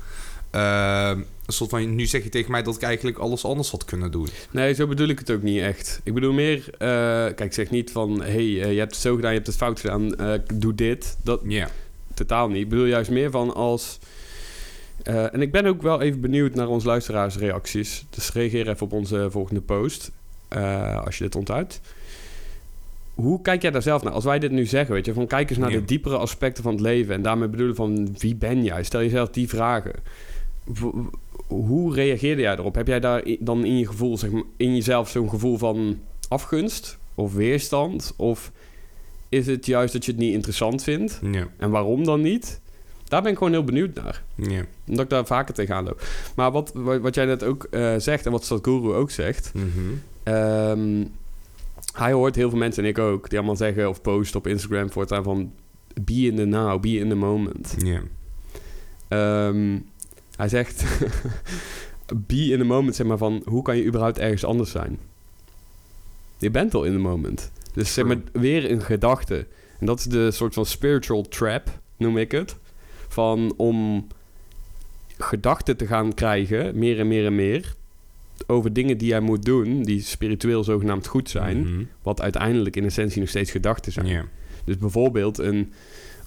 Eh, 0.50 1.10
een 1.46 1.54
soort 1.54 1.70
van, 1.70 1.94
nu 1.94 2.06
zeg 2.06 2.22
je 2.22 2.28
tegen 2.28 2.50
mij 2.50 2.62
dat 2.62 2.76
ik 2.76 2.82
eigenlijk 2.82 3.18
alles 3.18 3.44
anders 3.44 3.70
had 3.70 3.84
kunnen 3.84 4.10
doen. 4.10 4.28
Nee, 4.50 4.74
zo 4.74 4.86
bedoel 4.86 5.08
ik 5.08 5.18
het 5.18 5.30
ook 5.30 5.42
niet 5.42 5.60
echt. 5.60 6.00
Ik 6.04 6.14
bedoel 6.14 6.32
meer, 6.32 6.70
eh, 6.70 6.78
kijk, 6.78 7.40
ik 7.40 7.52
zeg 7.52 7.70
niet 7.70 7.90
van, 7.90 8.22
hey, 8.22 8.62
eh, 8.62 8.72
je 8.72 8.78
hebt 8.78 8.92
het 8.92 9.00
zo 9.00 9.14
gedaan, 9.14 9.30
je 9.30 9.36
hebt 9.36 9.46
het 9.46 9.56
fout 9.56 9.80
gedaan, 9.80 10.16
eh, 10.16 10.38
doe 10.54 10.74
dit. 10.74 11.16
Dat 11.22 11.40
Ja. 11.44 11.68
Totaal 12.18 12.48
niet. 12.48 12.62
Ik 12.62 12.68
bedoel 12.68 12.84
juist 12.84 13.10
meer 13.10 13.30
van 13.30 13.54
als. 13.54 13.98
eh, 15.02 15.34
en 15.34 15.42
ik 15.42 15.52
ben 15.52 15.66
ook 15.66 15.82
wel 15.82 16.00
even 16.00 16.20
benieuwd 16.20 16.54
naar 16.54 16.68
onze 16.68 16.86
luisteraarsreacties. 16.86 18.04
Dus 18.10 18.32
reageer 18.32 18.68
even 18.68 18.86
op 18.86 18.92
onze 18.92 19.26
volgende 19.30 19.60
post. 19.60 20.10
eh, 20.48 21.04
als 21.04 21.18
je 21.18 21.24
dit 21.24 21.36
onthoudt. 21.36 21.80
Hoe 23.14 23.42
kijk 23.42 23.62
jij 23.62 23.70
daar 23.70 23.82
zelf 23.82 24.02
naar? 24.02 24.12
Als 24.12 24.24
wij 24.24 24.38
dit 24.38 24.50
nu 24.50 24.66
zeggen, 24.66 24.94
weet 24.94 25.06
je, 25.06 25.12
van 25.12 25.26
kijk 25.26 25.50
eens 25.50 25.58
naar 25.58 25.70
Ja. 25.72 25.78
de 25.78 25.84
diepere 25.84 26.16
aspecten 26.16 26.62
van 26.62 26.72
het 26.72 26.80
leven. 26.80 27.14
En 27.14 27.22
daarmee 27.22 27.48
bedoelen 27.48 27.76
van 27.76 28.16
wie 28.18 28.34
ben 28.34 28.64
jij? 28.64 28.82
Stel 28.82 29.00
jezelf 29.00 29.28
die 29.30 29.48
vragen. 29.48 29.92
W- 30.64 31.06
hoe 31.46 31.94
reageerde 31.94 32.42
jij 32.42 32.52
erop? 32.56 32.74
Heb 32.74 32.86
jij 32.86 33.00
daar 33.00 33.22
dan 33.40 33.64
in 33.64 33.78
je 33.78 33.86
gevoel, 33.86 34.18
zeg 34.18 34.30
maar, 34.30 34.42
in 34.56 34.74
jezelf 34.74 35.08
zo'n 35.08 35.30
gevoel 35.30 35.58
van 35.58 35.98
afgunst 36.28 36.98
of 37.14 37.34
weerstand? 37.34 38.14
Of 38.16 38.52
is 39.28 39.46
het 39.46 39.66
juist 39.66 39.92
dat 39.92 40.04
je 40.04 40.10
het 40.10 40.20
niet 40.20 40.32
interessant 40.32 40.82
vindt? 40.82 41.20
Ja. 41.32 41.48
En 41.56 41.70
waarom 41.70 42.04
dan 42.04 42.20
niet? 42.20 42.60
Daar 43.08 43.22
ben 43.22 43.30
ik 43.30 43.38
gewoon 43.38 43.52
heel 43.52 43.64
benieuwd 43.64 43.94
naar. 43.94 44.22
Ja. 44.34 44.64
Omdat 44.86 45.04
ik 45.04 45.10
daar 45.10 45.26
vaker 45.26 45.54
tegenaan 45.54 45.84
loop. 45.84 46.02
Maar 46.36 46.50
wat, 46.50 46.72
wat 46.74 47.14
jij 47.14 47.24
net 47.24 47.44
ook 47.44 47.64
eh, 47.64 47.94
zegt 47.98 48.26
en 48.26 48.32
wat 48.32 48.44
Sadhguru 48.44 48.92
ook 48.92 49.10
zegt... 49.10 49.52
Mhm. 49.54 49.66
ehm, 50.22 51.04
hij 51.92 52.12
hoort 52.12 52.34
heel 52.34 52.48
veel 52.50 52.58
mensen, 52.58 52.82
en 52.82 52.88
ik 52.88 52.98
ook... 52.98 53.28
die 53.28 53.38
allemaal 53.38 53.56
zeggen 53.56 53.88
of 53.88 54.02
posten 54.02 54.38
op 54.38 54.46
Instagram 54.46 54.90
voortaan 54.90 55.22
van... 55.22 55.52
be 56.00 56.12
in 56.12 56.36
the 56.36 56.44
now, 56.44 56.80
be 56.80 56.88
in 56.88 57.08
the 57.08 57.14
moment. 57.14 57.74
Ja. 57.78 58.00
Ehm, 59.08 59.78
hij 60.36 60.48
zegt... 60.48 60.84
be 62.26 62.44
in 62.44 62.58
the 62.58 62.64
moment, 62.64 62.96
zeg 62.96 63.06
maar 63.06 63.18
van... 63.18 63.42
hoe 63.44 63.62
kan 63.62 63.76
je 63.76 63.84
überhaupt 63.84 64.18
ergens 64.18 64.44
anders 64.44 64.70
zijn? 64.70 64.98
Je 66.38 66.50
bent 66.50 66.74
al 66.74 66.84
in 66.84 66.92
the 66.92 66.98
moment. 66.98 67.50
Dus 67.72 67.94
zeg 67.94 68.04
maar 68.04 68.18
weer 68.32 68.70
een 68.70 68.82
gedachte. 68.82 69.46
En 69.78 69.86
dat 69.86 69.98
is 69.98 70.04
de 70.04 70.30
soort 70.30 70.54
van 70.54 70.66
spiritual 70.66 71.22
trap, 71.22 71.80
noem 71.96 72.18
ik 72.18 72.32
het. 72.32 72.56
Van 73.08 73.54
om 73.56 74.06
gedachten 75.18 75.76
te 75.76 75.86
gaan 75.86 76.14
krijgen, 76.14 76.78
meer 76.78 76.98
en 76.98 77.08
meer 77.08 77.26
en 77.26 77.34
meer... 77.34 77.74
over 78.46 78.72
dingen 78.72 78.98
die 78.98 79.08
jij 79.08 79.20
moet 79.20 79.44
doen... 79.44 79.82
die 79.82 80.00
spiritueel 80.00 80.64
zogenaamd 80.64 81.06
goed 81.06 81.30
zijn... 81.30 81.58
Mhm. 81.58 81.84
wat 82.02 82.20
uiteindelijk 82.20 82.76
in 82.76 82.84
essentie 82.84 83.20
nog 83.20 83.28
steeds 83.28 83.50
gedachten 83.50 83.92
zijn. 83.92 84.28
Dus 84.64 84.78
bijvoorbeeld 84.78 85.38
een... 85.38 85.72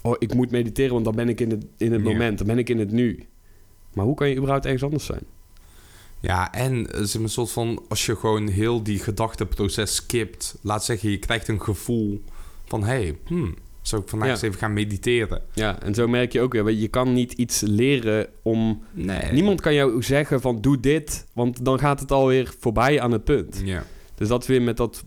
Oh, 0.02 0.16
ik 0.18 0.34
moet 0.34 0.50
mediteren, 0.50 0.92
want 0.92 1.04
dan 1.04 1.14
ben 1.14 1.28
ik 1.28 1.40
in 1.40 1.50
het, 1.50 1.64
in 1.76 1.92
het 1.92 2.02
moment. 2.02 2.38
Dan 2.38 2.46
ben 2.46 2.58
ik 2.58 2.68
in 2.68 2.78
het 2.78 2.90
nu. 2.90 3.26
Maar 3.94 4.04
hoe 4.04 4.14
kan 4.14 4.28
je 4.28 4.36
überhaupt 4.36 4.64
ergens 4.64 4.82
anders 4.82 5.04
zijn? 5.04 5.22
Ja, 6.22 6.52
en 6.52 6.86
zeg 6.90 7.14
maar, 7.14 7.22
een 7.22 7.28
soort 7.28 7.50
van, 7.50 7.82
als 7.88 8.06
je 8.06 8.16
gewoon 8.16 8.48
heel 8.48 8.82
die 8.82 8.98
gedachteproces 8.98 9.94
skipt, 9.94 10.56
laat 10.62 10.84
zeggen, 10.84 11.10
je 11.10 11.18
krijgt 11.18 11.48
een 11.48 11.62
gevoel 11.62 12.22
van, 12.64 12.80
hé, 12.84 12.86
hey, 12.86 13.18
hmm, 13.26 13.54
zou 13.82 14.02
ik 14.02 14.08
vandaag 14.08 14.28
Ja. 14.28 14.34
eens 14.34 14.42
even 14.42 14.58
gaan 14.58 14.72
mediteren? 14.72 15.42
Ja, 15.52 15.82
en 15.82 15.94
zo 15.94 16.08
merk 16.08 16.32
je 16.32 16.40
ook 16.40 16.52
weer... 16.52 16.70
Je 16.70 16.88
kan 16.88 17.12
niet 17.12 17.32
iets 17.32 17.60
leren 17.60 18.26
om... 18.42 18.82
Nee. 18.92 19.32
Niemand 19.32 19.60
kan 19.60 19.74
jou 19.74 20.02
zeggen 20.02 20.40
van 20.40 20.60
doe 20.60 20.80
dit, 20.80 21.26
want 21.32 21.64
dan 21.64 21.78
gaat 21.78 22.00
het 22.00 22.12
alweer 22.12 22.54
voorbij 22.58 23.00
aan 23.00 23.12
het 23.12 23.24
punt. 23.24 23.60
Ja. 23.64 23.84
Dus 24.14 24.28
dat 24.28 24.46
weer 24.46 24.62
met 24.62 24.76
dat 24.76 25.04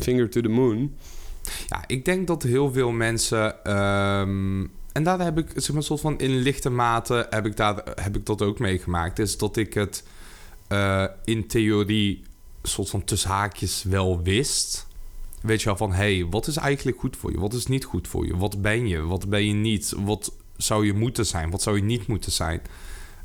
finger 0.00 0.30
to 0.30 0.40
the 0.40 0.48
moon. 0.48 0.94
Ja, 1.66 1.84
ik 1.86 2.04
denk 2.04 2.26
dat 2.26 2.42
heel 2.42 2.72
veel 2.72 2.90
mensen. 2.90 3.64
ehm, 3.64 4.60
en 4.92 5.02
daar 5.02 5.20
heb 5.20 5.38
ik, 5.38 5.46
zeg 5.54 5.68
maar, 5.68 5.76
een 5.76 5.82
soort 5.82 6.00
van 6.00 6.18
in 6.18 6.36
lichte 6.36 6.70
mate 6.70 7.26
heb 7.30 7.46
ik, 7.46 7.56
daar, 7.56 7.82
heb 7.94 8.16
ik 8.16 8.26
dat 8.26 8.42
ook 8.42 8.58
meegemaakt. 8.58 9.18
Is 9.18 9.38
dat 9.38 9.56
ik 9.56 9.74
het 9.74 10.04
eh, 10.72 11.04
in 11.24 11.46
theorie, 11.46 12.22
soort 12.62 12.90
van 12.90 13.04
tussen 13.04 13.30
haakjes, 13.30 13.82
wel 13.82 14.22
wist. 14.22 14.86
Weet 15.40 15.60
je 15.60 15.66
wel 15.66 15.76
van, 15.76 15.92
hey, 15.92 16.26
wat 16.30 16.46
is 16.46 16.56
eigenlijk 16.56 16.98
goed 16.98 17.16
voor 17.16 17.32
je? 17.32 17.40
Wat 17.40 17.52
is 17.52 17.66
niet 17.66 17.84
goed 17.84 18.08
voor 18.08 18.26
je? 18.26 18.36
Wat 18.36 18.62
ben 18.62 18.88
je? 18.88 19.00
Wat 19.00 19.28
ben 19.28 19.46
je 19.46 19.52
niet? 19.52 19.92
Wat 19.96 20.32
zou 20.56 20.86
je 20.86 20.92
moeten 20.92 21.26
zijn? 21.26 21.50
Wat 21.50 21.62
zou 21.62 21.76
je 21.76 21.82
niet 21.82 22.06
moeten 22.06 22.32
zijn? 22.32 22.62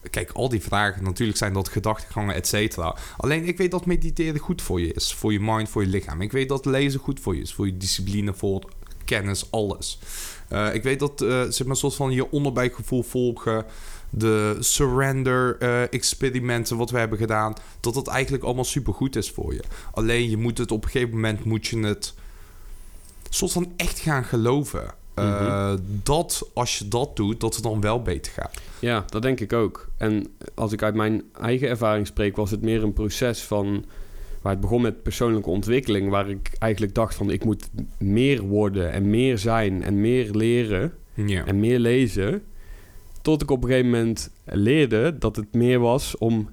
Kijk, 0.09 0.31
al 0.31 0.49
die 0.49 0.61
vragen, 0.61 1.03
natuurlijk 1.03 1.37
zijn 1.37 1.53
dat 1.53 1.69
gedachtegangen, 1.69 2.35
et 2.35 2.47
cetera. 2.47 2.95
Alleen 3.17 3.47
ik 3.47 3.57
weet 3.57 3.71
dat 3.71 3.85
mediteren 3.85 4.39
goed 4.39 4.61
voor 4.61 4.81
je 4.81 4.93
is. 4.93 5.13
Voor 5.13 5.31
je 5.31 5.39
mind, 5.39 5.69
voor 5.69 5.81
je 5.81 5.89
lichaam. 5.89 6.21
Ik 6.21 6.31
weet 6.31 6.49
dat 6.49 6.65
lezen 6.65 6.99
goed 6.99 7.19
voor 7.19 7.35
je 7.35 7.41
is. 7.41 7.53
Voor 7.53 7.65
je 7.65 7.77
discipline, 7.77 8.33
voor 8.33 8.63
kennis, 9.05 9.51
alles. 9.51 9.99
Eh, 10.47 10.73
ik 10.73 10.83
weet 10.83 10.99
dat, 10.99 11.21
eh 11.21 11.43
zeg 11.49 11.67
maar, 11.67 11.75
soort 11.75 11.95
van 11.95 12.11
je 12.11 12.31
onderbuikgevoel 12.31 13.03
volgen... 13.03 13.65
de 14.09 14.57
surrender 14.59 15.57
eh, 15.59 15.81
experimenten 15.81 16.77
wat 16.77 16.89
we 16.89 16.97
hebben 16.97 17.17
gedaan... 17.17 17.53
dat 17.79 17.93
dat 17.93 18.07
eigenlijk 18.07 18.43
allemaal 18.43 18.63
supergoed 18.63 19.15
is 19.15 19.31
voor 19.31 19.53
je. 19.53 19.63
Alleen 19.91 20.29
je 20.29 20.37
moet 20.37 20.57
het 20.57 20.71
op 20.71 20.83
een 20.83 20.89
gegeven 20.89 21.13
moment 21.13 21.43
moet 21.43 21.67
je 21.67 21.79
het... 21.79 22.13
soort 23.29 23.51
van 23.51 23.73
echt 23.75 23.99
gaan 23.99 24.23
geloven. 24.23 24.93
Eh, 25.13 25.73
Dat 26.03 26.49
als 26.53 26.77
je 26.77 26.87
dat 26.87 27.15
doet, 27.15 27.39
dat 27.39 27.53
het 27.55 27.63
dan 27.63 27.81
wel 27.81 28.01
beter 28.01 28.31
gaat. 28.31 28.57
Ja, 28.79 29.05
dat 29.07 29.21
denk 29.21 29.39
ik 29.39 29.53
ook. 29.53 29.87
En 29.97 30.27
als 30.55 30.71
ik 30.71 30.83
uit 30.83 30.95
mijn 30.95 31.23
eigen 31.41 31.67
ervaring 31.67 32.07
spreek, 32.07 32.35
was 32.35 32.51
het 32.51 32.61
meer 32.61 32.83
een 32.83 32.93
proces 32.93 33.43
van... 33.43 33.85
Waar 34.41 34.51
het 34.51 34.61
begon 34.61 34.81
met 34.81 35.03
persoonlijke 35.03 35.49
ontwikkeling, 35.49 36.09
waar 36.09 36.29
ik 36.29 36.51
eigenlijk 36.59 36.93
dacht 36.95 37.15
van 37.15 37.29
ik 37.31 37.43
moet 37.43 37.69
meer 37.97 38.41
worden 38.41 38.91
en 38.91 39.09
meer 39.09 39.37
zijn 39.37 39.83
en 39.83 40.01
meer 40.01 40.31
leren 40.31 40.93
en 41.45 41.59
meer 41.59 41.79
lezen. 41.79 42.43
Tot 43.27 43.41
ik 43.41 43.51
op 43.51 43.63
een 43.63 43.69
gegeven 43.69 43.89
moment 43.91 44.29
leerde 44.45 45.17
dat 45.17 45.35
het 45.35 45.53
meer 45.53 45.79
was 45.79 46.17
om 46.17 46.49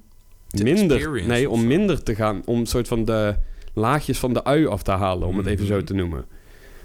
minder, 0.50 1.26
nee, 1.26 1.50
om 1.50 1.66
minder 1.66 2.02
te 2.02 2.14
gaan, 2.14 2.42
om 2.44 2.58
een 2.58 2.66
soort 2.66 2.88
van 2.88 3.04
de 3.04 3.34
laagjes 3.74 4.18
van 4.18 4.32
de 4.32 4.44
ui 4.44 4.66
af 4.66 4.82
te 4.82 4.90
halen, 4.90 5.28
om 5.28 5.36
het 5.36 5.46
even 5.46 5.66
zo 5.66 5.74
Mhm. 5.76 5.84
te 5.84 5.94
noemen. 5.94 6.24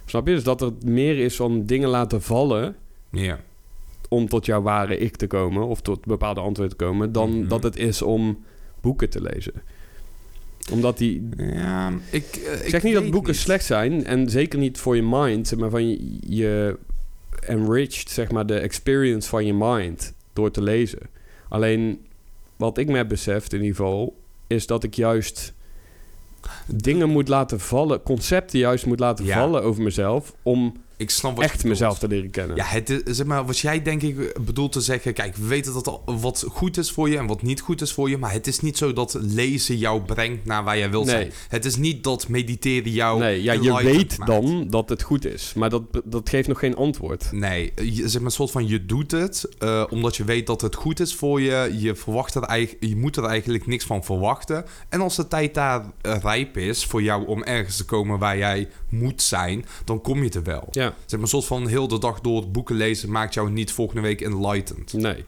Snap 0.05 0.27
je? 0.27 0.33
Dus 0.33 0.43
dat 0.43 0.61
er 0.61 0.71
meer 0.85 1.17
is 1.19 1.35
van 1.35 1.65
dingen 1.65 1.89
laten 1.89 2.21
vallen 2.21 2.75
ja. 3.11 3.39
om 4.09 4.27
tot 4.27 4.45
jouw 4.45 4.61
ware 4.61 4.97
ik 4.97 5.15
te 5.15 5.27
komen 5.27 5.67
of 5.67 5.81
tot 5.81 6.05
bepaalde 6.05 6.39
antwoorden 6.39 6.77
te 6.77 6.83
komen, 6.85 7.11
dan 7.11 7.39
Mhm. 7.39 7.47
dat 7.47 7.63
het 7.63 7.77
is 7.77 8.01
om 8.01 8.43
boeken 8.81 9.09
te 9.09 9.21
lezen. 9.21 9.53
Omdat 10.71 10.97
die. 10.97 11.29
Ja, 11.37 11.91
ik, 12.11 12.25
eh, 12.35 12.63
Ik 12.63 12.69
zeg 12.69 12.83
niet 12.83 12.93
dat 12.93 13.11
boeken 13.11 13.35
slecht 13.35 13.65
zijn 13.65 14.05
en 14.05 14.29
zeker 14.29 14.59
niet 14.59 14.77
voor 14.77 14.95
je 14.95 15.03
mind, 15.03 15.55
maar 15.57 15.69
van 15.69 15.89
je, 15.89 16.17
je 16.27 16.77
enriched 17.47 18.09
zeg 18.09 18.31
maar 18.31 18.45
de 18.45 18.59
experience 18.59 19.29
van 19.29 19.45
je 19.45 19.53
mind 19.53 20.13
door 20.33 20.51
te 20.51 20.61
lezen. 20.61 20.99
Alleen 21.49 22.05
wat 22.55 22.77
ik 22.77 22.87
me 22.87 22.97
heb 22.97 23.07
beseft 23.07 23.53
in 23.53 23.59
ieder 23.61 23.75
geval 23.75 24.17
is 24.47 24.67
dat 24.67 24.83
ik 24.83 24.95
juist 24.95 25.53
dingen 26.65 27.09
moet 27.09 27.27
laten 27.27 27.59
vallen, 27.59 28.03
concepten 28.03 28.59
juist 28.59 28.85
moet 28.85 28.99
laten 28.99 29.25
Ja. 29.25 29.37
vallen 29.39 29.63
over 29.63 29.83
mezelf 29.83 30.35
om 30.43 30.73
Ik 30.99 31.09
snap 31.09 31.35
wat 31.35 31.45
echt 31.45 31.63
mezelf 31.63 31.99
te 31.99 32.07
leren 32.07 32.29
kennen. 32.29 32.55
Ja, 32.55 32.65
het 32.65 32.89
is, 32.89 33.01
zeg 33.05 33.25
maar, 33.25 33.45
wat 33.45 33.59
jij 33.59 33.81
denk 33.81 34.01
ik 34.01 34.45
bedoelt 34.45 34.71
te 34.71 34.81
zeggen... 34.81 35.13
Kijk, 35.13 35.35
we 35.35 35.47
weten 35.47 35.73
dat 35.73 35.87
al 35.87 36.03
wat 36.19 36.45
goed 36.49 36.77
is 36.77 36.91
voor 36.91 37.09
je 37.09 37.17
en 37.17 37.27
wat 37.27 37.41
niet 37.41 37.61
goed 37.61 37.81
is 37.81 37.91
voor 37.93 38.09
je... 38.09 38.17
maar 38.17 38.31
het 38.31 38.47
is 38.47 38.59
niet 38.59 38.77
zo 38.77 38.93
dat 38.93 39.17
lezen 39.21 39.77
jou 39.77 40.01
brengt 40.01 40.45
naar 40.45 40.63
waar 40.63 40.77
jij 40.77 40.89
wilt 40.89 41.05
Nee. 41.05 41.15
zijn. 41.15 41.31
Het 41.47 41.65
is 41.65 41.75
niet 41.75 42.03
dat 42.03 42.27
mediteren 42.27 42.91
jou 42.91 43.19
Nee, 43.19 43.43
ja, 43.43 43.53
je 43.53 43.83
weet 43.83 44.17
maakt. 44.17 44.31
dan 44.31 44.67
dat 44.69 44.89
het 44.89 45.01
goed 45.01 45.25
is. 45.25 45.53
Maar 45.55 45.69
dat, 45.69 45.83
dat 46.03 46.29
geeft 46.29 46.47
nog 46.47 46.59
geen 46.59 46.75
antwoord. 46.75 47.31
Nee, 47.31 47.71
je, 47.75 47.93
zeg 48.09 48.13
maar, 48.13 48.23
een 48.29 48.31
soort 48.31 48.51
van 48.51 48.67
je 48.67 48.85
doet 48.85 49.11
het 49.11 49.45
eh, 49.59 49.83
omdat 49.89 50.15
je 50.15 50.23
weet 50.23 50.47
dat 50.47 50.61
het 50.61 50.75
goed 50.75 50.99
is 50.99 51.15
voor 51.15 51.41
je. 51.41 51.75
Je, 51.77 51.95
verwacht 51.95 52.35
er 52.35 52.43
eigenlijk, 52.43 52.85
je 52.85 52.95
moet 52.95 53.17
er 53.17 53.23
eigenlijk 53.25 53.67
niks 53.67 53.85
van 53.85 54.03
verwachten. 54.03 54.65
En 54.89 55.01
als 55.01 55.15
de 55.15 55.27
tijd 55.27 55.53
daar 55.53 55.85
eh, 56.01 56.17
rijp 56.21 56.57
is 56.57 56.85
voor 56.85 57.01
jou 57.01 57.27
om 57.27 57.43
ergens 57.43 57.77
te 57.77 57.85
komen 57.85 58.19
waar 58.19 58.37
jij 58.37 58.67
moet 58.89 59.21
zijn, 59.21 59.65
dan 59.85 60.01
kom 60.01 60.23
je 60.23 60.29
er 60.29 60.43
wel. 60.43 60.67
Ja, 60.71 60.88
Zeg 60.97 61.11
maar, 61.11 61.21
een 61.21 61.27
soort 61.27 61.45
van 61.45 61.67
heel 61.67 61.87
de 61.87 61.99
dag 61.99 62.21
door 62.21 62.41
het 62.41 62.51
boeken 62.51 62.75
lezen 62.75 63.11
maakt 63.11 63.33
jou 63.33 63.51
niet 63.51 63.71
volgende 63.71 64.01
week 64.01 64.21
enlightened. 64.21 64.93
nee. 64.93 65.25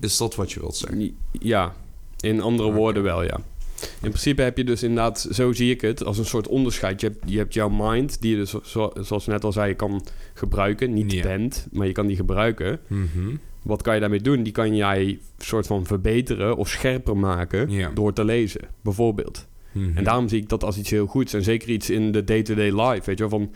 Is 0.00 0.16
dat 0.16 0.34
wat 0.34 0.52
je 0.52 0.60
wilt 0.60 0.76
zeggen? 0.76 1.16
Ja, 1.32 1.74
in 2.20 2.40
andere 2.40 2.72
woorden 2.72 3.02
wel, 3.02 3.22
ja. 3.22 3.40
In 3.80 4.08
principe 4.08 4.42
heb 4.42 4.56
je 4.56 4.64
dus 4.64 4.82
inderdaad, 4.82 5.28
zo 5.30 5.52
zie 5.52 5.70
ik 5.70 5.80
het, 5.80 6.04
als 6.04 6.18
een 6.18 6.24
soort 6.24 6.48
onderscheid. 6.48 7.00
Je 7.00 7.06
hebt, 7.06 7.18
je 7.30 7.38
hebt 7.38 7.54
jouw 7.54 7.68
mind, 7.68 8.20
die 8.20 8.30
je 8.30 8.36
dus, 8.36 8.54
zo- 8.62 8.92
zoals 9.00 9.26
net 9.26 9.44
al 9.44 9.52
zei, 9.52 9.74
kan 9.74 10.04
gebruiken. 10.34 10.92
Niet 10.92 11.22
bent, 11.22 11.66
maar 11.72 11.86
je 11.86 11.92
kan 11.92 12.06
die 12.06 12.16
gebruiken. 12.16 12.80
Mhm. 12.86 13.36
Wat 13.62 13.82
kan 13.82 13.94
je 13.94 14.00
daarmee 14.00 14.20
doen? 14.20 14.42
Die 14.42 14.52
kan 14.52 14.76
jij 14.76 15.18
soort 15.38 15.66
van 15.66 15.86
verbeteren 15.86 16.56
of 16.56 16.68
scherper 16.68 17.16
maken 17.16 17.70
door 17.94 18.12
te 18.12 18.24
lezen, 18.24 18.60
bijvoorbeeld. 18.82 19.46
Mhm. 19.72 19.96
En 19.96 20.04
daarom 20.04 20.28
zie 20.28 20.40
ik 20.40 20.48
dat 20.48 20.64
als 20.64 20.78
iets 20.78 20.90
heel 20.90 21.06
goeds. 21.06 21.32
En 21.32 21.42
zeker 21.42 21.68
iets 21.68 21.90
in 21.90 22.12
de 22.12 22.24
day-to-day 22.24 22.70
life, 22.82 23.02
weet 23.04 23.18
je 23.18 23.28
wel, 23.28 23.38
van... 23.38 23.50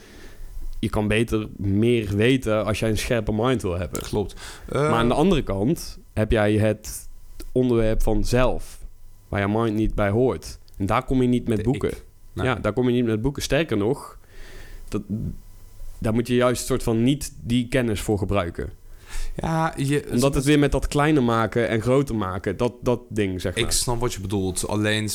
Je 0.80 0.88
kan 0.90 1.08
beter 1.08 1.48
meer 1.56 2.16
weten 2.16 2.64
als 2.64 2.78
jij 2.78 2.88
een 2.90 2.98
scherpe 2.98 3.32
mind 3.34 3.62
wil 3.62 3.78
hebben. 3.78 4.02
Klopt. 4.02 4.34
Maar 4.72 4.82
Eh, 4.84 4.92
aan 4.98 5.08
de 5.08 5.14
andere 5.14 5.42
kant 5.42 5.98
heb 6.12 6.30
jij 6.30 6.52
het 6.52 7.08
onderwerp 7.52 8.02
van 8.02 8.24
zelf, 8.24 8.78
waar 9.28 9.40
je 9.40 9.48
mind 9.48 9.74
niet 9.76 9.94
bij 9.94 10.10
hoort. 10.10 10.58
En 10.76 10.86
daar 10.86 11.04
kom 11.04 11.22
je 11.22 11.28
niet 11.28 11.48
met 11.48 11.62
boeken. 11.62 11.92
Nee. 12.32 12.46
Ja, 12.46 12.54
daar 12.54 12.72
kom 12.72 12.86
je 12.88 12.94
niet 12.94 13.04
met 13.04 13.22
boeken. 13.22 13.42
Sterker 13.42 13.76
nog, 13.76 14.18
dat, 14.88 15.02
daar 15.98 16.12
moet 16.14 16.26
je 16.26 16.34
juist 16.34 16.66
soort 16.66 16.82
van 16.82 17.02
niet 17.02 17.32
die 17.40 17.68
kennis 17.68 18.00
voor 18.00 18.18
gebruiken. 18.18 18.70
Ja, 19.36 19.74
je, 19.76 20.06
Omdat 20.10 20.34
het 20.34 20.44
weer 20.44 20.58
met 20.58 20.72
dat 20.72 20.86
kleiner 20.88 21.22
maken 21.22 21.68
en 21.68 21.80
groter 21.80 22.14
maken, 22.14 22.56
dat, 22.56 22.72
dat 22.82 23.00
ding 23.08 23.40
zeg 23.40 23.54
maar. 23.54 23.64
Ik 23.64 23.70
snap 23.70 24.00
wat 24.00 24.12
je 24.12 24.20
bedoelt. 24.20 24.68
Alleen, 24.68 25.10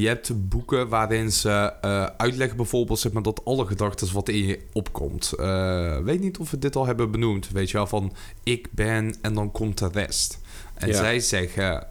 je 0.00 0.06
hebt 0.06 0.48
boeken 0.48 0.88
waarin 0.88 1.32
ze 1.32 1.72
eh, 1.80 2.04
uitleggen 2.16 2.56
bijvoorbeeld 2.56 2.98
zeg 2.98 3.12
maar, 3.12 3.22
dat 3.22 3.44
alle 3.44 3.66
gedachten 3.66 4.12
wat 4.12 4.28
in 4.28 4.46
je 4.46 4.60
opkomt. 4.72 5.32
Eh, 5.32 5.98
weet 5.98 6.20
niet 6.20 6.38
of 6.38 6.50
we 6.50 6.58
dit 6.58 6.76
al 6.76 6.86
hebben 6.86 7.10
benoemd. 7.10 7.50
Weet 7.50 7.70
je 7.70 7.76
wel, 7.76 7.86
van 7.86 8.12
ik 8.42 8.68
ben 8.70 9.14
en 9.22 9.34
dan 9.34 9.50
komt 9.50 9.78
de 9.78 9.88
rest. 9.92 10.40
En 10.74 10.88
Ja. 10.88 10.94
zij 10.94 11.20
zeggen, 11.20 11.86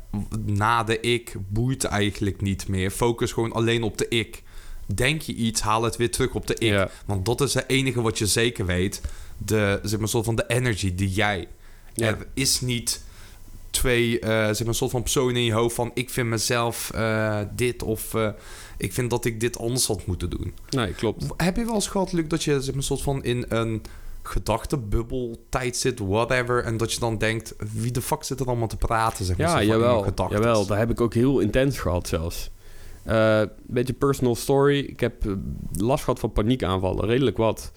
na 0.46 0.84
de 0.84 1.00
ik 1.00 1.36
boeit 1.48 1.84
eigenlijk 1.84 2.42
niet 2.42 2.68
meer. 2.68 2.92
Focus 2.92 3.32
gewoon 3.32 3.52
alleen 3.54 3.84
op 3.84 3.98
de 3.98 4.08
ik. 4.08 4.44
Denk 4.86 5.22
je 5.22 5.34
iets, 5.34 5.62
haal 5.62 5.84
het 5.84 5.98
weer 5.98 6.12
terug 6.12 6.34
op 6.34 6.48
de 6.48 6.54
ik. 6.54 6.70
Ja. 6.70 6.90
Want 7.06 7.26
dat 7.26 7.42
is 7.42 7.54
het 7.54 7.64
enige 7.68 8.02
wat 8.02 8.18
je 8.18 8.28
zeker 8.28 8.66
weet. 8.66 9.02
De, 9.38 9.80
zeg 9.84 10.00
maar, 10.00 10.08
soort 10.08 10.26
van 10.26 10.36
de 10.36 10.44
energy 10.48 10.96
die 10.96 11.10
jij 11.10 11.48
Ja. 12.00 12.08
er 12.08 12.28
is 12.34 12.62
niet 12.62 13.02
twee, 13.70 14.20
eh, 14.20 14.30
zeg 14.30 14.60
maar, 14.60 14.68
een 14.68 14.74
soort 14.74 14.92
van 14.92 15.02
personen 15.02 15.36
in 15.36 15.44
je 15.44 15.54
hoofd 15.54 15.76
van... 15.76 15.92
ik 15.94 16.10
vind 16.10 16.28
mezelf 16.28 16.92
eh, 16.92 17.40
dit 17.56 17.84
of 17.84 18.14
eh, 18.14 18.30
ik 18.78 18.94
vind 18.94 19.10
dat 19.10 19.26
ik 19.26 19.40
dit 19.40 19.60
anders 19.60 19.88
had 19.88 20.06
moeten 20.06 20.30
doen. 20.30 20.54
Nee, 20.70 20.94
klopt. 20.94 21.26
Heb 21.38 21.56
je 21.56 21.66
wel 21.66 21.74
eens 21.74 21.88
gehad, 21.88 22.12
Luc, 22.12 22.28
dat 22.28 22.44
je 22.44 22.52
zeg 22.52 22.66
maar, 22.66 22.76
een 22.76 22.84
soort 22.84 23.02
van 23.02 23.24
in 23.24 23.46
een 23.50 23.82
gedachtenbubbel 24.22 25.46
tijd 25.50 25.78
zit, 25.78 26.00
whatever... 26.00 26.64
en 26.64 26.78
dat 26.78 26.94
je 26.94 27.00
dan 27.00 27.18
denkt, 27.18 27.56
wie 27.74 27.92
de 27.92 28.02
fuck 28.02 28.24
zit 28.24 28.40
er 28.40 28.46
allemaal 28.46 28.68
te 28.68 28.78
praten, 28.78 29.26
zeg 29.26 29.38
maar, 29.38 29.48
Ja, 29.48 29.64
jawel. 29.64 30.14
Jawel, 30.30 30.66
dat 30.66 30.78
heb 30.78 30.90
ik 30.90 31.02
ook 31.02 31.14
heel 31.14 31.40
intens 31.40 31.80
gehad 31.80 32.08
zelfs. 32.08 32.50
Een 33.04 33.50
beetje 33.66 33.94
personal 33.94 34.36
story. 34.36 34.80
Ik 34.80 35.00
heb 35.00 35.24
last 35.74 36.04
gehad 36.04 36.20
van 36.20 36.32
paniekaanvallen, 36.32 37.06
redelijk 37.06 37.38
wat. 37.38 37.72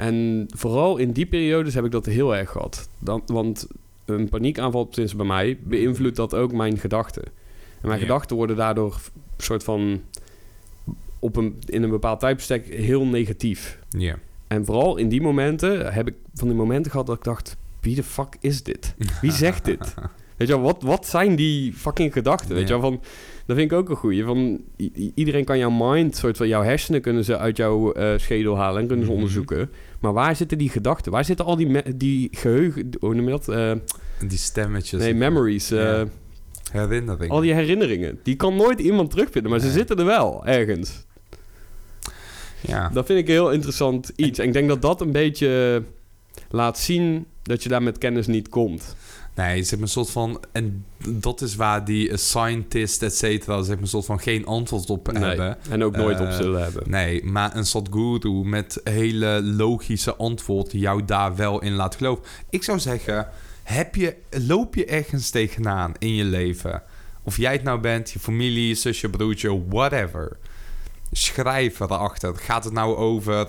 En 0.00 0.46
vooral 0.56 0.96
in 0.96 1.12
die 1.12 1.26
periodes 1.26 1.74
heb 1.74 1.84
ik 1.84 1.90
dat 1.90 2.06
heel 2.06 2.36
erg 2.36 2.50
gehad. 2.50 2.88
Dan, 2.98 3.22
want 3.26 3.66
een 4.04 4.28
paniekaanval, 4.28 4.88
sinds 4.90 5.16
bij 5.16 5.26
mij, 5.26 5.58
beïnvloedt 5.62 6.16
dat 6.16 6.34
ook 6.34 6.52
mijn 6.52 6.78
gedachten. 6.78 7.22
En 7.24 7.88
mijn 7.88 7.98
Ja. 7.98 8.04
gedachten 8.06 8.36
worden 8.36 8.56
daardoor 8.56 8.94
een 9.36 9.44
soort 9.44 9.64
van... 9.64 10.00
Op 11.18 11.36
een, 11.36 11.56
in 11.66 11.82
een 11.82 11.90
bepaald 11.90 12.20
tijdbestek 12.20 12.66
heel 12.66 13.06
negatief. 13.06 13.78
Ja. 13.88 14.18
En 14.46 14.64
vooral 14.64 14.96
in 14.96 15.08
die 15.08 15.20
momenten 15.20 15.92
heb 15.92 16.08
ik 16.08 16.14
van 16.34 16.48
die 16.48 16.56
momenten 16.56 16.90
gehad 16.90 17.06
dat 17.06 17.16
ik 17.16 17.24
dacht... 17.24 17.56
Wie 17.80 17.94
de 17.94 18.02
fuck 18.02 18.36
is 18.40 18.62
dit? 18.62 18.94
Wie 19.20 19.32
zegt 19.32 19.64
dit? 19.64 19.94
Weet 20.40 20.48
je 20.48 20.54
wel, 20.54 20.64
wat, 20.64 20.82
wat 20.82 21.06
zijn 21.06 21.36
die 21.36 21.72
fucking 21.72 22.12
gedachten? 22.12 22.54
Weet 22.54 22.68
je 22.68 22.72
wel, 22.78 22.82
van... 22.82 23.00
Dat 23.46 23.56
vind 23.58 23.70
ik 23.72 23.78
ook 23.78 23.88
een 23.88 23.96
goeie. 23.96 24.24
Van, 24.24 24.60
iedereen 25.14 25.44
kan 25.44 25.58
jouw 25.58 25.70
mind, 25.70 26.16
soort 26.16 26.36
van 26.36 26.48
jouw 26.48 26.62
hersenen 26.62 27.00
kunnen 27.00 27.24
ze 27.24 27.38
uit 27.38 27.56
jouw 27.56 27.92
eh, 27.92 28.18
schedel 28.18 28.56
halen 28.56 28.80
en 28.80 28.86
kunnen 28.86 29.04
ze 29.04 29.10
Mhm. 29.10 29.20
onderzoeken. 29.20 29.70
Maar 30.00 30.12
waar 30.12 30.36
zitten 30.36 30.58
die 30.58 30.68
gedachten? 30.68 31.12
Waar 31.12 31.24
zitten 31.24 31.44
al 31.46 31.56
die, 31.56 31.96
die 31.96 32.28
geheugen, 32.32 32.90
hoe 33.00 33.14
noem 33.14 33.24
je 33.24 33.30
dat? 33.30 33.48
Eh, 33.48 33.72
Die 34.28 34.38
stemmetjes. 34.38 35.00
nee, 35.02 35.14
memories. 35.14 35.70
eh, 35.70 35.78
Ja. 35.78 36.06
Herinnering. 36.72 37.30
Al 37.30 37.40
die 37.40 37.52
herinneringen. 37.54 38.18
Die 38.22 38.36
kan 38.36 38.56
nooit 38.56 38.80
iemand 38.80 39.10
terugvinden, 39.10 39.50
maar 39.50 39.60
ze 39.60 39.70
zitten 39.70 39.98
er 39.98 40.04
wel 40.04 40.46
ergens. 40.46 41.04
Ja. 42.60 42.88
Dat 42.92 43.06
vind 43.06 43.18
ik 43.18 43.26
een 43.26 43.32
heel 43.32 43.50
interessant 43.52 44.12
iets. 44.16 44.38
En 44.38 44.46
ik 44.46 44.52
denk 44.52 44.68
dat 44.68 44.82
dat 44.82 45.00
een 45.00 45.12
beetje 45.12 45.82
laat 46.50 46.78
zien 46.78 47.26
dat 47.42 47.62
je 47.62 47.68
daar 47.68 47.82
met 47.82 47.98
kennis 47.98 48.26
niet 48.26 48.48
komt. 48.48 48.96
Nee, 49.42 49.62
zeg 49.62 49.72
maar 49.72 49.82
een 49.82 49.88
soort 49.88 50.10
van... 50.10 50.40
En 50.52 50.84
dat 51.08 51.40
is 51.40 51.54
waar 51.54 51.84
die 51.84 52.10
eh, 52.10 52.16
scientist, 52.16 53.02
et 53.02 53.14
cetera... 53.16 53.62
zeg 53.62 53.74
maar 53.74 53.82
een 53.82 53.88
soort 53.88 54.04
van 54.04 54.20
geen 54.20 54.46
antwoord 54.46 54.90
op 54.90 55.12
Nee. 55.12 55.22
hebben. 55.22 55.58
En 55.70 55.84
ook 55.84 55.96
nooit 55.96 56.20
op 56.20 56.26
Eh, 56.26 56.36
zullen 56.36 56.62
hebben. 56.62 56.90
Nee, 56.90 57.24
maar 57.24 57.56
een 57.56 57.66
Sadhguru 57.66 58.44
met 58.44 58.80
hele 58.84 59.42
logische 59.42 60.16
antwoorden 60.16 60.78
jou 60.78 61.04
daar 61.04 61.36
wel 61.36 61.62
in 61.62 61.72
laat 61.72 61.94
geloven. 61.96 62.24
Ik 62.50 62.62
zou 62.62 62.78
zeggen, 62.78 63.28
heb 63.62 63.94
je, 63.94 64.16
loop 64.30 64.74
je 64.74 64.84
ergens 64.84 65.30
tegenaan 65.30 65.92
in 65.98 66.14
je 66.14 66.24
leven? 66.24 66.82
Of 67.22 67.36
jij 67.36 67.52
het 67.52 67.62
nou 67.62 67.80
bent, 67.80 68.10
je 68.10 68.18
familie, 68.18 68.68
je 68.68 68.74
zusje, 68.74 69.08
broertje, 69.08 69.62
whatever. 69.68 70.36
Schrijf 71.12 71.80
erachter. 71.80 72.36
Gaat 72.36 72.64
het 72.64 72.72
nou 72.72 72.96
over, 72.96 73.46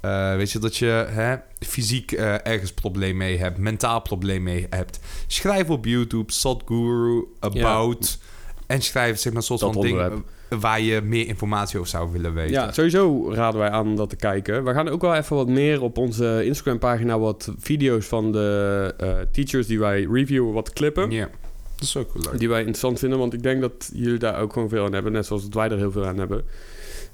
eh, 0.00 0.36
weet 0.36 0.50
je, 0.50 0.58
dat 0.58 0.76
je 0.76 1.06
hè, 1.08 1.36
fysiek 1.66 2.12
eh, 2.12 2.46
ergens 2.46 2.72
probleem 2.72 3.16
mee 3.16 3.38
hebt, 3.38 3.58
mentaal 3.58 4.00
probleem 4.02 4.42
mee 4.42 4.66
hebt. 4.70 4.98
Schrijf 5.26 5.70
op 5.70 5.84
YouTube, 5.84 6.32
Sadhguru, 6.32 7.24
about... 7.40 8.18
En 8.66 8.82
schrijf 8.82 9.18
zeg 9.18 9.32
maar 9.32 9.42
soort 9.42 9.60
Dat 9.60 9.72
van 9.72 9.82
ding 9.82 9.94
onderwerp. 9.94 10.24
eh, 10.48 10.58
waar 10.58 10.80
je 10.80 11.00
meer 11.00 11.26
informatie 11.26 11.78
over 11.78 11.90
zou 11.90 12.12
willen 12.12 12.34
weten. 12.34 12.52
Ja, 12.52 12.72
sowieso 12.72 13.32
raden 13.32 13.60
wij 13.60 13.70
aan 13.70 13.86
om 13.86 13.96
dat 13.96 14.10
te 14.10 14.16
kijken. 14.16 14.64
We 14.64 14.72
gaan 14.72 14.88
ook 14.88 15.00
wel 15.00 15.14
even 15.14 15.36
wat 15.36 15.48
meer 15.48 15.82
op 15.82 15.98
onze 15.98 16.44
Instagram-pagina 16.44 17.18
wat 17.18 17.52
video's 17.58 18.06
van 18.06 18.32
de 18.32 18.94
eh, 18.98 19.10
teachers 19.32 19.66
die 19.66 19.78
wij 19.78 20.06
reviewen, 20.12 20.52
wat 20.52 20.72
klippen. 20.72 21.10
Ja, 21.10 21.28
dat 21.74 21.82
is 21.82 21.96
ook 21.96 22.12
wel 22.14 22.22
leuk. 22.30 22.38
Die 22.38 22.48
wij 22.48 22.58
interessant 22.58 22.98
vinden, 22.98 23.18
want 23.18 23.32
ik 23.34 23.42
denk 23.42 23.60
dat 23.60 23.90
jullie 23.94 24.18
daar 24.18 24.40
ook 24.40 24.52
gewoon 24.52 24.68
veel 24.68 24.84
aan 24.84 24.92
hebben. 24.92 25.12
Net 25.12 25.26
zoals 25.26 25.42
dat 25.42 25.54
wij 25.54 25.68
er 25.70 25.76
heel 25.78 25.92
veel 25.92 26.06
aan 26.06 26.18
hebben. 26.18 26.44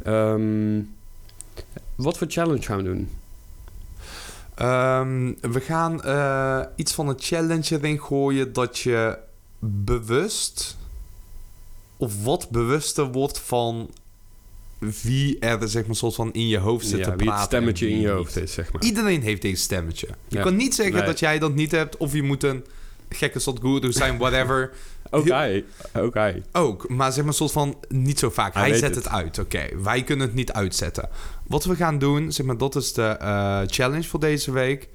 Ehm, 0.02 0.78
wat 1.94 2.18
voor 2.18 2.26
challenge 2.30 2.62
gaan 2.62 2.76
we 2.76 2.82
doen? 2.82 3.08
Ehm, 4.54 5.32
we 5.52 5.60
gaan 5.60 6.02
eh, 6.02 6.60
iets 6.76 6.92
van 6.94 7.08
een 7.08 7.18
challenge 7.18 7.74
erin 7.76 8.00
gooien 8.00 8.52
dat 8.52 8.78
je 8.78 9.18
bewust 9.58 10.76
of 11.96 12.24
wat 12.24 12.50
bewuster 12.50 13.12
wordt 13.12 13.38
van 13.38 13.90
wie 15.02 15.38
er 15.38 15.68
zeg 15.68 15.86
maar 15.86 15.96
soort 15.96 16.14
van 16.14 16.32
in 16.32 16.48
je 16.48 16.58
hoofd 16.58 16.86
zit 16.86 16.98
Ja, 16.98 17.04
te 17.04 17.10
wie 17.10 17.18
praten. 17.26 17.34
het 17.40 17.44
stemmetje 17.46 17.88
in 17.90 18.00
je 18.00 18.08
hoofd 18.08 18.36
is, 18.36 18.52
zeg 18.52 18.72
maar. 18.72 18.82
Iedereen 18.82 19.22
heeft 19.22 19.42
deze 19.42 19.62
stemmetje. 19.62 20.06
Je 20.28 20.36
Ja. 20.36 20.42
kan 20.42 20.56
niet 20.56 20.74
zeggen 20.74 20.96
Nee. 20.96 21.04
dat 21.06 21.18
jij 21.18 21.38
dat 21.38 21.54
niet 21.54 21.70
hebt 21.70 21.96
of 21.96 22.12
je 22.12 22.22
moet 22.22 22.42
een 22.42 22.64
gekke 23.14 23.38
soort 23.38 23.58
guru 23.60 23.92
zijn, 23.92 24.18
whatever. 24.18 24.72
Oké, 25.10 25.62
oké. 25.94 26.42
Ook, 26.52 26.88
maar 26.88 27.12
zeg 27.12 27.24
maar 27.24 27.34
soort 27.34 27.52
van 27.52 27.76
niet 27.88 28.18
zo 28.18 28.30
vaak. 28.30 28.54
Hij 28.54 28.74
zet 28.74 28.94
het. 28.94 29.04
het, 29.04 29.08
uit, 29.08 29.38
oké. 29.38 29.68
Wij 29.82 30.02
kunnen 30.02 30.26
het 30.26 30.36
niet 30.36 30.52
uitzetten. 30.52 31.08
Wat 31.46 31.64
we 31.64 31.76
gaan 31.76 31.98
doen, 31.98 32.32
zeg 32.32 32.46
maar, 32.46 32.58
dat 32.58 32.76
is 32.76 32.92
de 32.92 33.02
eh, 33.02 33.60
challenge 33.66 34.02
voor 34.08 34.20
deze 34.20 34.52
week. 34.52 34.88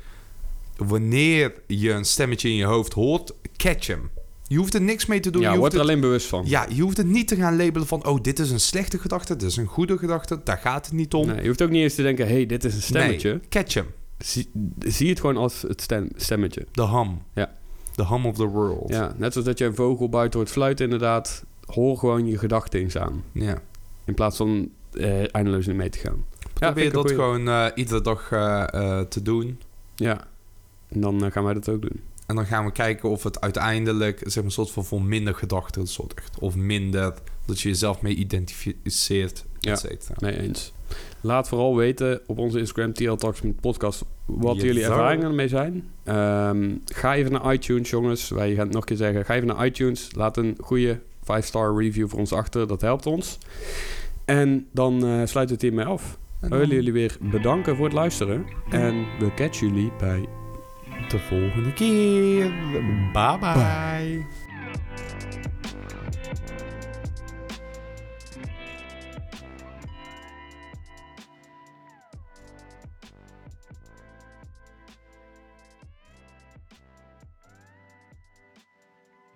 Wanneer 0.78 1.54
je 1.68 1.92
een 1.92 2.06
stemmetje 2.06 2.50
in 2.50 2.56
je 2.56 2.66
hoofd 2.66 2.94
hoort, 2.94 3.34
catch 3.58 3.88
hem. 3.88 4.10
Je 4.48 4.58
hoeft 4.58 4.74
er 4.74 4.82
niks 4.82 5.06
mee 5.06 5.20
te 5.20 5.30
doen. 5.30 5.42
Ja, 5.42 5.52
je 5.52 5.58
word 5.58 5.72
hoeft 5.72 5.74
er 5.74 5.80
het, 5.80 5.90
alleen 5.90 6.10
bewust 6.10 6.28
van. 6.28 6.44
ja, 6.48 6.66
je 6.70 6.82
hoeft 6.82 6.98
het 6.98 7.08
niet 7.08 7.28
te 7.28 7.36
gaan 7.36 7.56
labelen 7.56 7.88
van... 7.88 8.06
oh, 8.06 8.22
dit 8.22 8.40
is 8.40 8.52
een 8.52 8.60
slechte 8.60 9.00
gedachte, 9.00 9.36
dit 9.36 9.50
is 9.50 9.58
een 9.58 9.66
goede 9.66 9.98
gedachte. 9.98 10.42
Daar 10.44 10.58
gaat 10.58 10.86
het 10.86 10.94
niet 10.96 11.14
om. 11.14 11.28
Nee, 11.28 11.42
je 11.42 11.48
hoeft 11.48 11.62
ook 11.62 11.70
niet 11.70 11.84
eens 11.84 11.96
te 11.96 12.02
denken, 12.02 12.28
hé, 12.28 12.34
hey, 12.34 12.46
dit 12.46 12.64
is 12.64 12.76
een 12.76 12.82
stemmetje. 12.82 13.30
Nee, 13.30 13.42
catch 13.50 13.74
hem. 13.74 13.86
Zie, 14.18 14.50
zie 14.80 15.10
het 15.10 15.20
gewoon 15.20 15.38
als 15.38 15.62
het 15.62 15.82
stem, 15.82 16.10
stemmetje. 16.16 16.66
De 16.72 16.88
hum. 16.88 17.22
Ja. 17.34 17.58
The 18.00 18.06
hum 18.06 18.26
of 18.26 18.36
the 18.36 18.46
world. 18.48 18.90
Ja, 18.90 19.14
net 19.18 19.32
zoals 19.32 19.48
dat 19.48 19.58
je 19.58 19.66
een 19.66 19.76
vogel 19.76 20.10
buiten 20.10 20.40
hoort 20.40 20.52
fluiten 20.52 20.86
inderdaad. 20.86 21.46
Hoor 21.66 21.98
gewoon 21.98 22.26
je 22.26 22.38
gedachten 22.38 22.80
eens 22.80 22.98
aan. 22.98 23.24
Ja. 23.32 23.62
In 24.06 24.14
plaats 24.14 24.38
van 24.38 24.70
eh, 24.94 25.36
eindeloos 25.36 25.68
in 25.68 25.76
mee 25.76 25.90
te 25.90 26.00
gaan. 26.00 26.26
Probeer 26.54 26.92
dat 26.92 27.02
goeie. 27.02 27.16
gewoon 27.16 27.48
eh, 27.48 27.66
iedere 27.76 28.02
dag 28.02 28.32
eh, 28.32 28.74
eh, 28.74 29.06
te 29.08 29.22
doen. 29.22 29.60
Ja, 29.96 30.28
en 30.88 31.02
dan 31.02 31.32
gaan 31.32 31.44
wij 31.44 31.54
dat 31.54 31.70
ook 31.70 31.82
doen. 31.82 32.02
En 32.26 32.36
dan 32.36 32.46
gaan 32.46 32.66
we 32.66 32.72
kijken 32.72 33.10
of 33.10 33.24
het 33.24 33.42
uiteindelijk 33.42 34.20
zeg 34.24 34.36
maar, 34.36 34.44
een 34.44 34.52
soort 34.52 34.72
van 34.72 34.86
voor 34.86 35.02
minder 35.02 35.36
gedachten 35.36 35.88
zorgt. 35.88 36.40
Of 36.40 36.56
minder 36.56 37.14
dat 37.46 37.62
je 37.62 37.70
jezelf 37.70 38.02
mee 38.02 38.16
identificeert, 38.16 39.46
Ja. 39.60 39.72
et 39.72 39.80
cetera. 39.80 40.16
Nee 40.20 40.40
eens. 40.40 40.74
Laat 41.22 41.48
vooral 41.48 41.76
weten 41.76 42.22
op 42.26 42.38
onze 42.38 42.60
Instagram, 42.60 42.94
TL 42.94 43.14
Talks 43.14 43.42
met 43.42 43.62
podcast, 43.62 44.06
wat 44.26 44.56
Yes, 44.56 44.64
jullie 44.64 44.84
ervaringen 44.84 45.26
ermee 45.26 45.48
zijn. 45.48 45.84
Ehm, 46.04 46.76
ga 46.86 47.16
even 47.16 47.32
naar 47.32 47.54
iTunes, 47.54 47.90
jongens. 47.90 48.30
Wij 48.30 48.50
gaan 48.54 48.64
het 48.66 48.74
nog 48.74 48.82
een 48.82 48.88
keer 48.88 48.98
zeggen. 48.98 49.26
Ga 49.26 49.34
even 49.36 49.48
naar 49.48 49.66
iTunes. 49.66 50.10
Laat 50.16 50.38
een 50.38 50.58
goede 50.62 51.00
5-star 51.24 51.76
review 51.78 52.10
voor 52.10 52.20
ons 52.20 52.34
achter. 52.34 52.68
Dat 52.68 52.82
helpt 52.82 53.06
ons. 53.06 53.38
En 54.26 54.68
dan 54.72 54.94
eh 54.94 55.10
sluiten 55.10 55.46
we 55.46 55.52
het 55.52 55.62
hiermee 55.62 55.86
af. 55.86 56.18
We 56.40 56.48
willen 56.48 56.76
jullie 56.76 56.94
weer 56.94 57.18
bedanken 57.20 57.76
voor 57.76 57.86
het 57.86 57.94
luisteren. 57.94 58.46
En 58.70 59.06
we 59.20 59.34
catchen 59.36 59.68
jullie 59.68 59.92
bij 60.00 60.26
de 61.10 61.20
volgende 61.20 61.74
keer. 61.74 62.52
Bye 63.14 63.38
bye. 63.40 63.54
Bye. 63.54 64.49